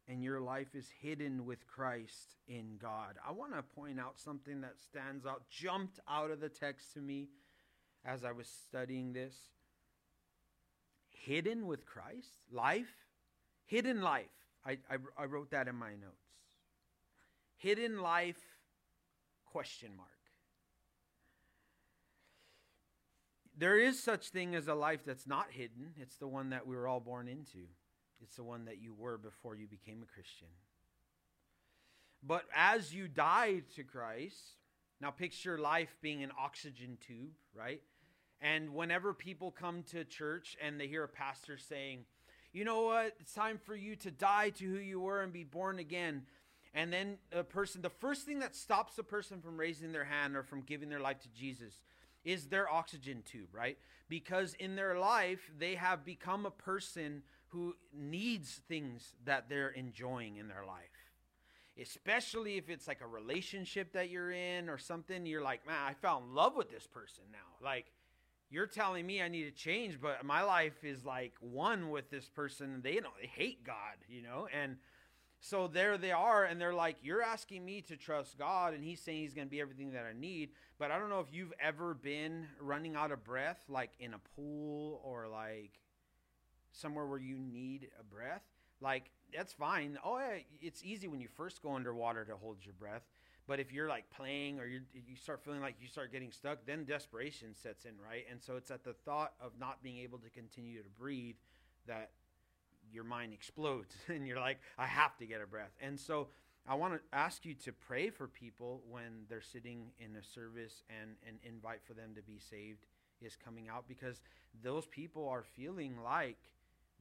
and 0.08 0.22
your 0.22 0.40
life 0.40 0.74
is 0.74 0.88
hidden 1.00 1.44
with 1.44 1.66
Christ 1.66 2.36
in 2.48 2.78
God. 2.80 3.16
I 3.26 3.32
want 3.32 3.54
to 3.54 3.62
point 3.62 4.00
out 4.00 4.18
something 4.18 4.60
that 4.62 4.80
stands 4.80 5.26
out, 5.26 5.42
jumped 5.50 6.00
out 6.08 6.30
of 6.30 6.40
the 6.40 6.48
text 6.48 6.94
to 6.94 7.00
me 7.00 7.28
as 8.04 8.24
I 8.24 8.32
was 8.32 8.48
studying 8.68 9.12
this. 9.12 9.34
Hidden 11.08 11.66
with 11.66 11.86
Christ? 11.86 12.42
Life? 12.52 12.92
Hidden 13.66 14.02
life. 14.02 14.26
I, 14.66 14.78
I, 14.90 14.96
I 15.18 15.24
wrote 15.24 15.50
that 15.50 15.68
in 15.68 15.76
my 15.76 15.90
notes. 15.90 16.24
Hidden 17.56 18.00
life 18.00 18.40
question 19.46 19.90
mark. 19.96 20.08
There 23.56 23.78
is 23.78 24.02
such 24.02 24.30
thing 24.30 24.54
as 24.54 24.66
a 24.66 24.74
life 24.74 25.04
that's 25.06 25.26
not 25.26 25.46
hidden. 25.50 25.92
It's 25.96 26.16
the 26.16 26.26
one 26.26 26.50
that 26.50 26.66
we 26.66 26.74
were 26.74 26.88
all 26.88 27.00
born 27.00 27.28
into. 27.28 27.68
It's 28.20 28.36
the 28.36 28.42
one 28.42 28.64
that 28.64 28.82
you 28.82 28.92
were 28.92 29.16
before 29.16 29.54
you 29.54 29.66
became 29.66 30.02
a 30.02 30.12
Christian. 30.12 30.48
But 32.26 32.44
as 32.54 32.92
you 32.92 33.06
died 33.06 33.64
to 33.76 33.84
Christ, 33.84 34.56
now 35.00 35.10
picture 35.10 35.58
life 35.58 35.96
being 36.02 36.22
an 36.22 36.32
oxygen 36.38 36.98
tube, 37.06 37.32
right? 37.54 37.82
And 38.44 38.74
whenever 38.74 39.14
people 39.14 39.50
come 39.50 39.84
to 39.84 40.04
church 40.04 40.54
and 40.62 40.78
they 40.78 40.86
hear 40.86 41.02
a 41.02 41.08
pastor 41.08 41.56
saying, 41.56 42.04
you 42.52 42.62
know 42.62 42.82
what, 42.82 43.14
it's 43.18 43.32
time 43.32 43.58
for 43.64 43.74
you 43.74 43.96
to 43.96 44.10
die 44.10 44.50
to 44.50 44.64
who 44.64 44.78
you 44.78 45.00
were 45.00 45.22
and 45.22 45.32
be 45.32 45.44
born 45.44 45.78
again, 45.78 46.24
and 46.74 46.92
then 46.92 47.16
a 47.32 47.42
person, 47.42 47.80
the 47.80 47.88
first 47.88 48.26
thing 48.26 48.40
that 48.40 48.54
stops 48.54 48.98
a 48.98 49.02
person 49.02 49.40
from 49.40 49.56
raising 49.56 49.92
their 49.92 50.04
hand 50.04 50.36
or 50.36 50.42
from 50.42 50.60
giving 50.60 50.90
their 50.90 51.00
life 51.00 51.20
to 51.20 51.28
Jesus 51.30 51.80
is 52.22 52.48
their 52.48 52.70
oxygen 52.70 53.22
tube, 53.24 53.48
right? 53.52 53.78
Because 54.10 54.52
in 54.54 54.76
their 54.76 54.98
life, 54.98 55.50
they 55.58 55.76
have 55.76 56.04
become 56.04 56.44
a 56.44 56.50
person 56.50 57.22
who 57.48 57.74
needs 57.96 58.60
things 58.68 59.14
that 59.24 59.48
they're 59.48 59.70
enjoying 59.70 60.36
in 60.36 60.48
their 60.48 60.66
life. 60.66 60.82
Especially 61.80 62.56
if 62.56 62.68
it's 62.68 62.86
like 62.86 63.00
a 63.00 63.06
relationship 63.06 63.92
that 63.92 64.10
you're 64.10 64.32
in 64.32 64.68
or 64.68 64.78
something, 64.78 65.24
you're 65.24 65.42
like, 65.42 65.66
man, 65.66 65.76
I 65.88 65.94
fell 65.94 66.22
in 66.26 66.34
love 66.34 66.56
with 66.56 66.70
this 66.70 66.86
person 66.86 67.24
now. 67.32 67.64
Like, 67.64 67.86
you're 68.50 68.66
telling 68.66 69.06
me 69.06 69.22
I 69.22 69.28
need 69.28 69.44
to 69.44 69.50
change, 69.50 70.00
but 70.00 70.24
my 70.24 70.42
life 70.42 70.84
is 70.84 71.04
like 71.04 71.34
one 71.40 71.90
with 71.90 72.10
this 72.10 72.28
person. 72.28 72.80
They 72.82 72.94
don't, 72.94 73.14
they 73.20 73.26
hate 73.26 73.64
God, 73.64 73.96
you 74.08 74.22
know? 74.22 74.48
And 74.52 74.76
so 75.40 75.66
there 75.66 75.98
they 75.98 76.12
are, 76.12 76.44
and 76.44 76.60
they're 76.60 76.72
like, 76.72 76.96
You're 77.02 77.22
asking 77.22 77.64
me 77.64 77.82
to 77.82 77.96
trust 77.96 78.38
God, 78.38 78.72
and 78.72 78.82
He's 78.82 79.00
saying 79.00 79.20
He's 79.22 79.34
going 79.34 79.46
to 79.46 79.50
be 79.50 79.60
everything 79.60 79.92
that 79.92 80.04
I 80.04 80.18
need. 80.18 80.50
But 80.78 80.90
I 80.90 80.98
don't 80.98 81.10
know 81.10 81.20
if 81.20 81.32
you've 81.32 81.52
ever 81.60 81.94
been 81.94 82.46
running 82.60 82.96
out 82.96 83.12
of 83.12 83.24
breath, 83.24 83.62
like 83.68 83.90
in 83.98 84.14
a 84.14 84.20
pool 84.36 85.00
or 85.04 85.28
like 85.28 85.72
somewhere 86.72 87.06
where 87.06 87.18
you 87.18 87.38
need 87.38 87.88
a 88.00 88.04
breath. 88.04 88.42
Like, 88.80 89.10
that's 89.34 89.52
fine. 89.52 89.98
Oh, 90.04 90.18
yeah, 90.18 90.38
it's 90.60 90.82
easy 90.84 91.08
when 91.08 91.20
you 91.20 91.28
first 91.28 91.62
go 91.62 91.74
underwater 91.74 92.24
to 92.24 92.36
hold 92.36 92.58
your 92.64 92.74
breath. 92.74 93.02
But 93.46 93.60
if 93.60 93.72
you're 93.72 93.88
like 93.88 94.04
playing 94.10 94.58
or 94.58 94.66
you 94.66 94.80
you 94.94 95.16
start 95.16 95.42
feeling 95.44 95.60
like 95.60 95.76
you 95.80 95.88
start 95.88 96.12
getting 96.12 96.32
stuck, 96.32 96.64
then 96.66 96.84
desperation 96.84 97.54
sets 97.54 97.84
in, 97.84 97.92
right? 98.02 98.24
And 98.30 98.42
so 98.42 98.56
it's 98.56 98.70
at 98.70 98.84
the 98.84 98.94
thought 98.94 99.34
of 99.40 99.52
not 99.58 99.82
being 99.82 99.98
able 99.98 100.18
to 100.18 100.30
continue 100.30 100.82
to 100.82 100.88
breathe 100.98 101.36
that 101.86 102.10
your 102.92 103.04
mind 103.04 103.32
explodes 103.32 103.94
and 104.08 104.26
you're 104.26 104.40
like, 104.40 104.58
I 104.78 104.86
have 104.86 105.16
to 105.18 105.26
get 105.26 105.42
a 105.42 105.46
breath. 105.46 105.72
And 105.80 105.98
so 105.98 106.28
I 106.66 106.74
want 106.76 106.94
to 106.94 107.00
ask 107.12 107.44
you 107.44 107.54
to 107.64 107.72
pray 107.72 108.08
for 108.08 108.26
people 108.26 108.82
when 108.88 109.26
they're 109.28 109.42
sitting 109.42 109.90
in 109.98 110.16
a 110.16 110.22
service 110.22 110.82
and 110.88 111.10
an 111.28 111.38
invite 111.42 111.80
for 111.86 111.92
them 111.92 112.14
to 112.16 112.22
be 112.22 112.38
saved 112.38 112.86
is 113.20 113.36
coming 113.36 113.68
out 113.68 113.84
because 113.86 114.20
those 114.62 114.86
people 114.86 115.28
are 115.28 115.42
feeling 115.42 115.94
like 116.02 116.38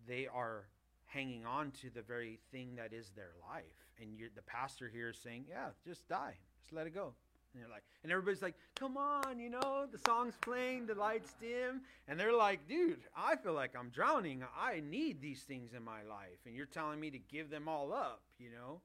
they 0.06 0.28
are 0.28 0.66
hanging 1.14 1.46
on 1.46 1.72
to 1.82 1.90
the 1.90 2.02
very 2.02 2.40
thing 2.52 2.76
that 2.76 2.94
is 2.94 3.12
their 3.16 3.34
life. 3.50 3.64
And 4.02 4.18
the 4.36 4.42
pastor 4.42 4.90
here 4.90 5.10
is 5.10 5.18
saying, 5.18 5.46
Yeah, 5.50 5.70
just 5.86 6.08
die, 6.08 6.36
just 6.62 6.74
let 6.74 6.88
it 6.88 6.96
go. 6.96 7.14
And 7.54 7.62
they're 7.62 7.70
like, 7.70 7.84
and 8.02 8.12
everybody's 8.12 8.42
like, 8.42 8.56
come 8.76 8.98
on, 8.98 9.40
you 9.40 9.50
know, 9.50 9.86
the 9.92 10.00
song's 10.00 10.34
playing, 10.42 10.88
the 10.88 10.96
lights 10.96 11.36
dim. 11.40 11.82
And 12.08 12.20
they're 12.20 12.36
like, 12.36 12.68
dude, 12.68 13.02
I 13.16 13.36
feel 13.36 13.54
like 13.54 13.76
I'm 13.78 13.90
drowning. 13.90 14.44
I 14.60 14.82
need 14.90 15.22
these 15.22 15.44
things 15.44 15.74
in 15.74 15.84
my 15.84 16.02
life. 16.02 16.40
And 16.48 16.56
you're 16.56 16.66
telling 16.66 17.00
me 17.00 17.12
to 17.12 17.20
give 17.20 17.52
them 17.52 17.68
all 17.68 17.94
up, 17.94 18.22
you 18.40 18.50
know? 18.50 18.82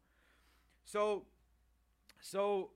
So, 0.84 1.24
so 2.20 2.70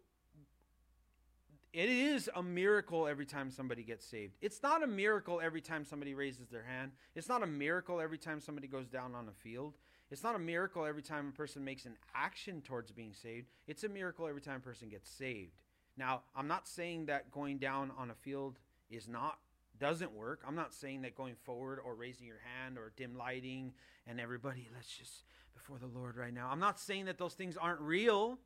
it 1.73 1.89
is 1.89 2.29
a 2.37 2.43
miracle 2.43 3.07
every 3.09 3.25
time 3.25 3.51
somebody 3.51 3.83
gets 3.83 4.07
saved. 4.07 4.35
It's 4.41 4.63
not 4.63 4.83
a 4.83 4.87
miracle 4.87 5.41
every 5.43 5.61
time 5.61 5.85
somebody 5.85 6.15
raises 6.15 6.49
their 6.49 6.65
hand. 6.65 6.93
It's 7.15 7.29
not 7.29 7.43
a 7.43 7.47
miracle 7.47 8.01
every 8.01 8.19
time 8.19 8.41
somebody 8.41 8.69
goes 8.69 8.89
down 8.89 9.15
on 9.15 9.29
a 9.29 9.33
field. 9.33 9.75
It's 10.11 10.23
not 10.23 10.37
a 10.37 10.39
miracle 10.39 10.85
every 10.85 11.01
time 11.01 11.29
a 11.29 11.37
person 11.37 11.65
makes 11.65 11.87
an 11.87 11.97
action 12.15 12.61
towards 12.61 12.93
being 12.93 13.15
saved. 13.15 13.47
It's 13.67 13.85
a 13.85 13.89
miracle 13.89 14.29
every 14.29 14.43
time 14.43 14.57
a 14.57 14.61
person 14.61 14.91
gets 14.91 15.09
saved. 15.09 15.63
Now, 15.97 16.23
I'm 16.37 16.49
not 16.49 16.69
saying 16.69 17.07
that 17.07 17.31
going 17.31 17.57
down 17.57 17.91
on 17.97 18.11
a 18.11 18.15
field 18.15 18.59
is 18.91 19.09
not 19.09 19.39
doesn't 19.79 20.13
work. 20.13 20.43
I'm 20.47 20.55
not 20.55 20.75
saying 20.75 21.03
that 21.03 21.17
going 21.17 21.35
forward 21.35 21.81
or 21.85 21.95
raising 21.95 22.27
your 22.27 22.41
hand 22.61 22.79
or 22.79 22.93
dim 22.97 23.17
lighting 23.17 23.73
and 24.07 24.21
everybody 24.21 24.69
let's 24.75 24.95
just 24.95 25.25
before 25.55 25.79
the 25.79 25.87
Lord 25.87 26.17
right 26.17 26.33
now. 26.33 26.49
I'm 26.53 26.61
not 26.61 26.79
saying 26.79 27.07
that 27.07 27.19
those 27.19 27.35
things 27.35 27.57
aren't 27.57 27.81
real, 27.81 28.39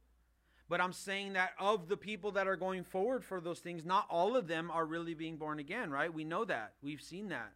but 0.69 0.81
I'm 0.81 0.93
saying 0.93 1.35
that 1.35 1.51
of 1.59 1.89
the 1.89 1.97
people 1.97 2.33
that 2.33 2.49
are 2.49 2.57
going 2.57 2.83
forward 2.83 3.25
for 3.25 3.41
those 3.41 3.61
things, 3.61 3.85
not 3.85 4.07
all 4.11 4.37
of 4.37 4.49
them 4.49 4.71
are 4.71 4.85
really 4.85 5.15
being 5.15 5.37
born 5.37 5.59
again, 5.59 5.91
right? 5.91 6.13
We 6.13 6.25
know 6.25 6.45
that. 6.45 6.73
We've 6.83 7.01
seen 7.01 7.29
that. 7.29 7.53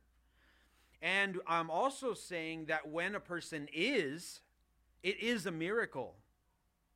And 1.02 1.38
I'm 1.46 1.70
also 1.70 2.14
saying 2.14 2.66
that 2.66 2.88
when 2.88 3.14
a 3.14 3.20
person 3.20 3.68
is, 3.72 4.40
it 5.02 5.20
is 5.20 5.46
a 5.46 5.50
miracle. 5.50 6.14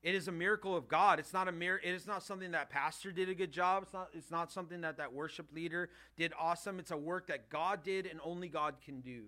It 0.02 0.14
is 0.14 0.28
a 0.28 0.32
miracle 0.32 0.76
of 0.76 0.86
God. 0.86 1.18
It's 1.18 1.32
not 1.32 1.48
a 1.48 1.52
mir- 1.52 1.80
it 1.82 1.94
is 1.94 2.06
not 2.06 2.22
something 2.22 2.50
that 2.50 2.68
pastor 2.68 3.10
did 3.10 3.30
a 3.30 3.34
good 3.34 3.50
job. 3.50 3.84
It's 3.84 3.92
not 3.94 4.10
it's 4.12 4.30
not 4.30 4.52
something 4.52 4.82
that 4.82 4.98
that 4.98 5.14
worship 5.14 5.46
leader 5.54 5.88
did 6.18 6.34
awesome. 6.38 6.78
It's 6.78 6.90
a 6.90 6.96
work 6.96 7.28
that 7.28 7.48
God 7.48 7.82
did 7.82 8.06
and 8.06 8.20
only 8.22 8.48
God 8.48 8.74
can 8.84 9.00
do. 9.00 9.24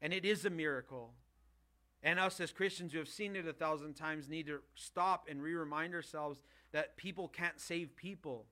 And 0.00 0.12
it 0.12 0.24
is 0.24 0.44
a 0.44 0.50
miracle. 0.50 1.12
And 2.04 2.20
us 2.20 2.38
as 2.38 2.52
Christians 2.52 2.92
who 2.92 2.98
have 2.98 3.08
seen 3.08 3.34
it 3.34 3.48
a 3.48 3.52
thousand 3.54 3.94
times 3.94 4.28
need 4.28 4.46
to 4.46 4.60
stop 4.74 5.26
and 5.28 5.42
re-remind 5.42 5.94
ourselves 5.94 6.38
that 6.72 6.98
people 6.98 7.28
can't 7.28 7.58
save 7.58 7.96
people. 7.96 8.44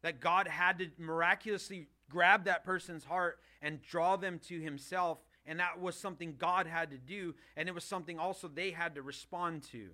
That 0.00 0.20
God 0.20 0.48
had 0.48 0.78
to 0.78 0.88
miraculously 0.96 1.88
grab 2.08 2.46
that 2.46 2.64
person's 2.64 3.04
heart 3.04 3.40
and 3.60 3.82
draw 3.82 4.16
them 4.16 4.40
to 4.48 4.58
himself 4.58 5.18
and 5.44 5.60
that 5.60 5.80
was 5.80 5.96
something 5.96 6.34
God 6.38 6.66
had 6.66 6.90
to 6.90 6.98
do 6.98 7.34
and 7.56 7.68
it 7.68 7.74
was 7.74 7.84
something 7.84 8.18
also 8.18 8.48
they 8.48 8.70
had 8.70 8.94
to 8.94 9.02
respond 9.02 9.64
to. 9.72 9.88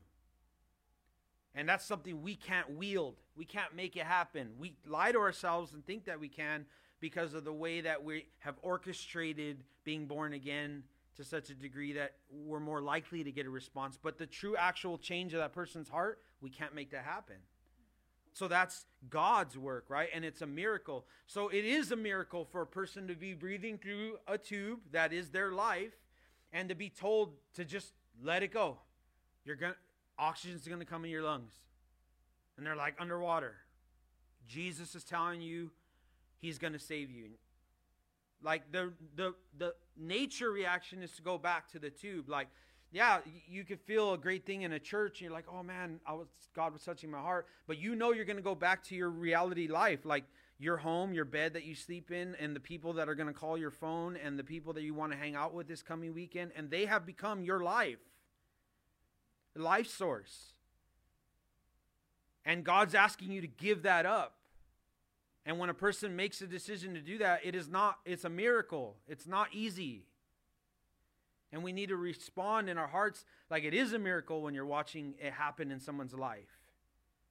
And 1.55 1.69
that's 1.69 1.85
something 1.85 2.23
we 2.23 2.35
can't 2.35 2.77
wield. 2.77 3.17
We 3.37 3.45
can't 3.45 3.75
make 3.75 3.97
it 3.97 4.05
happen. 4.05 4.51
We 4.59 4.75
lie 4.87 5.13
to 5.13 5.19
ourselves 5.19 5.73
and 5.73 5.85
think 5.87 6.05
that 6.05 6.21
we 6.21 6.29
can 6.29 6.67
because 7.01 7.35
of 7.35 7.45
the 7.45 7.53
way 7.53 7.81
that 7.81 8.05
we 8.05 8.27
have 8.41 8.57
orchestrated 8.63 9.65
being 9.85 10.07
born 10.07 10.33
again 10.33 10.85
to 11.17 11.25
such 11.25 11.51
a 11.51 11.55
degree 11.55 11.93
that 11.93 12.15
we're 12.31 12.61
more 12.61 12.81
likely 12.81 13.23
to 13.25 13.31
get 13.31 13.47
a 13.47 13.51
response. 13.51 13.99
But 14.01 14.19
the 14.19 14.27
true 14.27 14.57
actual 14.57 14.99
change 14.99 15.33
of 15.35 15.41
that 15.41 15.53
person's 15.53 15.89
heart, 15.89 16.21
we 16.41 16.51
can't 16.51 16.75
make 16.75 16.91
that 16.91 17.05
happen. 17.05 17.37
So 18.33 18.49
that's 18.49 18.87
God's 19.11 19.57
work, 19.57 19.85
right? 19.89 20.09
And 20.13 20.25
it's 20.25 20.43
a 20.43 20.47
miracle. 20.47 21.07
So 21.27 21.49
it 21.49 21.65
is 21.65 21.93
a 21.93 21.97
miracle 21.97 22.45
for 22.45 22.63
a 22.63 22.67
person 22.67 23.07
to 23.07 23.15
be 23.15 23.33
breathing 23.33 23.79
through 23.79 24.19
a 24.27 24.37
tube 24.37 24.81
that 24.91 25.13
is 25.13 25.31
their 25.31 25.53
life 25.53 25.93
and 26.53 26.69
to 26.69 26.75
be 26.75 26.89
told 26.89 27.35
to 27.55 27.65
just 27.65 27.93
let 28.21 28.43
it 28.43 28.53
go. 28.53 28.79
You're 29.45 29.57
going 29.57 29.75
oxygen's 30.19 30.67
going 30.67 30.81
to 30.81 30.87
come 30.87 31.05
in 31.05 31.11
your 31.11 31.23
lungs. 31.23 31.53
And 32.57 32.67
they're 32.67 32.77
like 32.77 32.97
underwater. 33.01 33.55
Jesus 34.49 34.95
is 34.95 35.05
telling 35.05 35.41
you 35.41 35.71
he's 36.39 36.59
going 36.59 36.73
to 36.73 36.79
save 36.79 37.11
you. 37.11 37.31
Like 38.45 38.71
the 38.71 38.93
the 39.17 39.35
the 39.59 39.75
nature 39.97 40.51
reaction 40.51 41.03
is 41.03 41.11
to 41.13 41.23
go 41.23 41.39
back 41.39 41.71
to 41.73 41.79
the 41.79 41.91
tube. 41.91 42.29
Like, 42.29 42.49
yeah, 42.93 43.19
you 43.49 43.65
could 43.65 43.81
feel 43.81 44.13
a 44.13 44.19
great 44.19 44.45
thing 44.45 44.63
in 44.63 44.73
a 44.73 44.79
church, 44.79 45.21
and 45.21 45.23
you're 45.23 45.33
like, 45.33 45.47
oh 45.51 45.63
man, 45.63 45.99
I 46.07 46.13
was 46.13 46.29
God 46.55 46.73
was 46.73 46.83
touching 46.83 47.11
my 47.11 47.21
heart. 47.21 47.47
But 47.67 47.79
you 47.79 47.97
know 47.97 48.13
you're 48.13 48.27
to 48.37 48.43
go 48.43 48.55
back 48.55 48.85
to 48.85 48.95
your 48.95 49.11
reality 49.11 49.67
life, 49.67 50.05
like 50.05 50.25
your 50.59 50.77
home, 50.77 51.15
your 51.15 51.25
bed 51.25 51.55
that 51.55 51.65
you 51.65 51.75
sleep 51.75 52.11
in, 52.11 52.37
and 52.37 52.55
the 52.55 52.61
people 52.61 52.93
that 52.93 53.09
are 53.09 53.15
to 53.33 53.35
call 53.35 53.57
your 53.57 53.71
phone, 53.71 54.17
and 54.17 54.39
the 54.39 54.45
people 54.45 54.75
that 54.75 54.83
you 54.83 54.95
want 54.95 55.13
to 55.13 55.19
hang 55.19 55.35
out 55.35 55.55
with 55.55 55.67
this 55.67 55.83
coming 55.83 56.15
weekend, 56.15 56.53
and 56.55 56.71
they 56.71 56.85
have 56.85 57.07
become 57.07 57.43
your 57.43 57.61
life 57.61 57.99
life 59.57 59.89
source. 59.89 60.53
And 62.45 62.65
God's 62.65 62.95
asking 62.95 63.31
you 63.33 63.41
to 63.41 63.47
give 63.47 63.83
that 63.83 64.05
up. 64.05 64.37
And 65.47 65.59
when 65.59 65.69
a 65.69 65.75
person 65.75 66.17
makes 66.17 66.41
a 66.41 66.47
decision 66.47 66.95
to 66.95 67.01
do 67.01 67.19
that, 67.19 67.41
it 67.45 67.55
is 67.55 67.69
not, 67.69 67.99
it's 68.05 68.25
a 68.25 68.31
miracle. 68.31 68.97
It's 69.07 69.27
not 69.27 69.49
easy. 69.53 70.05
And 71.53 71.63
we 71.63 71.73
need 71.73 71.91
to 71.91 71.97
respond 71.97 72.69
in 72.69 72.79
our 72.79 72.87
hearts 72.87 73.25
like 73.51 73.65
it 73.65 73.75
is 73.75 73.93
a 73.93 73.99
miracle 73.99 74.43
when 74.43 74.55
you're 74.55 74.67
watching 74.67 75.15
it 75.21 75.33
happen 75.33 75.71
in 75.71 75.81
someone's 75.81 76.15
life 76.15 76.59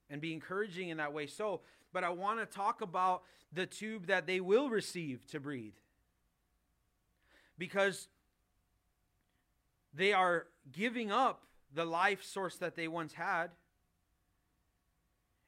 and 0.10 0.22
be 0.22 0.32
encouraging 0.32 0.90
in 0.90 0.98
that 0.98 1.12
way. 1.12 1.28
So, 1.28 1.62
but 1.92 2.04
I 2.04 2.10
want 2.10 2.40
to 2.40 2.46
talk 2.46 2.82
about 2.82 3.24
the 3.52 3.66
tube 3.66 4.08
that 4.08 4.28
they 4.28 4.40
will 4.40 4.70
receive 4.70 5.26
to 5.28 5.40
breathe. 5.40 5.74
Because 7.58 8.08
they 9.94 10.14
are 10.14 10.48
giving 10.72 11.12
up 11.12 11.44
the 11.74 11.86
life 11.86 12.24
source 12.24 12.58
that 12.58 12.76
they 12.76 12.88
once 12.88 13.14
had. 13.14 13.50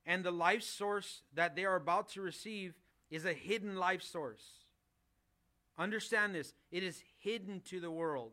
And 0.05 0.23
the 0.23 0.31
life 0.31 0.63
source 0.63 1.21
that 1.33 1.55
they 1.55 1.65
are 1.65 1.75
about 1.75 2.09
to 2.09 2.21
receive 2.21 2.75
is 3.09 3.25
a 3.25 3.33
hidden 3.33 3.75
life 3.75 4.03
source. 4.03 4.43
Understand 5.77 6.35
this 6.35 6.53
it 6.71 6.83
is 6.83 7.01
hidden 7.19 7.61
to 7.65 7.79
the 7.79 7.91
world. 7.91 8.31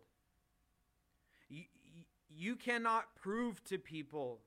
You, 1.49 1.65
you 2.31 2.57
cannot 2.57 3.15
prove 3.17 3.63
to 3.65 3.79
people 3.79 4.41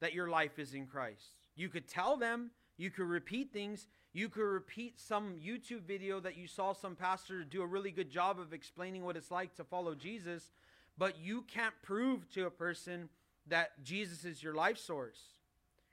that 0.00 0.14
your 0.14 0.28
life 0.28 0.58
is 0.58 0.74
in 0.74 0.86
Christ. 0.86 1.36
You 1.54 1.68
could 1.68 1.88
tell 1.88 2.16
them, 2.16 2.50
you 2.76 2.90
could 2.90 3.06
repeat 3.06 3.52
things, 3.52 3.86
you 4.12 4.28
could 4.28 4.42
repeat 4.42 5.00
some 5.00 5.34
YouTube 5.34 5.82
video 5.82 6.20
that 6.20 6.36
you 6.36 6.46
saw 6.46 6.72
some 6.72 6.96
pastor 6.96 7.44
do 7.44 7.62
a 7.62 7.66
really 7.66 7.90
good 7.90 8.10
job 8.10 8.38
of 8.38 8.52
explaining 8.52 9.04
what 9.04 9.16
it's 9.16 9.30
like 9.30 9.54
to 9.56 9.64
follow 9.64 9.94
Jesus, 9.94 10.50
but 10.98 11.18
you 11.18 11.42
can't 11.42 11.74
prove 11.82 12.28
to 12.30 12.46
a 12.46 12.50
person 12.50 13.08
that 13.48 13.82
Jesus 13.82 14.24
is 14.24 14.42
your 14.42 14.54
life 14.54 14.78
source. 14.78 15.20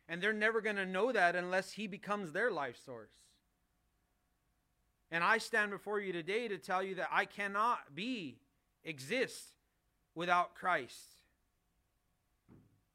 And 0.07 0.21
they're 0.21 0.33
never 0.33 0.61
going 0.61 0.75
to 0.77 0.85
know 0.85 1.11
that 1.11 1.35
unless 1.35 1.71
he 1.71 1.87
becomes 1.87 2.31
their 2.31 2.51
life 2.51 2.77
source. 2.83 3.11
And 5.11 5.23
I 5.23 5.37
stand 5.39 5.71
before 5.71 5.99
you 5.99 6.13
today 6.13 6.47
to 6.47 6.57
tell 6.57 6.83
you 6.83 6.95
that 6.95 7.09
I 7.11 7.25
cannot 7.25 7.95
be, 7.95 8.37
exist 8.83 9.53
without 10.15 10.55
Christ. 10.55 11.19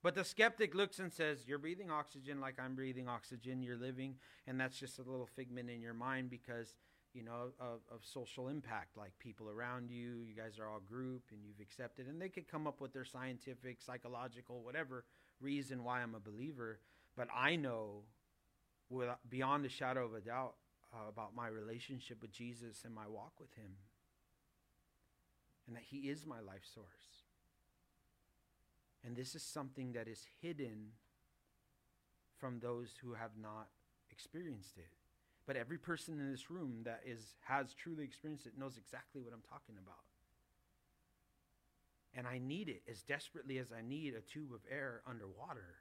But 0.02 0.14
the 0.14 0.24
skeptic 0.24 0.74
looks 0.74 0.98
and 0.98 1.12
says, 1.12 1.38
You're 1.46 1.58
breathing 1.58 1.90
oxygen 1.90 2.40
like 2.40 2.56
I'm 2.62 2.74
breathing 2.74 3.08
oxygen. 3.08 3.62
You're 3.62 3.76
living, 3.76 4.16
and 4.46 4.60
that's 4.60 4.78
just 4.78 4.98
a 4.98 5.02
little 5.02 5.26
figment 5.26 5.70
in 5.70 5.80
your 5.80 5.94
mind 5.94 6.30
because 6.30 6.74
you 7.14 7.22
know, 7.22 7.52
of, 7.60 7.80
of 7.90 8.00
social 8.02 8.48
impact, 8.48 8.96
like 8.96 9.12
people 9.18 9.48
around 9.48 9.90
you, 9.90 10.22
you 10.26 10.34
guys 10.36 10.58
are 10.58 10.68
all 10.68 10.80
group 10.80 11.22
and 11.30 11.40
you've 11.44 11.60
accepted, 11.60 12.08
and 12.08 12.20
they 12.20 12.28
could 12.28 12.48
come 12.48 12.66
up 12.66 12.80
with 12.80 12.92
their 12.92 13.04
scientific, 13.04 13.80
psychological, 13.80 14.62
whatever 14.62 15.04
reason 15.40 15.84
why 15.84 16.00
I'm 16.00 16.14
a 16.14 16.20
believer. 16.20 16.80
But 17.16 17.28
I 17.34 17.54
know, 17.56 18.02
with, 18.90 19.08
beyond 19.30 19.64
a 19.64 19.68
shadow 19.68 20.04
of 20.04 20.14
a 20.14 20.20
doubt, 20.20 20.54
uh, 20.92 21.08
about 21.08 21.34
my 21.34 21.48
relationship 21.48 22.20
with 22.20 22.32
Jesus 22.32 22.82
and 22.84 22.94
my 22.94 23.06
walk 23.08 23.32
with 23.40 23.52
Him, 23.54 23.76
and 25.66 25.76
that 25.76 25.82
He 25.82 26.08
is 26.08 26.26
my 26.26 26.40
life 26.40 26.62
source. 26.74 26.86
And 29.04 29.16
this 29.16 29.34
is 29.34 29.42
something 29.42 29.92
that 29.92 30.08
is 30.08 30.24
hidden 30.40 30.92
from 32.38 32.58
those 32.58 32.90
who 33.02 33.14
have 33.14 33.32
not 33.40 33.68
experienced 34.10 34.78
it. 34.78 35.03
But 35.46 35.56
every 35.56 35.78
person 35.78 36.18
in 36.18 36.30
this 36.30 36.50
room 36.50 36.82
that 36.84 37.02
is 37.04 37.34
has 37.42 37.74
truly 37.74 38.04
experienced 38.04 38.46
it 38.46 38.58
knows 38.58 38.76
exactly 38.78 39.20
what 39.20 39.34
I'm 39.34 39.42
talking 39.48 39.76
about. 39.82 40.04
And 42.16 42.26
I 42.26 42.38
need 42.38 42.68
it 42.68 42.82
as 42.90 43.02
desperately 43.02 43.58
as 43.58 43.72
I 43.72 43.82
need 43.86 44.14
a 44.14 44.20
tube 44.20 44.52
of 44.54 44.60
air 44.70 45.02
underwater. 45.06 45.76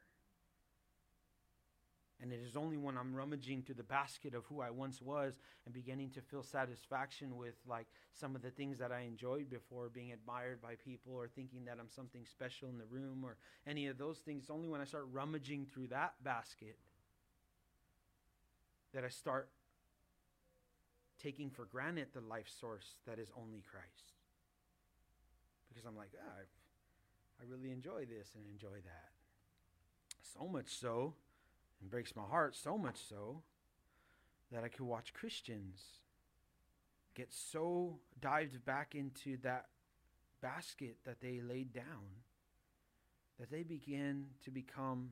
And 2.21 2.31
it 2.31 2.39
is 2.39 2.55
only 2.55 2.77
when 2.77 2.97
I'm 2.97 3.13
rummaging 3.13 3.63
through 3.63 3.75
the 3.75 3.83
basket 3.83 4.33
of 4.33 4.45
who 4.45 4.61
I 4.61 4.69
once 4.69 5.01
was 5.01 5.37
and 5.65 5.73
beginning 5.73 6.11
to 6.11 6.21
feel 6.21 6.41
satisfaction 6.41 7.35
with 7.35 7.55
like 7.67 7.87
some 8.13 8.35
of 8.35 8.41
the 8.41 8.49
things 8.49 8.79
that 8.79 8.91
I 8.91 9.01
enjoyed 9.01 9.49
before, 9.49 9.89
being 9.89 10.13
admired 10.13 10.61
by 10.61 10.75
people 10.75 11.13
or 11.13 11.27
thinking 11.27 11.65
that 11.65 11.77
I'm 11.79 11.89
something 11.89 12.25
special 12.25 12.69
in 12.69 12.77
the 12.77 12.85
room 12.85 13.23
or 13.25 13.37
any 13.67 13.87
of 13.87 13.97
those 13.97 14.19
things. 14.19 14.43
It's 14.43 14.51
only 14.51 14.69
when 14.69 14.79
I 14.79 14.85
start 14.85 15.07
rummaging 15.11 15.67
through 15.73 15.87
that 15.87 16.13
basket 16.23 16.77
that 18.93 19.03
I 19.03 19.09
start 19.09 19.49
taking 21.21 21.49
for 21.49 21.65
granted 21.65 22.07
the 22.13 22.21
life 22.21 22.49
source 22.59 22.97
that 23.07 23.19
is 23.19 23.29
only 23.37 23.63
Christ. 23.69 24.13
Because 25.69 25.85
I'm 25.85 25.95
like, 25.95 26.11
ah, 26.19 26.41
I 27.39 27.43
really 27.49 27.71
enjoy 27.71 28.05
this 28.05 28.31
and 28.35 28.45
enjoy 28.51 28.81
that. 28.83 29.11
So 30.21 30.47
much 30.47 30.69
so, 30.69 31.13
and 31.81 31.89
breaks 31.89 32.15
my 32.15 32.23
heart 32.23 32.55
so 32.55 32.77
much 32.77 32.97
so, 33.09 33.41
that 34.51 34.63
I 34.63 34.67
could 34.67 34.85
watch 34.85 35.13
Christians 35.13 35.81
get 37.15 37.31
so 37.31 37.99
dived 38.19 38.63
back 38.65 38.95
into 38.95 39.37
that 39.43 39.67
basket 40.41 40.97
that 41.05 41.21
they 41.21 41.41
laid 41.41 41.73
down 41.73 42.23
that 43.39 43.49
they 43.49 43.63
begin 43.63 44.25
to 44.43 44.51
become 44.51 45.09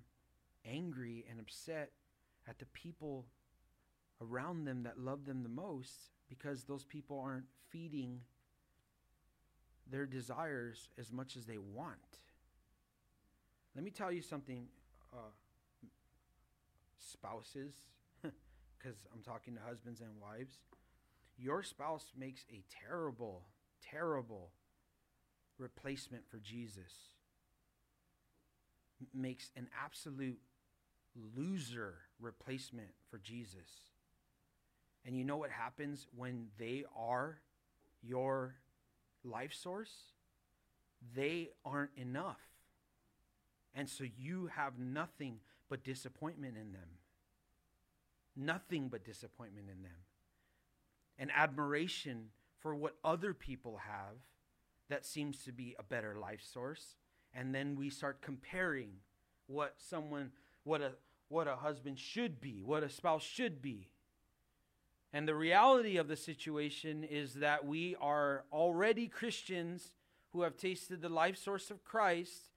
angry 0.66 1.26
and 1.30 1.40
upset 1.40 1.92
at 2.48 2.60
the 2.60 2.66
people 2.68 3.26
around 4.22 4.65
them 4.65 4.84
that 4.84 4.99
love 4.99 5.26
them 5.26 5.43
the 5.43 5.49
most 5.49 6.11
because 6.30 6.63
those 6.63 6.86
people 6.86 7.19
aren't 7.19 7.45
feeding 7.69 8.22
their 9.89 10.05
desires 10.05 10.89
as 10.97 11.11
much 11.11 11.36
as 11.36 11.45
they 11.45 11.57
want. 11.57 11.97
Let 13.76 13.84
me 13.84 13.91
tell 13.91 14.11
you 14.11 14.22
something, 14.22 14.67
uh, 15.13 15.32
spouses, 16.99 17.74
because 18.22 18.97
I'm 19.13 19.22
talking 19.22 19.55
to 19.55 19.61
husbands 19.67 20.01
and 20.01 20.09
wives. 20.22 20.59
Your 21.38 21.63
spouse 21.63 22.11
makes 22.17 22.45
a 22.51 22.63
terrible, 22.88 23.43
terrible 23.82 24.51
replacement 25.57 26.24
for 26.30 26.38
Jesus, 26.38 26.93
makes 29.13 29.51
an 29.55 29.67
absolute 29.84 30.39
loser 31.36 31.95
replacement 32.19 32.89
for 33.09 33.17
Jesus. 33.17 33.91
And 35.06 35.18
you 35.18 35.24
know 35.24 35.38
what 35.38 35.49
happens 35.49 36.08
when 36.16 36.47
they 36.58 36.84
are 36.95 37.39
your 38.04 38.56
life 39.24 39.54
source? 39.54 39.91
They 41.16 41.49
aren't 41.66 41.91
enough. 41.95 42.39
And 43.74 43.89
so 43.89 44.04
you 44.18 44.49
have 44.56 44.78
nothing 44.78 45.39
but 45.70 45.84
disappointment 45.84 46.56
in 46.58 46.74
them. 46.74 46.99
Nothing 48.36 48.89
but 48.89 49.04
disappointment 49.04 49.68
in 49.70 49.84
them. 49.84 49.91
And 51.18 51.32
admiration 51.36 52.30
for 52.60 52.76
what 52.76 52.95
other 53.04 53.34
people 53.34 53.78
have 53.78 54.18
that 54.89 55.06
seems 55.06 55.43
to 55.45 55.52
be 55.52 55.76
a 55.80 55.84
better 55.84 56.18
life 56.20 56.41
source. 56.43 56.95
And 57.34 57.56
then 57.56 57.76
we 57.76 57.89
start 57.89 58.22
comparing 58.22 58.89
what 59.47 59.76
someone, 59.78 60.32
what 60.64 60.82
a, 60.82 60.91
what 61.30 61.47
a 61.47 61.56
husband 61.56 61.97
should 61.97 62.41
be, 62.41 62.62
what 62.64 62.84
a 62.84 62.89
spouse 62.89 63.24
should 63.24 63.62
be. 63.62 63.89
And 65.14 65.28
the 65.28 65.36
reality 65.36 65.97
of 65.97 66.07
the 66.07 66.16
situation 66.16 67.03
is 67.03 67.36
that 67.36 67.66
we 67.66 67.95
are 67.99 68.45
already 68.51 69.07
Christians 69.07 69.91
who 70.32 70.43
have 70.43 70.55
tasted 70.55 71.01
the 71.01 71.09
life 71.09 71.38
source 71.38 71.70
of 71.70 71.84
Christ 71.84 72.49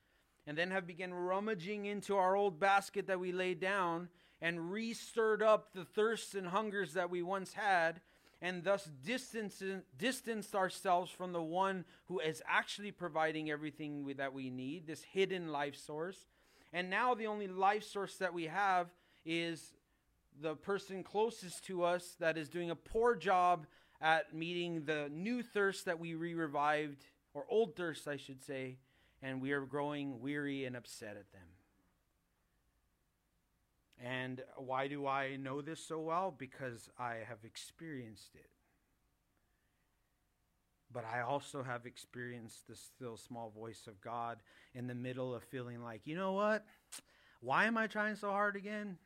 and 0.46 0.56
then 0.56 0.70
have 0.70 0.86
begun 0.86 1.12
rummaging 1.12 1.86
into 1.86 2.16
our 2.16 2.36
old 2.36 2.60
basket 2.60 3.06
that 3.08 3.18
we 3.18 3.32
laid 3.32 3.60
down 3.60 4.08
and 4.40 4.70
re-stirred 4.70 5.42
up 5.42 5.72
the 5.72 5.84
thirsts 5.84 6.34
and 6.34 6.46
hungers 6.46 6.92
that 6.92 7.10
we 7.10 7.22
once 7.22 7.54
had 7.54 8.00
and 8.42 8.62
thus 8.62 8.90
distanced, 9.02 10.54
ourselves 10.54 11.10
from 11.10 11.32
the 11.32 11.42
one 11.42 11.84
who 12.06 12.20
is 12.20 12.42
actually 12.46 12.90
providing 12.92 13.50
everything 13.50 14.04
we, 14.04 14.12
that 14.12 14.34
we 14.34 14.50
need, 14.50 14.86
this 14.86 15.02
hidden 15.02 15.48
life 15.50 15.74
source. 15.74 16.26
And 16.70 16.90
now 16.90 17.14
the 17.14 17.26
only 17.26 17.48
life 17.48 17.84
source 17.84 18.16
that 18.16 18.34
we 18.34 18.44
have 18.44 18.88
is 19.24 19.72
the 20.40 20.54
person 20.56 21.02
closest 21.02 21.64
to 21.66 21.84
us 21.84 22.16
that 22.20 22.36
is 22.36 22.48
doing 22.48 22.70
a 22.70 22.76
poor 22.76 23.14
job 23.14 23.66
at 24.00 24.34
meeting 24.34 24.84
the 24.84 25.08
new 25.12 25.42
thirst 25.42 25.84
that 25.86 25.98
we 25.98 26.14
re 26.14 26.34
revived, 26.34 27.06
or 27.32 27.44
old 27.48 27.76
thirst, 27.76 28.06
I 28.06 28.16
should 28.16 28.42
say, 28.42 28.78
and 29.22 29.40
we 29.40 29.52
are 29.52 29.62
growing 29.62 30.20
weary 30.20 30.64
and 30.64 30.76
upset 30.76 31.16
at 31.16 31.32
them. 31.32 31.48
And 34.02 34.42
why 34.56 34.88
do 34.88 35.06
I 35.06 35.36
know 35.36 35.62
this 35.62 35.80
so 35.80 36.00
well? 36.00 36.34
Because 36.36 36.90
I 36.98 37.18
have 37.26 37.44
experienced 37.44 38.34
it. 38.34 38.50
But 40.92 41.04
I 41.04 41.22
also 41.22 41.62
have 41.62 41.86
experienced 41.86 42.68
the 42.68 42.76
still 42.76 43.16
small 43.16 43.50
voice 43.50 43.86
of 43.86 44.00
God 44.00 44.38
in 44.74 44.86
the 44.86 44.94
middle 44.94 45.34
of 45.34 45.42
feeling 45.44 45.82
like, 45.82 46.02
you 46.04 46.16
know 46.16 46.32
what? 46.32 46.64
Why 47.40 47.64
am 47.64 47.76
I 47.76 47.86
trying 47.86 48.16
so 48.16 48.30
hard 48.30 48.56
again? 48.56 48.98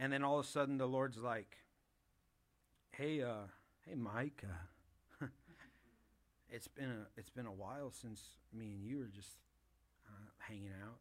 And 0.00 0.10
then 0.10 0.24
all 0.24 0.38
of 0.38 0.46
a 0.46 0.48
sudden 0.48 0.78
the 0.78 0.86
Lord's 0.86 1.18
like, 1.18 1.58
"Hey, 2.90 3.22
uh, 3.22 3.48
hey, 3.86 3.94
Mike, 3.94 4.42
uh, 5.22 5.26
it's 6.48 6.68
been 6.68 6.88
a 6.88 7.20
it's 7.20 7.28
been 7.28 7.44
a 7.44 7.52
while 7.52 7.90
since 7.90 8.22
me 8.50 8.72
and 8.72 8.82
you 8.82 8.98
were 8.98 9.10
just 9.14 9.36
uh, 10.08 10.30
hanging 10.38 10.72
out." 10.82 11.00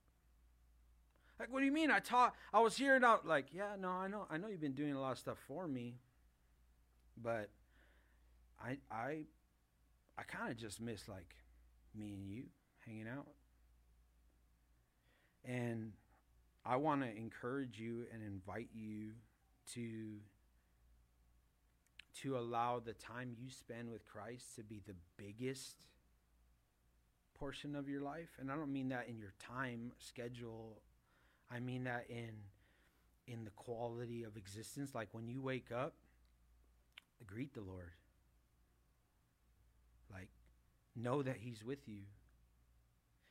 Like, 1.39 1.49
what 1.49 1.59
do 1.59 1.65
you 1.65 1.71
mean? 1.71 1.89
I 1.89 1.99
taught. 1.99 2.35
I 2.53 2.59
was 2.59 2.75
hearing 2.75 3.05
out. 3.05 3.25
Like, 3.25 3.53
yeah, 3.53 3.77
no, 3.79 3.87
I 3.87 4.09
know. 4.09 4.27
I 4.29 4.37
know 4.37 4.49
you've 4.49 4.59
been 4.59 4.73
doing 4.73 4.93
a 4.93 4.99
lot 4.99 5.13
of 5.13 5.17
stuff 5.17 5.37
for 5.47 5.65
me, 5.65 5.95
but 7.15 7.49
I 8.61 8.79
I 8.91 9.21
I 10.17 10.23
kind 10.23 10.51
of 10.51 10.57
just 10.57 10.81
miss 10.81 11.07
like 11.07 11.35
me 11.95 12.15
and 12.15 12.27
you 12.27 12.43
hanging 12.85 13.07
out. 13.07 13.27
And 15.45 15.93
I 16.66 16.76
want 16.76 17.01
to 17.01 17.07
encourage 17.07 17.80
you 17.80 18.05
and 18.14 18.22
invite 18.24 18.70
you 18.74 19.12
to 19.74 20.18
to 22.22 22.38
allow 22.38 22.80
the 22.80 22.93
time 22.93 23.34
you 23.39 23.49
spend 23.49 23.89
with 23.89 24.05
Christ 24.05 24.55
to 24.57 24.64
be 24.64 24.82
the 24.86 24.95
biggest 25.16 25.86
portion 27.39 27.76
of 27.76 27.88
your 27.88 28.01
life. 28.01 28.30
And 28.39 28.51
I 28.51 28.55
don't 28.55 28.74
mean 28.74 28.89
that 28.89 29.07
in 29.07 29.18
your 29.18 29.34
time 29.39 29.93
schedule. 29.99 30.82
I 31.49 31.60
mean 31.60 31.86
that 31.86 32.05
in 32.10 32.32
in 33.28 33.45
the 33.45 33.51
quality 33.51 34.24
of 34.24 34.36
existence 34.38 34.95
like 34.95 35.10
when 35.12 35.28
you 35.28 35.41
wake 35.41 35.72
up 35.72 35.93
greet 37.26 37.53
the 37.53 37.62
Lord. 37.62 37.91
Like 40.12 40.30
know 40.95 41.22
that 41.22 41.38
he's 41.38 41.64
with 41.64 41.88
you. 41.88 42.01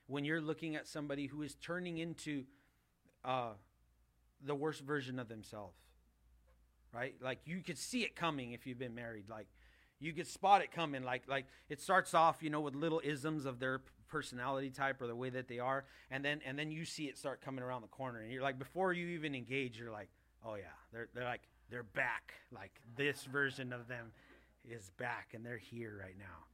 When 0.07 0.25
you're 0.25 0.41
looking 0.41 0.77
at 0.77 0.87
somebody 0.87 1.27
who 1.27 1.43
is 1.43 1.55
turning 1.55 1.99
into 1.99 2.45
uh, 3.25 3.51
the 4.45 4.55
worst 4.55 4.83
version 4.83 5.19
of 5.19 5.29
themselves. 5.29 5.77
Right? 6.93 7.15
Like 7.21 7.41
you 7.45 7.61
could 7.61 7.79
see 7.79 8.03
it 8.03 8.17
coming 8.17 8.53
if 8.53 8.67
you've 8.67 8.79
been 8.79 8.95
married. 8.95 9.29
Like 9.29 9.47
you 10.01 10.13
could 10.13 10.27
spot 10.27 10.63
it 10.63 10.73
coming. 10.73 11.03
Like 11.03 11.25
like 11.29 11.47
it 11.69 11.81
starts 11.81 12.15
off, 12.15 12.43
you 12.43 12.51
know, 12.51 12.61
with 12.61 12.75
little 12.75 13.01
isms 13.05 13.45
of 13.45 13.59
their 13.59 13.81
personality 14.09 14.71
type 14.71 15.03
or 15.03 15.07
the 15.07 15.17
way 15.17 15.31
that 15.31 15.49
they 15.49 15.59
are, 15.59 15.85
and 16.11 16.25
then 16.25 16.41
and 16.47 16.59
then 16.59 16.71
you 16.71 16.85
see 16.85 17.05
it 17.05 17.19
start 17.19 17.43
coming 17.43 17.63
around 17.63 17.83
the 17.83 17.89
corner, 17.89 18.21
and 18.21 18.33
you're 18.33 18.43
like, 18.43 18.59
before 18.59 18.93
you 18.93 19.09
even 19.09 19.35
engage, 19.35 19.79
you're 19.79 19.93
like, 19.93 20.09
oh 20.45 20.55
yeah, 20.55 20.65
they're 20.93 21.09
they're 21.15 21.25
like 21.25 21.43
they're 21.71 21.83
back. 21.83 22.33
Like 22.53 22.73
this 22.97 23.25
version 23.25 23.73
of 23.73 23.87
them 23.89 24.13
is 24.69 24.91
back, 24.99 25.29
and 25.35 25.45
they're 25.45 25.59
here 25.59 25.99
right 26.01 26.17
now. 26.19 26.47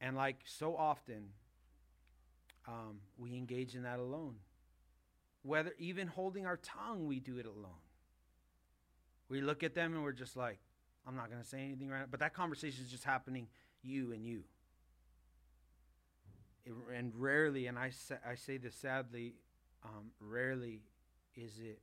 And 0.00 0.16
like 0.16 0.38
so 0.44 0.76
often, 0.76 1.28
um, 2.66 2.98
we 3.18 3.36
engage 3.36 3.74
in 3.74 3.82
that 3.82 3.98
alone 3.98 4.34
whether 5.48 5.72
even 5.78 6.06
holding 6.08 6.46
our 6.46 6.58
tongue, 6.58 7.06
we 7.06 7.20
do 7.20 7.38
it 7.38 7.46
alone. 7.46 7.82
We 9.28 9.40
look 9.40 9.62
at 9.62 9.74
them 9.74 9.94
and 9.94 10.02
we're 10.02 10.12
just 10.12 10.36
like, 10.36 10.58
I'm 11.06 11.16
not 11.16 11.30
going 11.30 11.42
to 11.42 11.48
say 11.48 11.60
anything 11.62 11.88
right 11.88 12.00
now. 12.00 12.06
But 12.10 12.20
that 12.20 12.34
conversation 12.34 12.84
is 12.84 12.90
just 12.90 13.04
happening, 13.04 13.48
you 13.82 14.12
and 14.12 14.26
you. 14.26 14.44
It, 16.66 16.72
and 16.94 17.12
rarely, 17.16 17.66
and 17.66 17.78
I, 17.78 17.90
sa- 17.90 18.22
I 18.28 18.34
say 18.34 18.58
this 18.58 18.74
sadly, 18.74 19.34
um, 19.84 20.10
rarely 20.20 20.82
is 21.34 21.58
it 21.58 21.80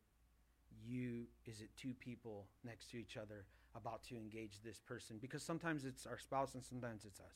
you, 0.87 1.25
is 1.45 1.61
it 1.61 1.69
two 1.75 1.93
people 1.95 2.45
next 2.63 2.91
to 2.91 2.97
each 2.97 3.17
other 3.17 3.45
about 3.75 4.03
to 4.03 4.15
engage 4.15 4.61
this 4.63 4.79
person. 4.79 5.17
Because 5.19 5.43
sometimes 5.43 5.85
it's 5.85 6.05
our 6.05 6.19
spouse 6.19 6.53
and 6.53 6.63
sometimes 6.63 7.05
it's 7.05 7.19
us. 7.19 7.35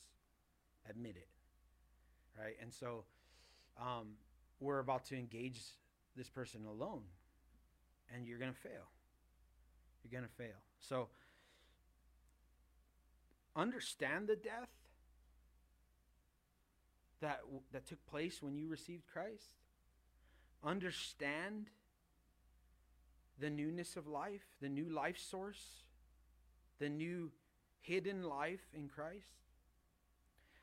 Admit 0.88 1.16
it. 1.16 1.28
right? 2.38 2.54
And 2.62 2.72
so 2.72 3.04
um, 3.80 4.14
we're 4.60 4.78
about 4.78 5.04
to 5.06 5.16
engage 5.16 5.60
this 6.16 6.28
person 6.28 6.64
alone, 6.66 7.02
and 8.14 8.26
you're 8.26 8.38
going 8.38 8.52
to 8.52 8.58
fail. 8.58 8.90
You're 10.02 10.20
going 10.20 10.28
to 10.28 10.36
fail. 10.36 10.56
So 10.78 11.08
understand 13.56 14.28
the 14.28 14.36
death 14.36 14.70
that 17.20 17.40
that 17.72 17.86
took 17.86 18.04
place 18.06 18.42
when 18.42 18.56
you 18.56 18.68
received 18.68 19.06
Christ. 19.12 19.50
Understand 20.64 21.66
the 23.38 23.50
newness 23.50 23.96
of 23.96 24.06
life, 24.06 24.44
the 24.60 24.68
new 24.68 24.88
life 24.88 25.18
source, 25.18 25.62
the 26.78 26.88
new 26.88 27.30
hidden 27.80 28.22
life 28.22 28.68
in 28.74 28.88
Christ. 28.88 29.32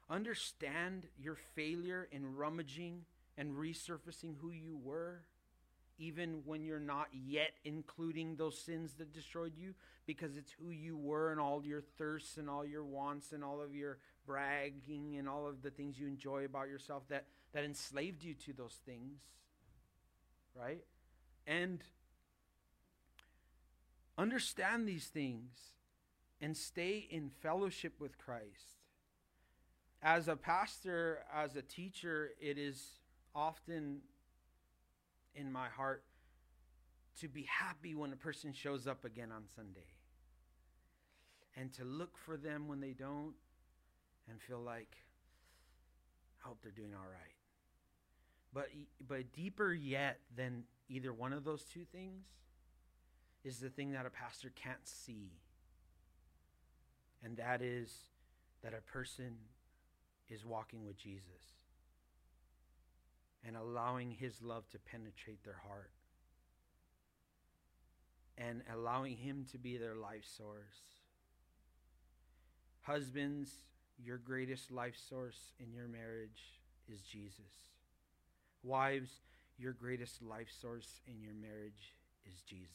Understand 0.10 1.08
your 1.18 1.36
failure 1.56 2.08
in 2.12 2.36
rummaging 2.36 3.06
and 3.38 3.54
resurfacing 3.54 4.36
who 4.40 4.52
you 4.52 4.78
were, 4.82 5.26
even 5.98 6.42
when 6.46 6.64
you're 6.64 6.80
not 6.80 7.08
yet 7.12 7.52
including 7.64 8.36
those 8.36 8.58
sins 8.58 8.94
that 8.96 9.14
destroyed 9.14 9.54
you, 9.58 9.74
because 10.06 10.38
it's 10.38 10.52
who 10.52 10.72
you 10.72 10.98
were 10.98 11.32
and 11.32 11.40
all 11.40 11.64
your 11.64 11.82
thirsts 11.82 12.38
and 12.38 12.50
all 12.50 12.66
your 12.66 12.84
wants 12.84 13.32
and 13.32 13.44
all 13.44 13.62
of 13.62 13.76
your 13.76 13.98
bragging 14.26 15.16
and 15.18 15.28
all 15.28 15.48
of 15.48 15.62
the 15.62 15.70
things 15.70 16.00
you 16.00 16.08
enjoy 16.08 16.46
about 16.46 16.68
yourself 16.68 17.04
that, 17.10 17.26
that 17.54 17.64
enslaved 17.64 18.24
you 18.24 18.34
to 18.34 18.54
those 18.54 18.78
things, 18.86 19.20
right? 20.56 20.84
And 21.46 21.84
understand 24.18 24.88
these 24.88 25.06
things 25.06 25.56
and 26.42 26.56
stay 26.56 27.08
in 27.10 27.30
fellowship 27.30 27.94
with 28.00 28.18
Christ. 28.18 28.82
As 30.02 30.28
a 30.28 30.36
pastor, 30.36 31.20
as 31.34 31.56
a 31.56 31.62
teacher, 31.62 32.32
it 32.40 32.58
is 32.58 33.00
often 33.34 34.02
in 35.38 35.52
my 35.52 35.68
heart 35.70 36.04
to 37.22 37.28
be 37.28 37.44
happy 37.44 37.96
when 37.96 38.12
a 38.12 38.16
person 38.16 38.54
shows 38.54 38.88
up 38.88 39.06
again 39.06 39.32
on 39.32 39.44
Sunday 39.56 39.88
and 41.56 41.74
to 41.74 41.84
look 41.84 42.18
for 42.18 42.38
them 42.38 42.68
when 42.68 42.80
they 42.80 42.94
don't 42.94 43.34
and 44.30 44.42
feel 44.42 44.60
like 44.60 44.98
I 46.44 46.48
hope 46.48 46.60
they're 46.62 46.72
doing 46.72 46.94
all 46.94 47.10
right. 47.10 47.36
But 48.54 48.68
but 49.08 49.32
deeper 49.34 49.74
yet 49.74 50.20
than 50.36 50.64
either 50.90 51.14
one 51.14 51.34
of 51.34 51.44
those 51.44 51.64
two 51.64 51.86
things 51.86 52.26
is 53.44 53.60
the 53.60 53.70
thing 53.70 53.92
that 53.92 54.06
a 54.06 54.10
pastor 54.10 54.52
can't 54.56 54.86
see. 54.86 55.32
And 57.24 57.38
that 57.38 57.62
is 57.62 57.94
that 58.64 58.74
a 58.74 58.82
person 58.92 59.36
is 60.30 60.46
walking 60.46 60.86
with 60.86 60.98
Jesus 60.98 61.57
and 63.46 63.56
allowing 63.56 64.12
his 64.12 64.42
love 64.42 64.68
to 64.70 64.80
penetrate 64.80 65.44
their 65.44 65.62
heart 65.68 65.92
and 68.38 68.62
allowing 68.74 69.18
him 69.18 69.46
to 69.52 69.58
be 69.58 69.78
their 69.78 69.96
life 69.96 70.26
source. 70.38 70.78
Husbands, 72.82 73.52
your 73.98 74.18
greatest 74.18 74.72
life 74.72 74.96
source 75.10 75.54
in 75.60 75.74
your 75.74 75.88
marriage 75.88 76.60
is 76.88 77.02
Jesus. 77.02 77.72
Wives, 78.64 79.10
your 79.58 79.74
greatest 79.74 80.22
life 80.22 80.50
source 80.62 81.02
in 81.08 81.20
your 81.20 81.34
marriage 81.34 81.96
is 82.26 82.42
Jesus. 82.42 82.70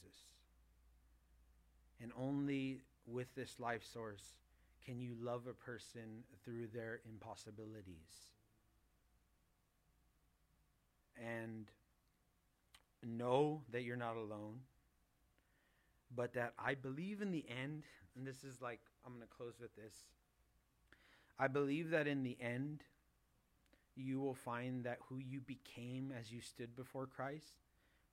And 2.01 2.11
only 2.19 2.81
with 3.07 3.33
this 3.37 3.61
life 3.61 3.85
source 3.85 4.35
can 4.85 5.01
you 5.01 5.15
love 5.21 5.43
a 5.47 5.55
person 5.55 6.25
through 6.45 6.67
their 6.75 7.01
impossibilities. 7.09 8.33
And 11.17 11.71
know 13.05 13.63
that 13.71 13.83
you're 13.83 13.97
not 13.97 14.17
alone, 14.17 14.61
but 16.15 16.35
that 16.35 16.55
I 16.59 16.75
believe 16.75 17.21
in 17.21 17.33
the 17.33 17.45
end, 17.49 17.85
and 18.17 18.27
this 18.27 18.45
is 18.45 18.61
like, 18.61 18.81
I'm 19.05 19.13
going 19.13 19.23
to 19.23 19.35
close 19.35 19.55
with 19.61 19.75
this. 19.77 19.95
I 21.39 21.49
believe 21.49 21.91
that 21.91 22.07
in 22.07 22.23
the 22.23 22.37
end, 22.41 22.85
you 23.97 24.21
will 24.21 24.35
find 24.35 24.85
that 24.85 24.99
who 25.09 25.19
you 25.19 25.41
became 25.41 26.13
as 26.19 26.33
you 26.33 26.41
stood 26.41 26.75
before 26.77 27.07
Christ 27.07 27.61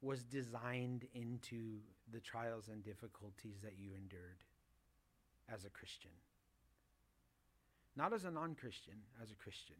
was 0.01 0.23
designed 0.23 1.05
into 1.13 1.77
the 2.11 2.19
trials 2.19 2.69
and 2.69 2.83
difficulties 2.83 3.57
that 3.63 3.77
you 3.77 3.91
endured 3.95 4.43
as 5.53 5.65
a 5.65 5.69
Christian. 5.69 6.11
Not 7.95 8.13
as 8.13 8.23
a 8.23 8.31
non 8.31 8.55
Christian, 8.55 8.95
as 9.21 9.31
a 9.31 9.35
Christian. 9.35 9.75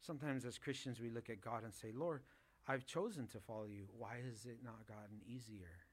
Sometimes 0.00 0.44
as 0.44 0.58
Christians, 0.58 1.00
we 1.00 1.10
look 1.10 1.30
at 1.30 1.40
God 1.40 1.64
and 1.64 1.74
say, 1.74 1.92
Lord, 1.94 2.22
I've 2.66 2.86
chosen 2.86 3.26
to 3.28 3.40
follow 3.40 3.64
you. 3.64 3.84
Why 3.96 4.16
has 4.28 4.44
it 4.44 4.58
not 4.64 4.86
gotten 4.86 5.20
easier? 5.26 5.84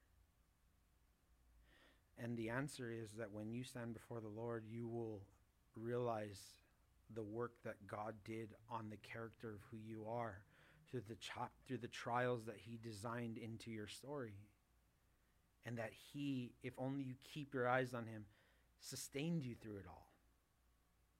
And 2.17 2.37
the 2.37 2.49
answer 2.49 2.91
is 2.91 3.11
that 3.17 3.31
when 3.31 3.51
you 3.51 3.63
stand 3.63 3.93
before 3.93 4.21
the 4.21 4.27
Lord, 4.27 4.63
you 4.69 4.87
will 4.87 5.21
realize 5.75 6.39
the 7.13 7.23
work 7.23 7.51
that 7.63 7.87
God 7.87 8.15
did 8.23 8.49
on 8.69 8.89
the 8.89 8.97
character 8.97 9.49
of 9.49 9.59
who 9.69 9.77
you 9.77 10.05
are 10.09 10.39
through 10.89 11.03
the 11.07 11.17
through 11.67 11.77
the 11.77 11.87
trials 11.87 12.45
that 12.45 12.57
he 12.57 12.77
designed 12.81 13.37
into 13.37 13.71
your 13.71 13.87
story. 13.87 14.33
And 15.65 15.77
that 15.77 15.91
he, 16.13 16.53
if 16.61 16.73
only 16.77 17.01
you 17.03 17.15
keep 17.23 17.53
your 17.53 17.67
eyes 17.67 17.93
on 17.93 18.05
him, 18.05 18.25
sustained 18.79 19.43
you 19.43 19.55
through 19.55 19.77
it 19.77 19.85
all. 19.89 20.04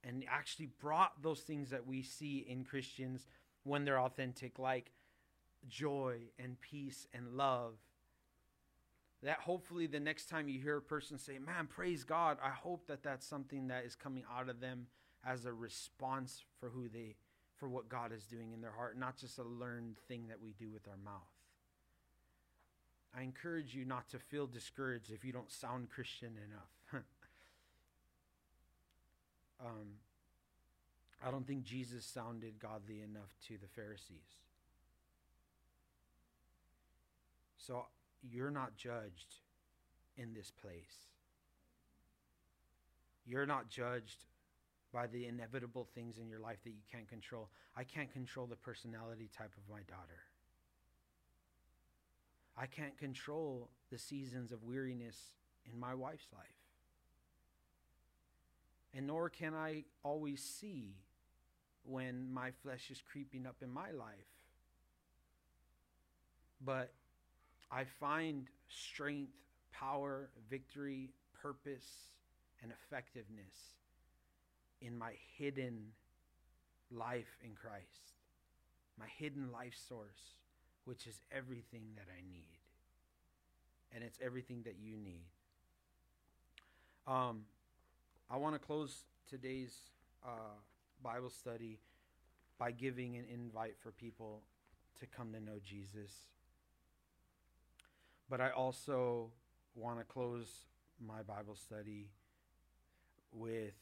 And 0.08 0.24
actually 0.30 0.68
brought 0.68 1.22
those 1.22 1.40
things 1.42 1.72
that 1.72 1.88
we 1.88 2.04
see 2.04 2.46
in 2.48 2.64
Christians 2.64 3.26
when 3.64 3.86
they're 3.86 4.00
authentic, 4.00 4.60
like 4.60 4.92
joy 5.68 6.18
and 6.38 6.60
peace 6.62 7.08
and 7.14 7.34
love. 7.36 7.74
That 9.24 9.40
hopefully 9.40 9.88
the 9.88 10.00
next 10.00 10.30
time 10.30 10.48
you 10.48 10.60
hear 10.60 10.78
a 10.78 10.82
person 10.82 11.18
say, 11.18 11.40
Man, 11.40 11.68
praise 11.68 12.04
God, 12.04 12.38
I 12.44 12.52
hope 12.52 12.86
that 12.88 13.02
that's 13.02 13.26
something 13.26 13.68
that 13.70 13.86
is 13.86 13.96
coming 13.96 14.24
out 14.32 14.50
of 14.50 14.60
them 14.60 14.88
as 15.26 15.46
a 15.46 15.54
response 15.54 16.44
for 16.60 16.70
who 16.70 16.88
they 16.88 17.16
for 17.56 17.70
what 17.70 17.90
God 17.90 18.12
is 18.12 18.26
doing 18.26 18.52
in 18.52 18.62
their 18.62 18.72
heart, 18.72 19.00
not 19.00 19.18
just 19.18 19.40
a 19.40 19.44
learned 19.44 19.98
thing 20.08 20.28
that 20.28 20.42
we 20.42 20.52
do 20.52 20.70
with 20.70 20.88
our 20.88 20.98
mouth. 20.98 21.22
I 23.18 23.24
encourage 23.24 23.74
you 23.74 23.86
not 23.86 24.10
to 24.10 24.20
feel 24.20 24.46
discouraged 24.46 25.12
if 25.12 25.24
you 25.24 25.32
don't 25.32 25.50
sound 25.50 25.90
Christian 25.90 26.34
enough. 26.38 27.06
um, 29.66 29.88
I 31.26 31.32
don't 31.32 31.48
think 31.48 31.64
Jesus 31.64 32.06
sounded 32.06 32.60
godly 32.60 33.02
enough 33.02 33.34
to 33.48 33.58
the 33.58 33.68
Pharisees. 33.68 34.36
So 37.58 37.86
you're 38.22 38.52
not 38.52 38.76
judged 38.76 39.36
in 40.18 40.34
this 40.34 40.52
place. 40.52 41.10
You're 43.26 43.48
not 43.48 43.70
judged 43.70 44.26
by 44.94 45.08
the 45.08 45.26
inevitable 45.26 45.88
things 45.96 46.20
in 46.20 46.30
your 46.30 46.40
life 46.40 46.58
that 46.64 46.70
you 46.70 46.84
can't 46.92 47.08
control. 47.08 47.50
I 47.76 47.84
can't 47.84 48.12
control 48.12 48.46
the 48.46 48.56
personality 48.56 49.30
type 49.36 49.52
of 49.58 49.70
my 49.70 49.82
daughter. 49.82 50.22
I 52.58 52.68
can't 52.68 52.98
control 52.98 53.70
the 53.92 53.98
seasons 53.98 54.52
of 54.52 54.64
weariness 54.64 55.18
in 55.72 55.80
my 55.80 55.94
wife's 55.94 56.28
life. 56.32 56.65
And 58.96 59.08
nor 59.08 59.30
can 59.30 59.54
I 59.54 59.84
always 60.04 60.42
see 60.42 60.96
when 61.84 62.34
my 62.34 62.52
flesh 62.64 62.90
is 62.90 63.02
creeping 63.12 63.46
up 63.46 63.58
in 63.62 63.70
my 63.70 63.92
life. 63.92 64.16
But 66.64 66.94
I 67.72 67.84
find 67.84 68.48
strength, 68.70 69.34
power, 69.72 70.30
victory, 70.50 71.10
purpose, 71.42 71.86
and 72.64 72.72
effectiveness 72.72 73.54
in 74.82 74.98
my 74.98 75.12
hidden 75.38 75.92
life 76.90 77.38
in 77.44 77.52
Christ, 77.52 78.14
my 78.98 79.08
hidden 79.18 79.52
life 79.52 79.76
source, 79.90 80.40
which 80.86 81.06
is 81.06 81.20
everything 81.32 81.84
that 81.96 82.08
I 82.10 82.22
need. 82.32 82.58
And 83.94 84.04
it's 84.04 84.20
everything 84.24 84.62
that 84.64 84.76
you 84.82 84.98
need. 84.98 85.26
Um, 87.08 87.42
I 88.30 88.38
want 88.38 88.56
to 88.56 88.60
close 88.60 89.04
today's 89.30 89.74
uh, 90.26 90.58
Bible 91.04 91.30
study 91.30 91.80
by 92.58 92.72
giving 92.72 93.18
an 93.18 93.26
invite 93.32 93.76
for 93.78 93.92
people 93.92 94.42
to 95.00 95.06
come 95.06 95.32
to 95.34 95.40
know 95.40 95.60
Jesus. 95.64 96.10
But 98.28 98.42
I 98.42 98.50
also 98.50 99.30
want 99.76 100.00
to 100.00 100.06
close 100.06 100.48
my 101.00 101.22
Bible 101.22 101.56
study 101.56 102.08
with 103.32 103.76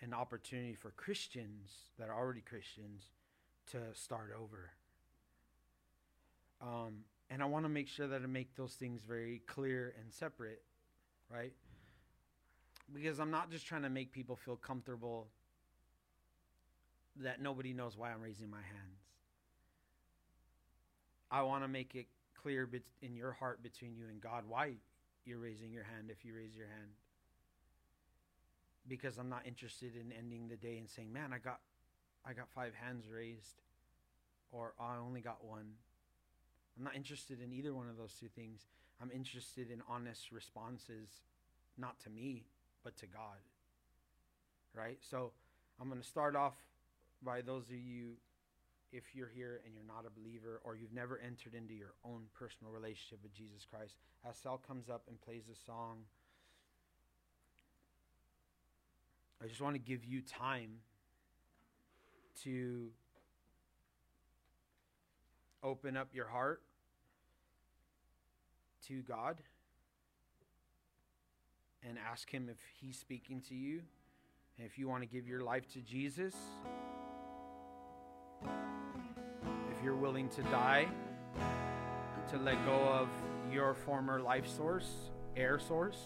an 0.00 0.12
opportunity 0.12 0.74
for 0.74 0.90
Christians 0.90 1.70
that 2.00 2.08
are 2.08 2.18
already 2.18 2.40
Christians 2.40 3.04
to 3.70 3.78
start 3.92 4.34
over. 4.36 4.70
Um, 6.60 7.04
and 7.30 7.42
I 7.42 7.46
want 7.46 7.64
to 7.64 7.68
make 7.68 7.86
sure 7.86 8.08
that 8.08 8.22
I 8.22 8.26
make 8.26 8.56
those 8.56 8.72
things 8.72 9.02
very 9.06 9.42
clear 9.46 9.94
and 10.00 10.12
separate, 10.12 10.62
right? 11.32 11.52
Because 12.92 13.20
I'm 13.20 13.30
not 13.30 13.50
just 13.50 13.66
trying 13.66 13.82
to 13.82 13.90
make 13.90 14.12
people 14.12 14.36
feel 14.36 14.56
comfortable 14.56 15.28
that 17.16 17.40
nobody 17.40 17.72
knows 17.72 17.96
why 17.96 18.10
I'm 18.10 18.20
raising 18.20 18.50
my 18.50 18.58
hands. 18.62 19.00
I 21.30 21.42
want 21.42 21.62
to 21.62 21.68
make 21.68 21.94
it 21.94 22.06
clear 22.34 22.68
in 23.02 23.14
your 23.14 23.32
heart 23.32 23.62
between 23.62 23.96
you 23.96 24.06
and 24.08 24.20
God 24.20 24.44
why 24.48 24.72
you're 25.24 25.38
raising 25.38 25.72
your 25.72 25.84
hand 25.84 26.10
if 26.10 26.24
you 26.24 26.34
raise 26.34 26.56
your 26.56 26.66
hand. 26.66 26.90
Because 28.88 29.18
I'm 29.18 29.28
not 29.28 29.46
interested 29.46 29.94
in 29.94 30.10
ending 30.12 30.48
the 30.48 30.56
day 30.56 30.78
and 30.78 30.88
saying, 30.88 31.12
"Man, 31.12 31.32
I 31.32 31.38
got 31.38 31.60
I 32.24 32.32
got 32.32 32.48
5 32.50 32.74
hands 32.74 33.08
raised." 33.08 33.62
Or 34.52 34.74
I 34.80 34.96
only 34.96 35.20
got 35.20 35.44
one. 35.44 35.78
I'm 36.76 36.82
not 36.82 36.96
interested 36.96 37.40
in 37.40 37.52
either 37.52 37.72
one 37.72 37.88
of 37.88 37.96
those 37.96 38.14
two 38.14 38.28
things. 38.28 38.66
I'm 39.00 39.12
interested 39.12 39.70
in 39.70 39.80
honest 39.88 40.32
responses, 40.32 41.22
not 41.76 42.00
to 42.00 42.10
me, 42.10 42.46
but 42.84 42.96
to 42.98 43.06
God. 43.06 43.38
Right? 44.74 44.98
So 45.00 45.32
I'm 45.80 45.88
going 45.88 46.00
to 46.00 46.06
start 46.06 46.36
off 46.36 46.54
by 47.22 47.40
those 47.40 47.64
of 47.64 47.74
you, 47.76 48.12
if 48.92 49.14
you're 49.14 49.28
here 49.28 49.60
and 49.64 49.74
you're 49.74 49.84
not 49.84 50.04
a 50.06 50.20
believer 50.20 50.60
or 50.64 50.74
you've 50.76 50.92
never 50.92 51.18
entered 51.18 51.54
into 51.54 51.74
your 51.74 51.94
own 52.04 52.22
personal 52.34 52.72
relationship 52.72 53.18
with 53.22 53.34
Jesus 53.34 53.66
Christ. 53.70 53.94
As 54.28 54.36
Sal 54.36 54.58
comes 54.58 54.88
up 54.88 55.02
and 55.08 55.20
plays 55.20 55.44
a 55.50 55.56
song, 55.66 55.98
I 59.42 59.46
just 59.46 59.60
want 59.60 59.74
to 59.74 59.80
give 59.80 60.04
you 60.04 60.20
time 60.20 60.80
to 62.44 62.88
open 65.62 65.96
up 65.96 66.08
your 66.12 66.26
heart 66.26 66.62
to 68.88 69.02
God 69.02 69.36
and 71.86 71.98
ask 72.10 72.30
Him 72.30 72.48
if 72.50 72.58
He's 72.80 72.98
speaking 72.98 73.40
to 73.48 73.54
you. 73.54 73.80
And 74.56 74.66
if 74.66 74.78
you 74.78 74.88
want 74.88 75.02
to 75.02 75.08
give 75.08 75.26
your 75.26 75.40
life 75.42 75.66
to 75.72 75.80
Jesus, 75.80 76.34
if 78.42 79.84
you're 79.84 79.96
willing 79.96 80.28
to 80.30 80.42
die, 80.44 80.86
to 82.30 82.36
let 82.38 82.64
go 82.66 82.78
of 82.78 83.08
your 83.52 83.74
former 83.74 84.20
life 84.20 84.46
source, 84.46 85.10
air 85.36 85.58
source, 85.58 85.98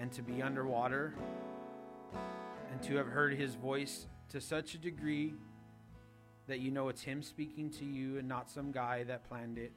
and 0.00 0.10
to 0.12 0.22
be 0.22 0.40
underwater, 0.40 1.14
and 2.70 2.82
to 2.82 2.96
have 2.96 3.06
heard 3.08 3.34
His 3.34 3.54
voice 3.54 4.06
to 4.30 4.40
such 4.40 4.74
a 4.74 4.78
degree 4.78 5.34
that 6.46 6.60
you 6.60 6.70
know 6.70 6.88
it's 6.88 7.02
Him 7.02 7.22
speaking 7.22 7.70
to 7.70 7.84
you 7.84 8.18
and 8.18 8.28
not 8.28 8.50
some 8.50 8.72
guy 8.72 9.04
that 9.04 9.28
planned 9.28 9.58
it, 9.58 9.72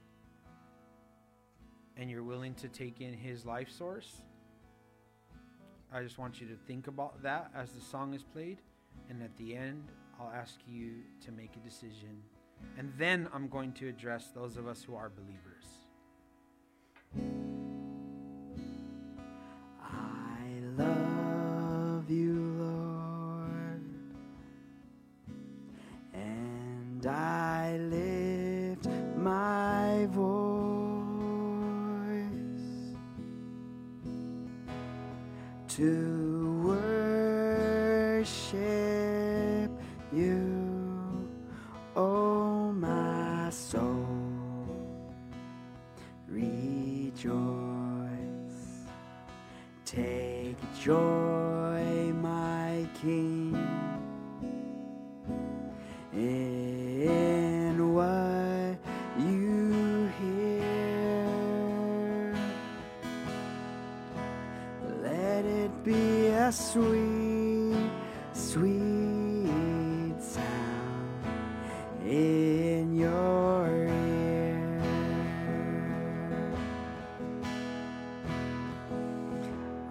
and 1.97 2.09
you're 2.09 2.23
willing 2.23 2.53
to 2.55 2.67
take 2.67 3.01
in 3.01 3.13
His 3.13 3.45
life 3.45 3.69
source, 3.69 4.21
I 5.93 6.01
just 6.03 6.17
want 6.17 6.41
you 6.41 6.47
to 6.47 6.55
think 6.67 6.87
about 6.87 7.21
that 7.23 7.51
as 7.55 7.71
the 7.71 7.81
song 7.81 8.13
is 8.13 8.23
played. 8.23 8.57
And 9.09 9.21
at 9.21 9.35
the 9.37 9.55
end, 9.55 9.83
I'll 10.19 10.31
ask 10.31 10.55
you 10.67 10.95
to 11.25 11.31
make 11.31 11.51
a 11.55 11.67
decision. 11.67 12.21
And 12.77 12.91
then 12.97 13.29
I'm 13.33 13.47
going 13.47 13.71
to 13.73 13.87
address 13.87 14.31
those 14.33 14.57
of 14.57 14.67
us 14.67 14.83
who 14.83 14.95
are 14.95 15.09
believers. 15.09 15.65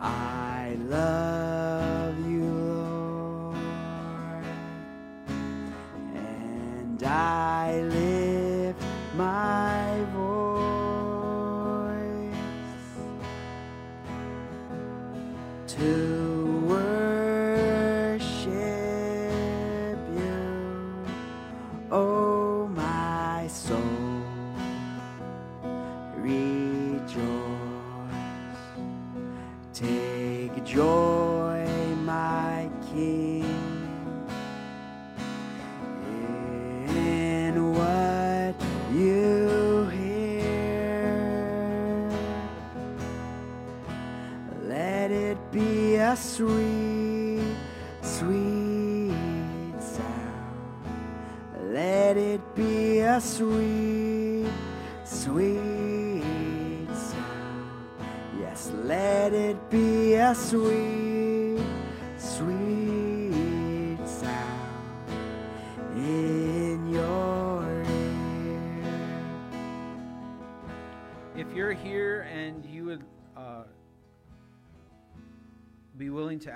I 0.05 0.77
love 0.79 1.54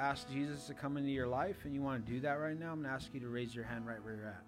ask 0.08 0.26
Jesus 0.30 0.66
to 0.66 0.72
come 0.72 0.96
into 0.96 1.10
your 1.10 1.26
life 1.26 1.66
and 1.66 1.74
you 1.74 1.82
want 1.82 2.06
to 2.06 2.12
do 2.12 2.20
that 2.20 2.40
right 2.40 2.58
now, 2.58 2.72
I'm 2.72 2.80
going 2.80 2.88
to 2.88 2.94
ask 2.94 3.12
you 3.12 3.20
to 3.20 3.28
raise 3.28 3.54
your 3.54 3.66
hand 3.66 3.86
right 3.86 4.02
where 4.02 4.14
you're 4.14 4.28
at. 4.28 4.42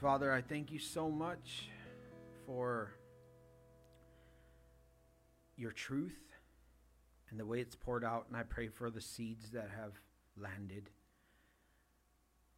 Father, 0.00 0.32
I 0.32 0.40
thank 0.40 0.72
you 0.72 0.78
so 0.78 1.10
much 1.10 1.68
for 2.46 2.94
your 5.58 5.72
truth 5.72 6.16
and 7.28 7.38
the 7.38 7.44
way 7.44 7.60
it's 7.60 7.76
poured 7.76 8.04
out. 8.04 8.24
And 8.28 8.38
I 8.38 8.42
pray 8.42 8.68
for 8.68 8.88
the 8.88 9.02
seeds 9.02 9.50
that 9.50 9.68
have 9.78 9.92
landed, 10.34 10.88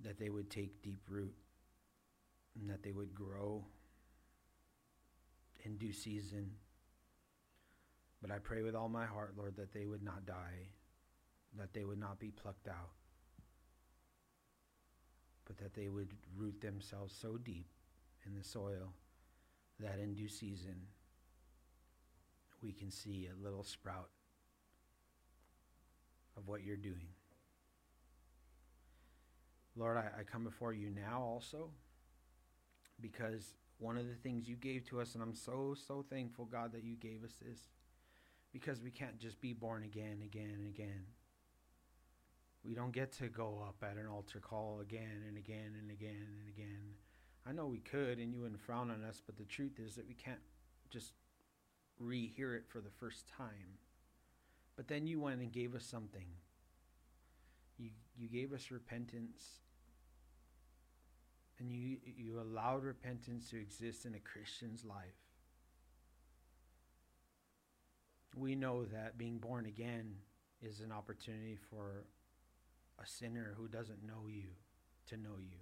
that 0.02 0.18
they 0.18 0.30
would 0.30 0.50
take 0.50 0.82
deep 0.82 1.02
root 1.08 1.34
and 2.58 2.68
that 2.68 2.82
they 2.82 2.92
would 2.92 3.14
grow 3.14 3.64
in 5.64 5.76
due 5.76 5.92
season. 5.92 6.50
But 8.20 8.30
I 8.30 8.38
pray 8.38 8.62
with 8.62 8.74
all 8.74 8.88
my 8.88 9.06
heart, 9.06 9.34
Lord, 9.36 9.56
that 9.56 9.72
they 9.72 9.86
would 9.86 10.02
not 10.02 10.26
die, 10.26 10.68
that 11.58 11.72
they 11.72 11.84
would 11.84 11.98
not 11.98 12.18
be 12.18 12.30
plucked 12.30 12.68
out, 12.68 12.90
but 15.46 15.58
that 15.58 15.74
they 15.74 15.88
would 15.88 16.12
root 16.36 16.60
themselves 16.60 17.14
so 17.20 17.36
deep 17.36 17.66
in 18.26 18.34
the 18.34 18.44
soil 18.44 18.92
that 19.80 19.98
in 19.98 20.14
due 20.14 20.28
season 20.28 20.76
we 22.62 22.72
can 22.72 22.90
see 22.90 23.28
a 23.28 23.44
little 23.44 23.64
sprout 23.64 24.10
of 26.36 26.46
what 26.46 26.62
you're 26.62 26.76
doing. 26.76 27.08
Lord, 29.76 29.96
I, 29.96 30.20
I 30.20 30.22
come 30.24 30.44
before 30.44 30.72
you 30.72 30.90
now 30.90 31.22
also 31.22 31.70
because 33.00 33.54
one 33.78 33.96
of 33.96 34.06
the 34.06 34.14
things 34.14 34.48
you 34.48 34.56
gave 34.56 34.84
to 34.88 35.00
us, 35.00 35.14
and 35.14 35.22
I'm 35.22 35.34
so, 35.34 35.74
so 35.74 36.04
thankful, 36.08 36.44
God, 36.44 36.72
that 36.72 36.84
you 36.84 36.96
gave 36.96 37.24
us 37.24 37.34
this 37.44 37.58
because 38.52 38.80
we 38.80 38.90
can't 38.90 39.18
just 39.18 39.40
be 39.40 39.52
born 39.52 39.82
again, 39.82 40.20
again, 40.24 40.50
and 40.54 40.68
again. 40.68 41.04
We 42.64 42.74
don't 42.74 42.92
get 42.92 43.12
to 43.14 43.28
go 43.28 43.64
up 43.66 43.82
at 43.82 43.96
an 43.96 44.06
altar 44.06 44.38
call 44.38 44.80
again 44.80 45.24
and 45.26 45.36
again 45.36 45.74
and 45.80 45.90
again 45.90 46.28
and 46.38 46.48
again. 46.48 46.94
I 47.44 47.52
know 47.52 47.66
we 47.66 47.80
could, 47.80 48.18
and 48.18 48.32
you 48.32 48.42
wouldn't 48.42 48.60
frown 48.60 48.90
on 48.90 49.02
us, 49.02 49.20
but 49.24 49.36
the 49.36 49.44
truth 49.44 49.80
is 49.84 49.96
that 49.96 50.06
we 50.06 50.14
can't 50.14 50.38
just 50.90 51.12
rehear 52.00 52.56
it 52.56 52.68
for 52.68 52.80
the 52.80 52.90
first 53.00 53.26
time. 53.26 53.78
But 54.76 54.86
then 54.86 55.08
you 55.08 55.20
went 55.20 55.40
and 55.40 55.50
gave 55.50 55.74
us 55.74 55.84
something. 55.84 56.26
You, 57.78 57.90
you 58.16 58.28
gave 58.28 58.52
us 58.52 58.70
repentance. 58.70 59.42
And 61.58 61.70
you, 61.70 61.98
you 62.04 62.40
allowed 62.40 62.82
repentance 62.84 63.50
to 63.50 63.60
exist 63.60 64.04
in 64.04 64.14
a 64.14 64.18
Christian's 64.18 64.84
life. 64.84 65.14
We 68.36 68.54
know 68.54 68.84
that 68.86 69.18
being 69.18 69.38
born 69.38 69.66
again 69.66 70.14
is 70.62 70.80
an 70.80 70.90
opportunity 70.90 71.58
for 71.70 72.04
a 73.02 73.06
sinner 73.06 73.54
who 73.56 73.68
doesn't 73.68 74.06
know 74.06 74.26
you 74.28 74.48
to 75.08 75.16
know 75.16 75.38
you. 75.38 75.58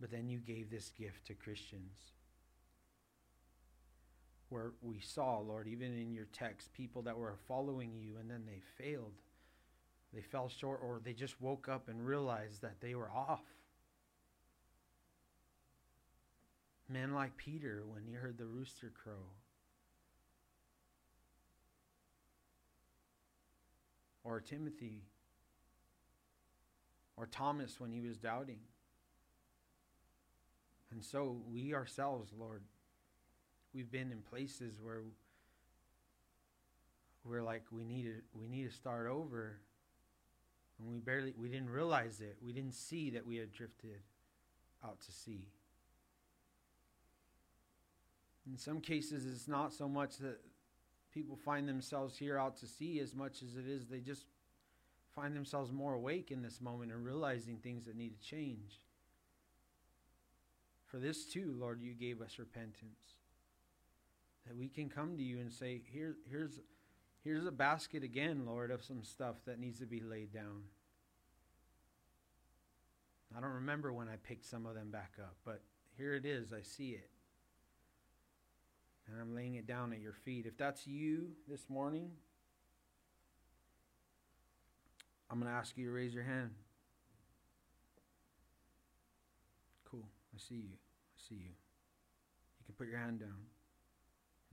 But 0.00 0.10
then 0.10 0.28
you 0.28 0.38
gave 0.38 0.70
this 0.70 0.90
gift 0.90 1.26
to 1.26 1.34
Christians. 1.34 2.12
Where 4.48 4.72
we 4.80 5.00
saw, 5.00 5.38
Lord, 5.38 5.66
even 5.66 5.92
in 5.98 6.12
your 6.14 6.28
text, 6.32 6.72
people 6.72 7.02
that 7.02 7.18
were 7.18 7.36
following 7.48 7.92
you 7.96 8.16
and 8.18 8.30
then 8.30 8.44
they 8.46 8.60
failed. 8.82 9.14
They 10.12 10.22
fell 10.22 10.48
short 10.48 10.80
or 10.82 11.00
they 11.02 11.12
just 11.12 11.40
woke 11.40 11.68
up 11.68 11.88
and 11.88 12.04
realized 12.04 12.62
that 12.62 12.80
they 12.80 12.94
were 12.94 13.10
off. 13.10 13.44
Men 16.88 17.12
like 17.12 17.36
Peter 17.36 17.82
when 17.86 18.04
he 18.06 18.14
heard 18.14 18.38
the 18.38 18.46
rooster 18.46 18.90
crow. 18.94 19.32
Or 24.24 24.40
Timothy 24.40 25.02
or 27.16 27.26
Thomas 27.26 27.78
when 27.78 27.92
he 27.92 28.00
was 28.00 28.16
doubting. 28.16 28.60
And 30.90 31.04
so 31.04 31.36
we 31.52 31.74
ourselves, 31.74 32.32
Lord, 32.38 32.62
we've 33.74 33.90
been 33.90 34.10
in 34.10 34.22
places 34.22 34.80
where 34.80 35.02
we're 37.24 37.42
like 37.42 37.64
we 37.70 37.84
need 37.84 38.04
to 38.04 38.14
we 38.32 38.48
need 38.48 38.70
to 38.70 38.74
start 38.74 39.06
over 39.06 39.58
and 40.78 40.88
we 40.88 40.98
barely 40.98 41.34
we 41.38 41.48
didn't 41.48 41.70
realize 41.70 42.20
it 42.20 42.36
we 42.42 42.52
didn't 42.52 42.74
see 42.74 43.10
that 43.10 43.26
we 43.26 43.36
had 43.36 43.52
drifted 43.52 44.00
out 44.84 45.00
to 45.00 45.12
sea 45.12 45.48
in 48.50 48.56
some 48.56 48.80
cases 48.80 49.26
it's 49.26 49.48
not 49.48 49.72
so 49.72 49.88
much 49.88 50.18
that 50.18 50.38
people 51.12 51.36
find 51.36 51.68
themselves 51.68 52.16
here 52.16 52.38
out 52.38 52.56
to 52.56 52.66
sea 52.66 53.00
as 53.00 53.14
much 53.14 53.42
as 53.42 53.56
it 53.56 53.66
is 53.68 53.86
they 53.86 54.00
just 54.00 54.26
find 55.18 55.34
themselves 55.34 55.72
more 55.72 55.94
awake 55.94 56.30
in 56.30 56.42
this 56.42 56.60
moment 56.60 56.92
and 56.92 57.04
realizing 57.04 57.56
things 57.56 57.86
that 57.86 57.96
need 57.96 58.14
to 58.14 58.26
change. 58.28 58.80
For 60.86 60.98
this 60.98 61.24
too, 61.24 61.54
Lord, 61.58 61.80
you 61.82 61.92
gave 61.92 62.22
us 62.22 62.38
repentance. 62.38 63.16
That 64.46 64.56
we 64.56 64.68
can 64.68 64.88
come 64.88 65.16
to 65.16 65.22
you 65.22 65.40
and 65.40 65.52
say, 65.52 65.82
Here, 65.92 66.16
here's, 66.30 66.60
here's 67.28 67.44
a 67.44 67.52
basket 67.52 68.02
again, 68.02 68.44
Lord, 68.46 68.70
of 68.70 68.82
some 68.82 69.04
stuff 69.04 69.36
that 69.44 69.60
needs 69.60 69.80
to 69.80 69.84
be 69.84 70.00
laid 70.00 70.32
down. 70.32 70.62
I 73.36 73.40
don't 73.42 73.52
remember 73.52 73.92
when 73.92 74.08
I 74.08 74.16
picked 74.16 74.46
some 74.46 74.64
of 74.64 74.74
them 74.74 74.90
back 74.90 75.12
up, 75.20 75.36
but 75.44 75.60
here 75.98 76.14
it 76.14 76.24
is. 76.24 76.54
I 76.54 76.62
see 76.62 76.92
it. 76.92 77.10
And 79.06 79.20
I'm 79.20 79.34
laying 79.34 79.56
it 79.56 79.66
down 79.66 79.92
at 79.92 80.00
your 80.00 80.14
feet. 80.14 80.46
If 80.46 80.56
that's 80.56 80.86
you 80.86 81.32
this 81.46 81.68
morning, 81.68 82.12
I'm 85.30 85.38
going 85.38 85.52
to 85.52 85.58
ask 85.58 85.76
you 85.76 85.84
to 85.84 85.92
raise 85.92 86.14
your 86.14 86.24
hand. 86.24 86.52
Cool. 89.90 90.08
I 90.34 90.38
see 90.38 90.54
you. 90.54 90.70
I 90.72 91.28
see 91.28 91.34
you. 91.34 91.40
You 91.50 92.64
can 92.64 92.74
put 92.78 92.88
your 92.88 92.98
hand 92.98 93.20
down. 93.20 93.36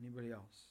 Anybody 0.01 0.31
else? 0.31 0.65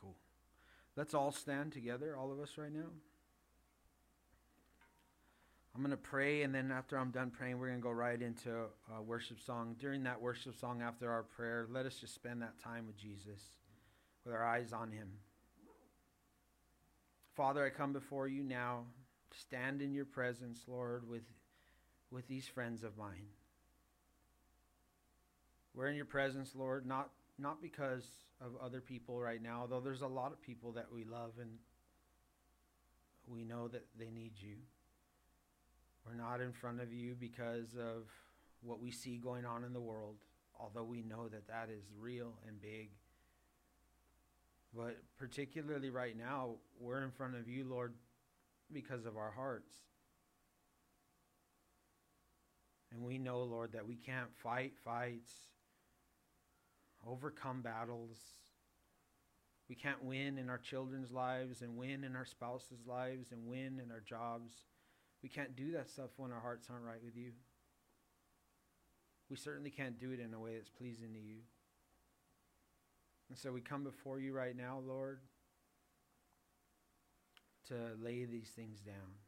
Cool. 0.00 0.16
Let's 0.96 1.12
all 1.12 1.30
stand 1.30 1.72
together, 1.72 2.16
all 2.16 2.32
of 2.32 2.40
us 2.40 2.56
right 2.56 2.72
now. 2.72 2.88
I'm 5.74 5.82
going 5.82 5.90
to 5.90 5.98
pray, 5.98 6.40
and 6.42 6.54
then 6.54 6.72
after 6.72 6.96
I'm 6.98 7.10
done 7.10 7.30
praying, 7.30 7.58
we're 7.58 7.66
going 7.66 7.80
to 7.80 7.82
go 7.82 7.90
right 7.90 8.20
into 8.20 8.50
a 8.96 9.02
worship 9.02 9.38
song. 9.38 9.76
During 9.78 10.04
that 10.04 10.22
worship 10.22 10.58
song, 10.58 10.80
after 10.80 11.12
our 11.12 11.22
prayer, 11.22 11.66
let 11.70 11.84
us 11.84 11.96
just 11.96 12.14
spend 12.14 12.40
that 12.40 12.58
time 12.64 12.86
with 12.86 12.96
Jesus, 12.96 13.42
with 14.24 14.32
our 14.32 14.42
eyes 14.42 14.72
on 14.72 14.90
Him. 14.90 15.08
Father, 17.36 17.62
I 17.62 17.68
come 17.68 17.92
before 17.92 18.26
you 18.26 18.42
now, 18.42 18.84
stand 19.38 19.82
in 19.82 19.92
your 19.92 20.06
presence, 20.06 20.62
Lord, 20.66 21.06
with, 21.06 21.24
with 22.10 22.26
these 22.26 22.48
friends 22.48 22.82
of 22.82 22.96
mine. 22.96 23.26
We're 25.74 25.88
in 25.88 25.96
your 25.96 26.06
presence, 26.06 26.52
Lord, 26.54 26.86
not, 26.86 27.10
not 27.38 27.60
because 27.60 28.06
of 28.40 28.52
other 28.62 28.80
people 28.80 29.20
right 29.20 29.42
now, 29.42 29.60
although 29.62 29.80
there's 29.80 30.02
a 30.02 30.06
lot 30.06 30.32
of 30.32 30.42
people 30.42 30.72
that 30.72 30.86
we 30.92 31.04
love 31.04 31.32
and 31.40 31.50
we 33.26 33.44
know 33.44 33.68
that 33.68 33.86
they 33.98 34.10
need 34.10 34.32
you. 34.36 34.56
We're 36.06 36.14
not 36.14 36.40
in 36.40 36.52
front 36.52 36.80
of 36.80 36.92
you 36.92 37.16
because 37.18 37.74
of 37.74 38.04
what 38.62 38.80
we 38.80 38.90
see 38.90 39.16
going 39.16 39.44
on 39.44 39.64
in 39.64 39.72
the 39.72 39.80
world, 39.80 40.16
although 40.58 40.84
we 40.84 41.02
know 41.02 41.28
that 41.28 41.48
that 41.48 41.68
is 41.70 41.82
real 41.98 42.34
and 42.46 42.60
big. 42.60 42.90
But 44.74 44.98
particularly 45.18 45.90
right 45.90 46.16
now, 46.16 46.56
we're 46.78 47.02
in 47.02 47.10
front 47.10 47.34
of 47.34 47.48
you, 47.48 47.64
Lord, 47.64 47.94
because 48.72 49.06
of 49.06 49.16
our 49.16 49.30
hearts. 49.30 49.74
And 52.92 53.02
we 53.04 53.18
know, 53.18 53.42
Lord, 53.42 53.72
that 53.72 53.86
we 53.86 53.96
can't 53.96 54.32
fight 54.42 54.74
fights, 54.84 55.32
overcome 57.06 57.62
battles. 57.62 58.18
We 59.68 59.74
can't 59.74 60.04
win 60.04 60.38
in 60.38 60.48
our 60.48 60.58
children's 60.58 61.10
lives 61.10 61.62
and 61.62 61.76
win 61.76 62.04
in 62.04 62.14
our 62.14 62.24
spouses' 62.24 62.86
lives 62.86 63.32
and 63.32 63.46
win 63.46 63.80
in 63.82 63.90
our 63.90 64.00
jobs 64.00 64.52
we 65.22 65.28
can't 65.28 65.56
do 65.56 65.72
that 65.72 65.88
stuff 65.88 66.10
when 66.16 66.32
our 66.32 66.40
hearts 66.40 66.68
aren't 66.70 66.84
right 66.84 67.02
with 67.02 67.16
you. 67.16 67.32
We 69.28 69.36
certainly 69.36 69.70
can't 69.70 69.98
do 69.98 70.12
it 70.12 70.20
in 70.20 70.32
a 70.34 70.38
way 70.38 70.54
that's 70.54 70.70
pleasing 70.70 71.12
to 71.14 71.18
you. 71.18 71.38
And 73.28 73.36
so 73.36 73.50
we 73.50 73.60
come 73.60 73.82
before 73.82 74.20
you 74.20 74.32
right 74.32 74.56
now, 74.56 74.78
Lord, 74.86 75.18
to 77.68 77.74
lay 78.00 78.24
these 78.24 78.50
things 78.54 78.78
down 78.80 79.18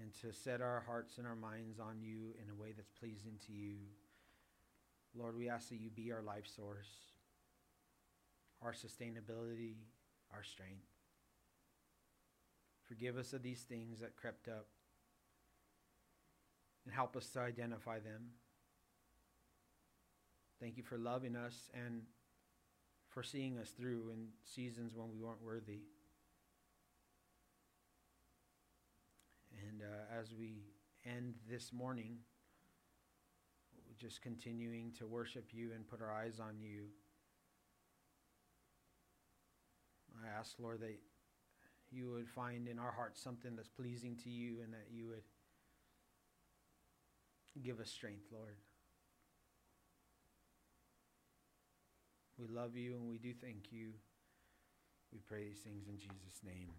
and 0.00 0.12
to 0.20 0.32
set 0.32 0.60
our 0.60 0.82
hearts 0.84 1.18
and 1.18 1.26
our 1.26 1.36
minds 1.36 1.78
on 1.78 2.00
you 2.00 2.34
in 2.42 2.50
a 2.50 2.60
way 2.60 2.72
that's 2.76 2.90
pleasing 2.90 3.38
to 3.46 3.52
you. 3.52 3.76
Lord, 5.18 5.36
we 5.36 5.48
ask 5.48 5.68
that 5.70 5.76
you 5.80 5.90
be 5.90 6.12
our 6.12 6.22
life 6.22 6.46
source, 6.46 6.88
our 8.62 8.72
sustainability, 8.72 9.76
our 10.32 10.42
strength. 10.42 10.86
Forgive 12.86 13.16
us 13.16 13.32
of 13.32 13.42
these 13.42 13.62
things 13.62 14.00
that 14.00 14.16
crept 14.16 14.48
up 14.48 14.66
and 16.84 16.94
help 16.94 17.16
us 17.16 17.28
to 17.30 17.40
identify 17.40 17.98
them. 17.98 18.30
Thank 20.60 20.76
you 20.76 20.82
for 20.82 20.96
loving 20.96 21.34
us 21.36 21.70
and 21.74 22.02
for 23.08 23.22
seeing 23.22 23.58
us 23.58 23.70
through 23.70 24.10
in 24.12 24.28
seasons 24.44 24.94
when 24.94 25.10
we 25.10 25.18
weren't 25.18 25.42
worthy. 25.42 25.80
And 29.68 29.82
uh, 29.82 30.20
as 30.20 30.32
we 30.38 30.64
end 31.04 31.34
this 31.50 31.72
morning, 31.72 32.18
just 33.98 34.22
continuing 34.22 34.92
to 34.98 35.06
worship 35.06 35.46
you 35.52 35.70
and 35.74 35.86
put 35.86 36.00
our 36.02 36.12
eyes 36.12 36.38
on 36.40 36.60
you, 36.60 36.84
I 40.24 40.38
ask, 40.38 40.56
Lord, 40.58 40.80
that 40.80 40.98
you 41.90 42.10
would 42.12 42.28
find 42.28 42.68
in 42.68 42.78
our 42.78 42.92
hearts 42.92 43.22
something 43.22 43.54
that's 43.54 43.68
pleasing 43.68 44.16
to 44.24 44.30
you 44.30 44.60
and 44.62 44.72
that 44.72 44.88
you 44.90 45.08
would 45.08 45.22
give 47.62 47.80
us 47.80 47.90
strength, 47.90 48.26
Lord. 48.32 48.56
We 52.38 52.46
love 52.48 52.76
you 52.76 52.94
and 52.94 53.08
we 53.08 53.18
do 53.18 53.32
thank 53.32 53.72
you. 53.72 53.92
We 55.12 55.20
pray 55.26 55.44
these 55.44 55.60
things 55.60 55.86
in 55.88 55.98
Jesus' 55.98 56.42
name. 56.44 56.70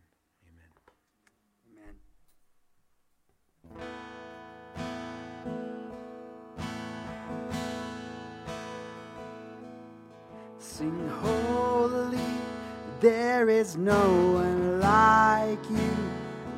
Amen. 3.74 4.17
Sing 10.78 11.10
holy 11.24 12.20
there 13.00 13.50
is 13.50 13.76
no 13.78 14.00
one 14.34 14.80
like 14.80 15.72
you. 15.72 15.90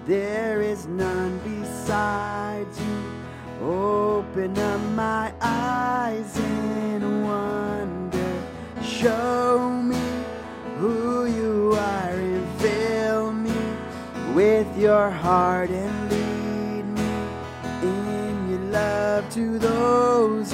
There 0.05 0.61
is 0.61 0.87
none 0.87 1.39
besides 1.39 2.77
you. 2.81 3.65
Open 3.65 4.57
up 4.57 4.81
my 4.93 5.31
eyes 5.39 6.37
in 6.37 7.23
wonder. 7.23 8.43
Show 8.83 9.69
me 9.69 10.01
who 10.79 11.25
you 11.27 11.71
are 11.77 12.11
and 12.11 12.59
fill 12.59 13.31
me 13.31 13.61
with 14.33 14.67
your 14.77 15.09
heart 15.09 15.69
and 15.69 16.11
lead 16.11 16.85
me 16.99 17.87
in 17.87 18.49
your 18.49 18.71
love 18.71 19.29
to 19.29 19.57
those 19.57 20.53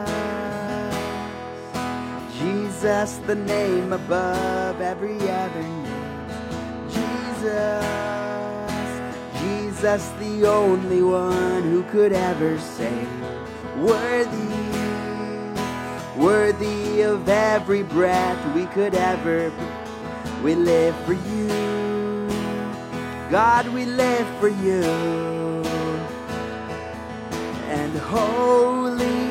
Jesus, 2.81 3.17
the 3.27 3.35
name 3.35 3.93
above 3.93 4.81
every 4.81 5.29
other 5.29 5.61
name. 5.61 5.85
Jesus. 6.89 7.85
Jesus, 9.39 10.09
the 10.17 10.47
only 10.47 11.03
one 11.03 11.61
who 11.61 11.83
could 11.83 12.11
ever 12.11 12.57
say, 12.57 13.05
Worthy, 13.77 14.55
worthy 16.17 17.01
of 17.01 17.29
every 17.29 17.83
breath 17.83 18.55
we 18.55 18.65
could 18.65 18.95
ever 18.95 19.51
breathe. 19.51 20.43
We 20.43 20.55
live 20.55 20.95
for 21.05 21.13
you. 21.13 21.47
God, 23.29 23.67
we 23.67 23.85
live 23.85 24.27
for 24.39 24.49
you. 24.49 24.81
And 27.69 27.95
holy, 27.95 29.30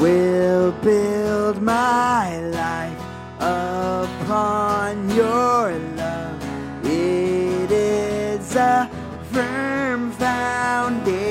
will 0.00 0.72
build 0.80 1.60
my 1.60 2.40
life 2.48 2.98
upon 3.38 5.10
your 5.10 5.72
love. 5.94 6.42
It 6.84 7.70
is 7.70 8.56
a 8.56 8.88
firm 9.30 10.10
foundation. 10.12 11.22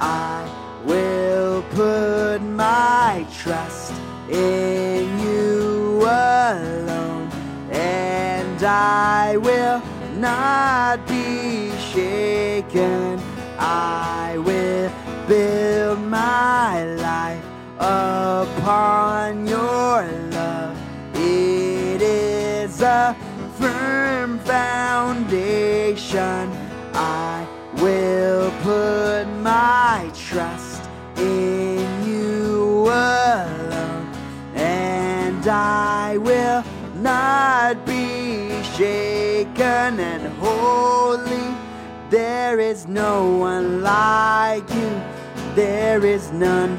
I 0.00 0.48
will 0.86 1.62
put 1.72 2.40
my 2.40 3.26
trust 3.42 3.92
in 4.30 5.18
you 5.20 6.00
alone, 6.00 7.30
and 7.70 8.62
I 8.62 9.36
will 9.36 9.82
not 10.16 11.06
be 11.06 11.70
shaken. 11.92 13.20
I 13.58 14.38
will 14.38 14.90
build 15.28 16.00
my 16.00 16.84
life 16.84 16.97
upon 17.78 19.46
your 19.46 20.02
love. 20.32 20.76
It 21.14 22.02
is 22.02 22.82
a 22.82 23.16
firm 23.58 24.38
foundation. 24.40 26.50
I 26.94 27.46
will 27.74 28.50
put 28.62 29.26
my 29.42 30.10
trust 30.14 30.82
in 31.16 32.04
you 32.04 32.88
alone, 32.88 34.12
and 34.54 35.46
I 35.46 36.16
will 36.18 36.64
not 36.96 37.86
be 37.86 38.60
shaken 38.76 40.00
and 40.00 40.26
holy. 40.38 41.54
There 42.10 42.58
is 42.58 42.88
no 42.88 43.36
one 43.36 43.82
like 43.82 44.68
you. 44.70 45.00
There 45.54 46.04
is 46.04 46.32
none 46.32 46.78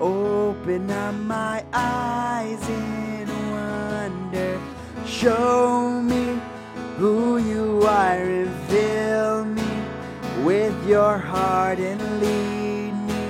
Open 0.00 0.90
up 0.90 1.14
my 1.14 1.64
eyes 1.72 2.68
in 2.68 3.28
wonder. 3.50 4.60
Show 5.04 6.00
me 6.02 6.40
who 6.98 7.38
you 7.38 7.82
are 7.82 8.18
Reveal 8.18 9.44
me 9.44 9.62
with 10.44 10.86
your 10.86 11.18
heart 11.18 11.80
and 11.80 12.00
lead 12.20 12.92
me 13.08 13.24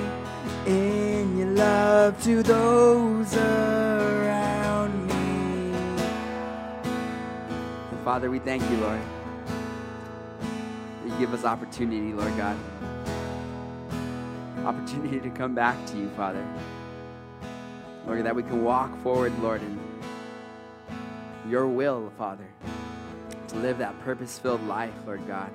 in 0.67 1.37
your 1.39 1.47
love 1.47 2.21
to 2.23 2.43
those 2.43 3.35
around 3.35 5.07
me. 5.07 5.73
Father, 8.03 8.29
we 8.29 8.37
thank 8.39 8.61
you, 8.69 8.77
Lord. 8.77 9.01
You 11.05 11.17
give 11.17 11.33
us 11.33 11.45
opportunity, 11.45 12.13
Lord 12.13 12.35
God. 12.37 12.57
Opportunity 14.69 15.19
to 15.19 15.31
come 15.31 15.55
back 15.55 15.83
to 15.87 15.97
you, 15.97 16.07
Father. 16.09 16.45
Lord, 18.05 18.23
that 18.23 18.35
we 18.35 18.43
can 18.43 18.63
walk 18.63 18.95
forward, 19.01 19.33
Lord, 19.41 19.63
in 19.63 19.79
your 21.49 21.65
will, 21.65 22.13
Father, 22.19 22.45
to 23.47 23.55
live 23.55 23.79
that 23.79 23.99
purpose 24.01 24.37
filled 24.37 24.63
life, 24.67 24.93
Lord 25.07 25.27
God. 25.27 25.49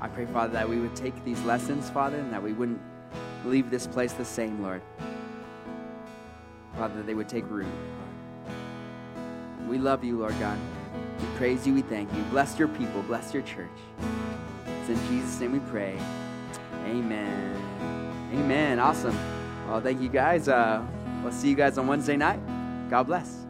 I 0.00 0.06
pray, 0.06 0.24
Father, 0.26 0.52
that 0.52 0.68
we 0.68 0.78
would 0.78 0.94
take 0.94 1.24
these 1.24 1.42
lessons, 1.42 1.90
Father, 1.90 2.18
and 2.18 2.32
that 2.32 2.40
we 2.40 2.52
wouldn't 2.52 2.80
leave 3.44 3.72
this 3.72 3.88
place 3.88 4.12
the 4.12 4.24
same, 4.24 4.62
Lord. 4.62 4.82
Father, 6.76 6.94
that 6.98 7.06
they 7.06 7.14
would 7.14 7.28
take 7.28 7.50
root. 7.50 7.66
We 9.68 9.78
love 9.78 10.04
you, 10.04 10.16
Lord 10.16 10.38
God. 10.38 10.58
We 11.18 11.26
praise 11.38 11.66
you. 11.66 11.74
We 11.74 11.82
thank 11.82 12.14
you. 12.14 12.22
Bless 12.30 12.56
your 12.56 12.68
people. 12.68 13.02
Bless 13.02 13.34
your 13.34 13.42
church. 13.42 13.66
It's 14.64 14.90
in 14.90 15.08
Jesus' 15.08 15.40
name 15.40 15.54
we 15.54 15.60
pray. 15.70 15.98
Amen. 16.86 17.95
Amen. 18.36 18.78
Awesome. 18.78 19.18
Well, 19.66 19.80
thank 19.80 20.00
you 20.00 20.08
guys. 20.08 20.48
Uh, 20.48 20.84
we'll 21.22 21.32
see 21.32 21.48
you 21.48 21.56
guys 21.56 21.78
on 21.78 21.86
Wednesday 21.86 22.16
night. 22.16 22.40
God 22.90 23.04
bless. 23.04 23.45